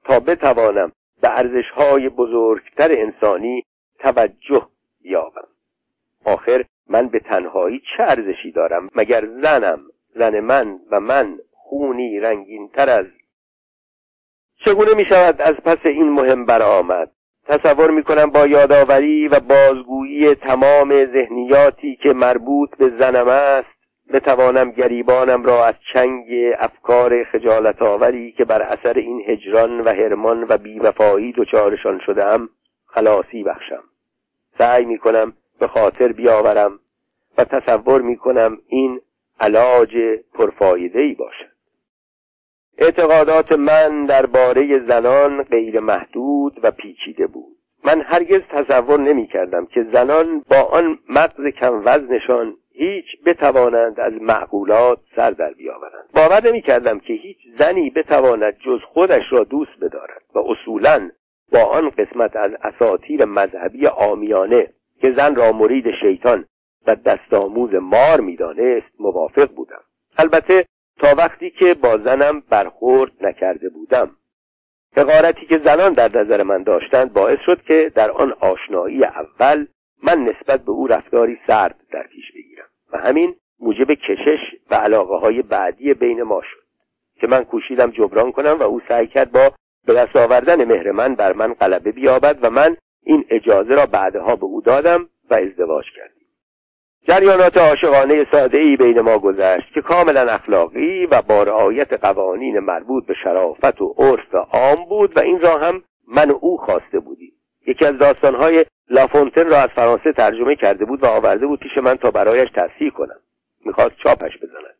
تا 0.04 0.20
بتوانم 0.20 0.92
به 1.20 1.38
ارزشهای 1.38 2.08
بزرگتر 2.08 2.88
انسانی 2.90 3.64
توجه 3.98 4.68
بیابم 5.02 5.48
آخر 6.24 6.64
من 6.88 7.08
به 7.08 7.18
تنهایی 7.18 7.82
چه 7.96 8.02
ارزشی 8.02 8.52
دارم 8.52 8.88
مگر 8.94 9.26
زنم 9.42 9.80
زن 10.18 10.40
من 10.40 10.78
و 10.90 11.00
من 11.00 11.38
خونی 11.52 12.20
رنگین 12.20 12.68
تر 12.68 12.90
از 12.90 13.06
چگونه 14.64 14.94
می 14.94 15.04
شود 15.04 15.40
از 15.40 15.54
پس 15.54 15.78
این 15.84 16.08
مهم 16.08 16.46
برآمد؟ 16.46 17.10
تصور 17.48 17.90
می 17.90 18.02
کنم 18.02 18.26
با 18.26 18.46
یادآوری 18.46 19.28
و 19.28 19.40
بازگویی 19.40 20.34
تمام 20.34 21.06
ذهنیاتی 21.06 21.96
که 21.96 22.08
مربوط 22.08 22.76
به 22.76 22.92
زنم 22.98 23.28
است 23.28 23.76
بتوانم 24.12 24.70
گریبانم 24.70 25.44
را 25.44 25.66
از 25.66 25.74
چنگ 25.92 26.24
افکار 26.58 27.24
خجالت 27.24 27.82
آوری 27.82 28.32
که 28.32 28.44
بر 28.44 28.62
اثر 28.62 28.92
این 28.92 29.22
هجران 29.28 29.80
و 29.80 29.88
هرمان 29.88 30.46
و 30.48 30.58
بیوفایی 30.58 31.32
دچارشان 31.36 32.00
شدم 32.06 32.48
خلاصی 32.86 33.42
بخشم. 33.42 33.82
سعی 34.58 34.84
می 34.84 34.98
کنم 34.98 35.32
به 35.60 35.66
خاطر 35.66 36.12
بیاورم 36.12 36.78
و 37.38 37.44
تصور 37.44 38.02
می 38.02 38.16
کنم 38.16 38.58
این 38.66 39.00
علاج 39.40 39.96
پرفایده 40.34 41.00
ای 41.00 41.14
باشد. 41.14 41.56
اعتقادات 42.78 43.52
من 43.52 44.06
درباره 44.06 44.86
زنان 44.88 45.42
غیر 45.42 45.82
محدود 45.82 46.60
و 46.62 46.70
پیچیده 46.70 47.26
بود. 47.26 47.56
من 47.84 48.00
هرگز 48.00 48.40
تصور 48.50 49.00
نمی 49.00 49.26
کردم 49.26 49.66
که 49.66 49.86
زنان 49.92 50.44
با 50.50 50.62
آن 50.62 50.98
مغز 51.08 51.46
کم 51.60 51.82
وزنشان 51.84 52.56
هیچ 52.72 53.04
بتوانند 53.26 54.00
از 54.00 54.12
معقولات 54.12 54.98
سر 55.16 55.30
در 55.30 55.52
بیاورند. 55.52 56.08
باور 56.14 56.48
نمی 56.48 56.62
کردم 56.62 56.98
که 56.98 57.12
هیچ 57.12 57.38
زنی 57.58 57.90
بتواند 57.90 58.58
جز 58.58 58.80
خودش 58.92 59.22
را 59.30 59.44
دوست 59.44 59.80
بدارد 59.80 60.22
و 60.34 60.38
اصولا 60.38 61.10
با 61.52 61.62
آن 61.64 61.90
قسمت 61.90 62.36
از 62.36 62.50
اساتیر 62.62 63.24
مذهبی 63.24 63.86
آمیانه 63.86 64.68
که 65.00 65.12
زن 65.16 65.34
را 65.34 65.52
مرید 65.52 65.84
شیطان 66.00 66.44
و 66.86 66.94
دستآموز 66.94 67.74
مار 67.74 68.20
می‌دانست 68.20 69.00
موافق 69.00 69.50
بودم. 69.54 69.82
البته 70.18 70.64
تا 71.00 71.14
وقتی 71.18 71.50
که 71.50 71.74
با 71.74 71.98
زنم 71.98 72.42
برخورد 72.50 73.12
نکرده 73.20 73.68
بودم. 73.68 74.10
حقارتی 74.96 75.46
که 75.46 75.58
زنان 75.58 75.92
در 75.92 76.22
نظر 76.22 76.42
من 76.42 76.62
داشتند 76.62 77.12
باعث 77.12 77.38
شد 77.46 77.62
که 77.62 77.92
در 77.94 78.10
آن 78.10 78.32
آشنایی 78.40 79.04
اول 79.04 79.66
من 80.02 80.18
نسبت 80.18 80.60
به 80.64 80.70
او 80.72 80.86
رفتاری 80.86 81.38
سرد 81.46 81.76
در 81.92 82.02
پیش 82.02 82.32
بگیرم 82.32 82.66
و 82.92 82.98
همین 82.98 83.34
موجب 83.60 83.94
کشش 83.94 84.40
و 84.70 84.74
علاقه 84.74 85.16
های 85.16 85.42
بعدی 85.42 85.94
بین 85.94 86.22
ما 86.22 86.42
شد 86.42 86.66
که 87.20 87.26
من 87.26 87.44
کوشیدم 87.44 87.90
جبران 87.90 88.32
کنم 88.32 88.56
و 88.60 88.62
او 88.62 88.80
سعی 88.88 89.06
کرد 89.06 89.32
با 89.32 89.52
به 89.86 89.94
دست 89.94 90.16
آوردن 90.16 90.64
مهر 90.64 90.90
من 90.90 91.14
بر 91.14 91.32
من 91.32 91.54
غلبه 91.54 91.92
بیابد 91.92 92.38
و 92.42 92.50
من 92.50 92.76
این 93.02 93.24
اجازه 93.30 93.74
را 93.74 93.86
بعدها 93.86 94.36
به 94.36 94.44
او 94.44 94.60
دادم 94.60 95.08
و 95.30 95.34
ازدواج 95.34 95.84
کردیم. 95.96 96.25
جریانات 97.08 97.56
عاشقانه 97.58 98.26
ساده 98.32 98.58
ای 98.58 98.76
بین 98.76 99.00
ما 99.00 99.18
گذشت 99.18 99.72
که 99.74 99.82
کاملا 99.82 100.20
اخلاقی 100.20 101.06
و 101.06 101.22
با 101.22 101.42
رعایت 101.42 101.92
قوانین 101.92 102.58
مربوط 102.58 103.06
به 103.06 103.14
شرافت 103.24 103.80
و 103.80 103.94
عرف 103.98 104.34
عام 104.34 104.84
بود 104.88 105.16
و 105.16 105.20
این 105.20 105.40
را 105.40 105.58
هم 105.58 105.82
من 106.08 106.30
و 106.30 106.38
او 106.40 106.56
خواسته 106.56 107.00
بودیم. 107.00 107.32
یکی 107.66 107.84
از 107.84 107.98
داستانهای 107.98 108.66
لافونتن 108.90 109.48
را 109.48 109.56
از 109.56 109.68
فرانسه 109.68 110.12
ترجمه 110.12 110.56
کرده 110.56 110.84
بود 110.84 111.02
و 111.02 111.06
آورده 111.06 111.46
بود 111.46 111.60
پیش 111.60 111.78
من 111.78 111.94
تا 111.94 112.10
برایش 112.10 112.48
تصحیح 112.54 112.90
کنم. 112.90 113.20
می‌خواست 113.64 113.96
چاپش 114.04 114.36
بزند. 114.36 114.76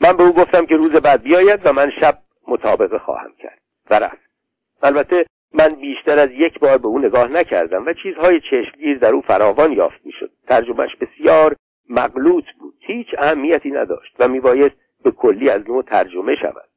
من 0.00 0.12
به 0.12 0.22
او 0.22 0.32
گفتم 0.32 0.66
که 0.66 0.76
روز 0.76 0.92
بعد 0.92 1.22
بیاید 1.22 1.60
و 1.64 1.72
من 1.72 1.90
شب 2.00 2.18
مطابقه 2.48 2.98
خواهم 2.98 3.32
کرد. 3.38 3.58
و 3.90 3.94
رفت. 3.94 4.26
البته 4.82 5.26
من 5.58 5.68
بیشتر 5.68 6.18
از 6.18 6.30
یک 6.30 6.58
بار 6.58 6.78
به 6.78 6.86
او 6.86 6.98
نگاه 6.98 7.28
نکردم 7.28 7.86
و 7.86 7.92
چیزهای 8.02 8.40
چشمگیر 8.40 8.98
در 8.98 9.12
او 9.12 9.20
فراوان 9.20 9.72
یافت 9.72 10.06
می‌شد. 10.06 10.30
ترجمهش 10.48 10.96
بسیار 10.96 11.56
مغلوط 11.90 12.44
بود. 12.60 12.74
هیچ 12.80 13.06
اهمیتی 13.18 13.70
نداشت 13.70 14.16
و 14.18 14.28
میبایست 14.28 14.76
به 15.04 15.10
کلی 15.10 15.50
از 15.50 15.68
نوع 15.68 15.82
ترجمه 15.82 16.36
شود. 16.36 16.68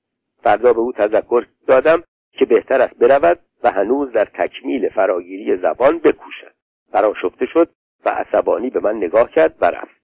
فردا 0.44 0.74
به 0.74 0.80
او 0.80 0.92
تذکر 0.92 1.46
دادم 1.68 2.04
که 2.32 2.46
بهتر 2.46 2.82
است 2.82 2.94
برود 2.94 3.40
و 3.64 3.72
هنوز 3.72 4.12
در 4.12 4.26
تکمیل 4.26 4.90
فراگیری 4.90 5.58
زبان 5.58 6.00
بکوشد. 6.00 6.54
براشفته 6.92 7.46
شد 7.46 7.70
و 8.06 8.10
عصبانی 8.10 8.70
به 8.70 8.80
من 8.80 8.96
نگاه 8.96 9.32
کرد 9.32 9.56
و 9.62 9.66
رفت. 9.66 9.99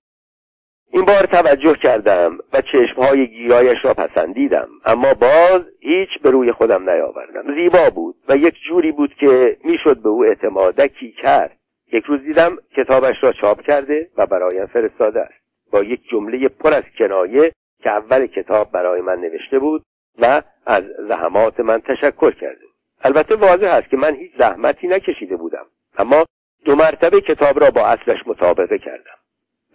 این 0.91 1.05
بار 1.05 1.21
توجه 1.31 1.73
کردم 1.73 2.37
و 2.53 2.61
چشمهای 2.61 3.27
گیرایش 3.27 3.77
را 3.83 3.93
پسندیدم 3.93 4.67
اما 4.85 5.13
باز 5.13 5.61
هیچ 5.79 6.09
به 6.23 6.31
روی 6.31 6.51
خودم 6.51 6.89
نیاوردم. 6.89 7.55
زیبا 7.55 7.89
بود 7.95 8.15
و 8.29 8.37
یک 8.37 8.55
جوری 8.69 8.91
بود 8.91 9.13
که 9.19 9.57
می‌شد 9.63 10.01
به 10.01 10.09
او 10.09 10.25
اعتمادکی 10.25 11.11
کرد. 11.11 11.57
یک 11.93 12.03
روز 12.05 12.21
دیدم 12.21 12.57
کتابش 12.77 13.15
را 13.21 13.33
چاپ 13.33 13.61
کرده 13.61 14.09
و 14.17 14.25
برایم 14.25 14.65
فرستاده 14.65 15.21
است. 15.21 15.45
با 15.71 15.83
یک 15.83 16.01
جمله 16.11 16.47
پر 16.47 16.73
از 16.73 16.83
کنایه 16.99 17.51
که 17.83 17.89
اول 17.89 18.27
کتاب 18.27 18.71
برای 18.71 19.01
من 19.01 19.19
نوشته 19.19 19.59
بود 19.59 19.83
و 20.21 20.41
از 20.65 20.83
زحمات 21.09 21.59
من 21.59 21.81
تشکر 21.81 22.31
کرده. 22.31 22.65
البته 23.03 23.35
واضح 23.35 23.73
است 23.73 23.89
که 23.89 23.97
من 23.97 24.15
هیچ 24.15 24.31
زحمتی 24.39 24.87
نکشیده 24.87 25.35
بودم 25.35 25.65
اما 25.97 26.25
دو 26.65 26.75
مرتبه 26.75 27.21
کتاب 27.21 27.59
را 27.59 27.71
با 27.71 27.85
اصلش 27.85 28.27
مطابقه 28.27 28.77
کردم. 28.77 29.15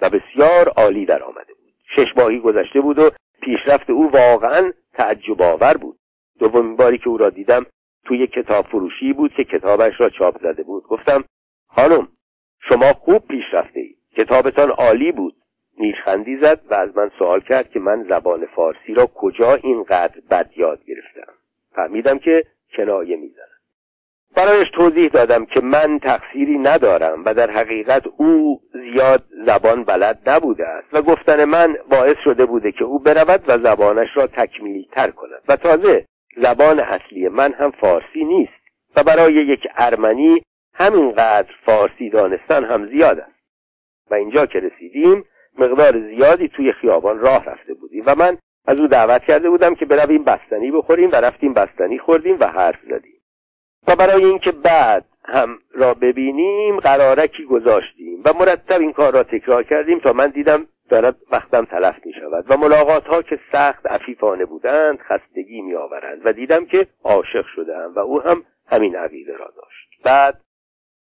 و 0.02 0.10
بسیار 0.10 0.68
عالی 0.68 1.06
در 1.06 1.22
آمده 1.22 1.54
بود. 1.54 1.72
شش 1.96 2.16
ماهی 2.16 2.40
گذشته 2.40 2.80
بود 2.80 2.98
و 2.98 3.10
پیشرفت 3.42 3.90
او 3.90 4.10
واقعا 4.10 4.72
تعجب 4.92 5.42
آور 5.42 5.76
بود. 5.76 5.98
دومین 6.38 6.76
باری 6.76 6.98
که 6.98 7.08
او 7.08 7.16
را 7.16 7.30
دیدم 7.30 7.66
توی 8.04 8.26
کتاب 8.26 8.66
فروشی 8.66 9.12
بود 9.12 9.32
که 9.32 9.44
کتابش 9.44 9.92
را 9.98 10.10
چاپ 10.10 10.42
زده 10.42 10.62
بود. 10.62 10.82
گفتم 10.82 11.24
خانم 11.68 12.08
شما 12.68 12.92
خوب 12.92 13.28
پیشرفته 13.28 13.80
اید. 13.80 13.96
کتابتان 14.16 14.70
عالی 14.70 15.12
بود. 15.12 15.34
نیشخندی 15.78 16.36
زد 16.36 16.60
و 16.70 16.74
از 16.74 16.96
من 16.96 17.10
سوال 17.18 17.40
کرد 17.40 17.70
که 17.70 17.80
من 17.80 18.06
زبان 18.08 18.46
فارسی 18.46 18.94
را 18.94 19.06
کجا 19.06 19.54
اینقدر 19.54 20.20
بد 20.30 20.50
یاد 20.56 20.84
گرفتم. 20.84 21.32
فهمیدم 21.74 22.18
که 22.18 22.44
کنایه 22.76 23.16
می‌زند 23.16 23.50
برایش 24.36 24.70
توضیح 24.74 25.08
دادم 25.08 25.44
که 25.44 25.60
من 25.60 25.98
تقصیری 25.98 26.58
ندارم 26.58 27.24
و 27.24 27.34
در 27.34 27.50
حقیقت 27.50 28.02
او 28.16 28.60
زیاد 28.80 29.24
زبان 29.46 29.84
بلد 29.84 30.18
نبوده 30.26 30.66
است. 30.66 30.88
و 30.92 31.02
گفتن 31.02 31.44
من 31.44 31.76
باعث 31.90 32.16
شده 32.24 32.46
بوده 32.46 32.72
که 32.72 32.84
او 32.84 32.98
برود 32.98 33.44
و 33.48 33.58
زبانش 33.58 34.08
را 34.14 34.26
تکمیل 34.26 34.86
تر 34.92 35.10
کند. 35.10 35.42
و 35.48 35.56
تازه 35.56 36.04
زبان 36.36 36.80
اصلی 36.80 37.28
من 37.28 37.52
هم 37.52 37.70
فارسی 37.70 38.24
نیست 38.24 38.52
و 38.96 39.02
برای 39.02 39.34
یک 39.34 39.60
ارمنی 39.76 40.42
همینقدر 40.74 41.52
فارسی 41.66 42.10
دانستن 42.10 42.64
هم 42.64 42.86
زیاد 42.86 43.20
است. 43.20 43.40
و 44.10 44.14
اینجا 44.14 44.46
که 44.46 44.60
رسیدیم 44.60 45.24
مقدار 45.58 46.00
زیادی 46.00 46.48
توی 46.48 46.72
خیابان 46.72 47.18
راه 47.18 47.44
رفته 47.44 47.74
بودیم 47.74 48.02
و 48.06 48.14
من 48.14 48.38
از 48.66 48.80
او 48.80 48.86
دعوت 48.86 49.24
کرده 49.24 49.50
بودم 49.50 49.74
که 49.74 49.86
برویم 49.86 50.24
بستنی 50.24 50.70
بخوریم 50.70 51.08
و 51.12 51.16
رفتیم 51.16 51.54
بستنی 51.54 51.98
خوردیم 51.98 52.36
و 52.40 52.46
حرف 52.46 52.78
زدیم. 52.90 53.19
و 53.88 53.96
برای 53.96 54.24
اینکه 54.24 54.52
بعد 54.52 55.04
هم 55.24 55.58
را 55.74 55.94
ببینیم 55.94 56.80
قرارکی 56.80 57.44
گذاشتیم 57.44 58.22
و 58.24 58.32
مرتب 58.40 58.80
این 58.80 58.92
کار 58.92 59.12
را 59.12 59.22
تکرار 59.22 59.62
کردیم 59.62 59.98
تا 59.98 60.12
من 60.12 60.30
دیدم 60.30 60.66
دارد 60.88 61.16
وقتم 61.32 61.64
تلف 61.64 62.06
می 62.06 62.12
شود 62.12 62.44
و 62.48 62.56
ملاقات 62.56 63.06
ها 63.06 63.22
که 63.22 63.38
سخت 63.52 63.86
عفیفانه 63.86 64.44
بودند 64.44 64.98
خستگی 64.98 65.60
می 65.60 65.74
آورند 65.74 66.20
و 66.24 66.32
دیدم 66.32 66.66
که 66.66 66.86
عاشق 67.04 67.44
شدم 67.56 67.92
و 67.96 67.98
او 67.98 68.20
هم 68.20 68.44
همین 68.66 68.96
عقیده 68.96 69.32
را 69.32 69.52
داشت. 69.56 70.04
بعد 70.04 70.40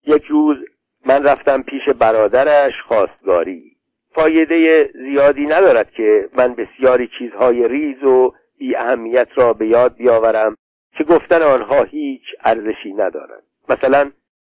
یک 0.05 0.23
روز 0.23 0.57
من 1.05 1.23
رفتم 1.23 1.61
پیش 1.61 1.89
برادرش 1.99 2.73
خواستگاری. 2.87 3.77
فایده 4.15 4.89
زیادی 4.93 5.45
ندارد 5.45 5.91
که 5.91 6.29
من 6.37 6.55
بسیاری 6.55 7.09
چیزهای 7.19 7.67
ریز 7.67 8.03
و 8.03 8.33
بی 8.57 8.75
اهمیت 8.75 9.27
را 9.35 9.53
به 9.53 9.67
یاد 9.67 9.95
بیاورم. 9.95 10.55
که 10.97 11.03
گفتن 11.03 11.41
آنها 11.41 11.83
هیچ 11.83 12.23
ارزشی 12.43 12.93
ندارند. 12.93 13.43
مثلا 13.69 14.11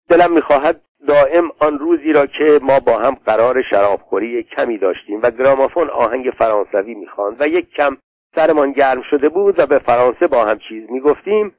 دلم 0.10 0.34
می‌خواهد 0.34 0.82
دائم 1.08 1.52
آن 1.60 1.80
روزی 1.80 2.14
را 2.14 2.26
که 2.26 2.60
ما 2.62 2.80
با 2.80 3.00
هم 3.00 3.16
قرار 3.26 3.62
شرابخوری 3.70 4.44
کمی 4.44 4.78
داشتیم 4.78 5.20
و 5.24 5.32
گرامافون 5.32 5.90
آهنگ 5.90 6.34
فرانسوی 6.38 6.94
می‌خواند 6.94 7.42
و 7.42 7.48
یک 7.48 7.70
کم 7.70 7.98
سرمان 8.36 8.72
گرم 8.72 9.02
شده 9.10 9.30
بود 9.30 9.60
و 9.60 9.66
به 9.66 9.80
فرانسه 9.80 10.28
با 10.28 10.46
هم 10.46 10.60
چیز 10.60 10.90
می‌گفتیم 10.90 11.56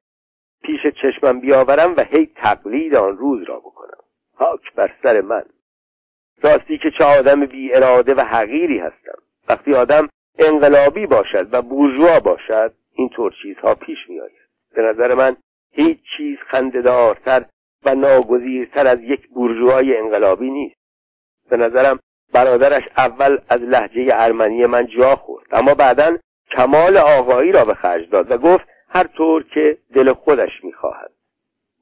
پیش 0.62 0.80
چشمم 1.02 1.40
بیاورم 1.40 1.94
و 1.96 2.04
هی 2.04 2.30
تقلید 2.36 2.94
آن 2.94 3.16
روز 3.16 3.42
را 3.48 3.58
بکنم. 3.58 3.98
حاک 4.36 4.74
بر 4.74 4.90
سر 5.02 5.20
من. 5.20 5.42
راستی 6.42 6.78
که 6.78 6.90
چه 6.98 7.04
آدم 7.04 7.46
بی 7.46 7.74
اراده 7.74 8.14
و 8.14 8.20
حقیری 8.20 8.78
هستم. 8.78 9.18
وقتی 9.48 9.74
آدم 9.74 10.08
انقلابی 10.38 11.06
باشد 11.06 11.48
و 11.52 11.62
بورژوا 11.62 12.20
باشد 12.20 12.74
این 12.92 13.08
طور 13.08 13.34
چیزها 13.42 13.74
پیش 13.74 13.98
میآید. 14.08 14.43
به 14.74 14.82
نظر 14.82 15.14
من 15.14 15.36
هیچ 15.72 15.98
چیز 16.16 16.38
خندهدارتر 16.46 17.44
و 17.84 17.94
ناگزیرتر 17.94 18.86
از 18.86 18.98
یک 19.02 19.28
بورژوای 19.28 19.96
انقلابی 19.96 20.50
نیست. 20.50 20.76
به 21.50 21.56
نظرم 21.56 21.98
برادرش 22.32 22.82
اول 22.96 23.38
از 23.48 23.60
لحجه 23.60 24.08
ارمنی 24.12 24.66
من 24.66 24.86
جا 24.86 25.16
خورد. 25.16 25.46
اما 25.52 25.74
بعدا 25.74 26.18
کمال 26.50 26.96
آقایی 26.96 27.52
را 27.52 27.64
به 27.64 27.74
خرج 27.74 28.10
داد 28.10 28.30
و 28.30 28.38
گفت 28.38 28.64
هر 28.88 29.06
طور 29.06 29.44
که 29.54 29.78
دل 29.94 30.12
خودش 30.12 30.64
می‌خواهد. 30.64 31.10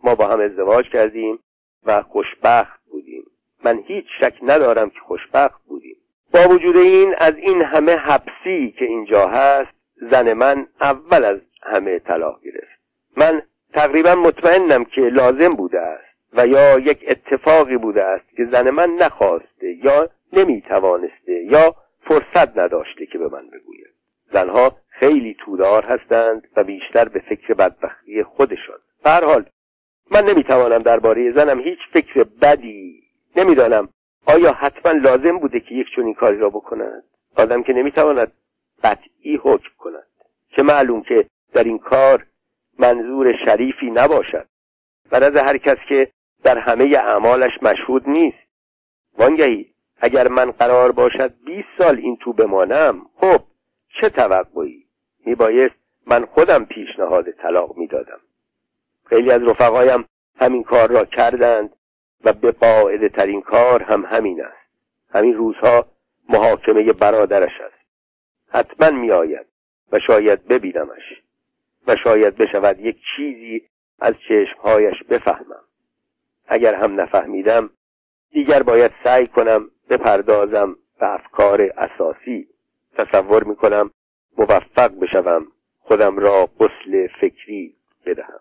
ما 0.05 0.15
با 0.15 0.27
هم 0.27 0.41
ازدواج 0.41 0.89
کردیم 0.89 1.39
و 1.87 2.03
خوشبخت 2.03 2.81
بودیم. 2.91 3.25
من 3.65 3.79
هیچ 3.87 4.07
شک 4.21 4.35
ندارم 4.43 4.91
که 4.91 5.01
خوشبخت 5.01 5.63
بودیم. 5.67 5.97
با 6.35 6.49
وجود 6.49 6.77
این 6.77 7.15
از 7.19 7.37
این 7.37 7.63
همه 7.63 7.97
حبسی 7.97 8.75
که 8.79 8.85
اینجا 8.85 9.27
هست 9.27 9.73
زن 10.11 10.33
من 10.33 10.67
اول 10.81 11.25
از 11.25 11.41
همه 11.63 11.99
طلاق 11.99 12.43
گرفت. 12.43 12.72
من 13.17 13.43
تقریبا 13.75 14.15
مطمئنم 14.15 14.85
که 14.85 15.01
لازم 15.01 15.51
بوده 15.51 15.81
است 15.81 16.13
و 16.33 16.47
یا 16.47 16.79
یک 16.79 17.05
اتفاقی 17.09 17.77
بوده 17.77 18.05
است 18.05 18.37
که 18.37 18.45
زن 18.45 18.71
من 18.71 18.91
نخواسته 18.91 19.73
یا 19.85 20.09
نمی‌توانسته 20.33 21.45
یا 21.45 21.75
فرصت 22.01 22.59
نداشته 22.59 23.07
که 23.07 23.19
به 23.19 23.29
من 23.29 23.47
بگوید. 23.47 23.93
زنها 24.33 24.77
خیلی 24.89 25.37
تودار 25.39 25.85
هستند 25.85 26.49
و 26.57 26.65
بیشتر 26.65 27.09
به 27.09 27.19
فکر 27.29 27.55
بدبختی 27.55 28.23
خودشان. 28.23 28.79
به 29.05 29.11
حال 29.11 29.45
من 30.11 30.25
نمی‌توانم 30.25 30.79
درباره 30.79 31.33
زنم 31.33 31.61
هیچ 31.61 31.79
فکر 31.93 32.25
بدی. 32.43 33.03
نمی‌دانم 33.37 33.89
آیا 34.27 34.53
حتما 34.53 34.93
لازم 34.93 35.39
بوده 35.39 35.61
که 35.61 35.75
یک 35.75 35.87
چنین 35.97 36.15
کاری 36.15 36.39
را 36.39 36.51
بکند؟ 36.51 37.05
آدم 37.37 37.63
که 37.63 37.73
نمی‌تواند 37.73 38.33
قطعی 38.83 39.37
حکم 39.37 39.71
کند. 39.79 40.07
چه 40.57 40.63
معلوم 40.63 41.03
که 41.03 41.27
در 41.53 41.65
این 41.65 41.79
کار 41.79 42.27
منظور 42.79 43.37
شریفی 43.45 43.91
نباشد. 43.91 44.47
و 45.13 45.17
از 45.17 45.37
هر 45.37 45.59
کس 45.59 45.77
که 45.89 46.09
در 46.45 46.59
همه 46.59 46.85
اعمالش 46.85 47.53
مشهود 47.63 48.09
نیست. 48.09 48.39
وانگهی 49.19 49.73
اگر 50.01 50.29
من 50.29 50.51
قرار 50.51 50.93
باشد 50.93 51.35
20 51.45 51.69
سال 51.79 51.97
این 51.97 52.17
تو 52.17 52.33
بمانم 52.33 53.07
خب 53.17 53.41
چه 54.01 54.09
توقعی؟ 54.09 54.87
میبایست 55.27 55.75
من 56.07 56.25
خودم 56.25 56.65
پیشنهاد 56.65 57.31
طلاق 57.31 57.77
می‌دادم. 57.77 58.21
خیلی 59.07 59.31
از 59.31 59.43
رفقایم 59.43 60.05
همین 60.37 60.63
کار 60.63 60.91
را 60.91 61.05
کردند 61.05 61.77
و 62.25 62.33
به 62.33 62.51
قاعده 62.53 63.09
ترین 63.09 63.41
کار 63.41 63.83
هم 63.83 64.05
همین 64.05 64.45
است. 64.45 64.69
همین 65.11 65.35
روزها 65.35 65.87
محاکمه 66.29 66.93
برادرش 66.93 67.61
است. 67.61 67.87
حتما 68.49 68.91
میآید 68.99 69.47
و 69.93 69.99
شاید 70.07 70.49
ببینمش. 70.49 71.23
و 71.87 71.97
شاید 72.05 72.37
بشود 72.37 72.81
یک 72.81 72.97
چیزی 73.17 73.63
از 74.01 74.15
چشمهایش 74.29 75.03
بفهمم. 75.11 75.65
اگر 76.49 76.75
هم 76.75 77.01
نفهمیدم 77.01 77.71
دیگر 78.31 78.63
باید 78.63 78.91
سعی 79.05 79.27
کنم 79.27 79.71
بپردازم 79.91 80.77
به 81.01 81.15
افکار 81.15 81.63
اساسی. 81.63 82.49
تصور 82.99 83.45
می‌کنم 83.45 83.91
موفق 84.39 84.99
بشوم 85.01 85.47
خودم 85.81 86.19
را 86.19 86.49
قسل 86.61 87.07
فکری 87.21 87.75
بدهم. 88.07 88.41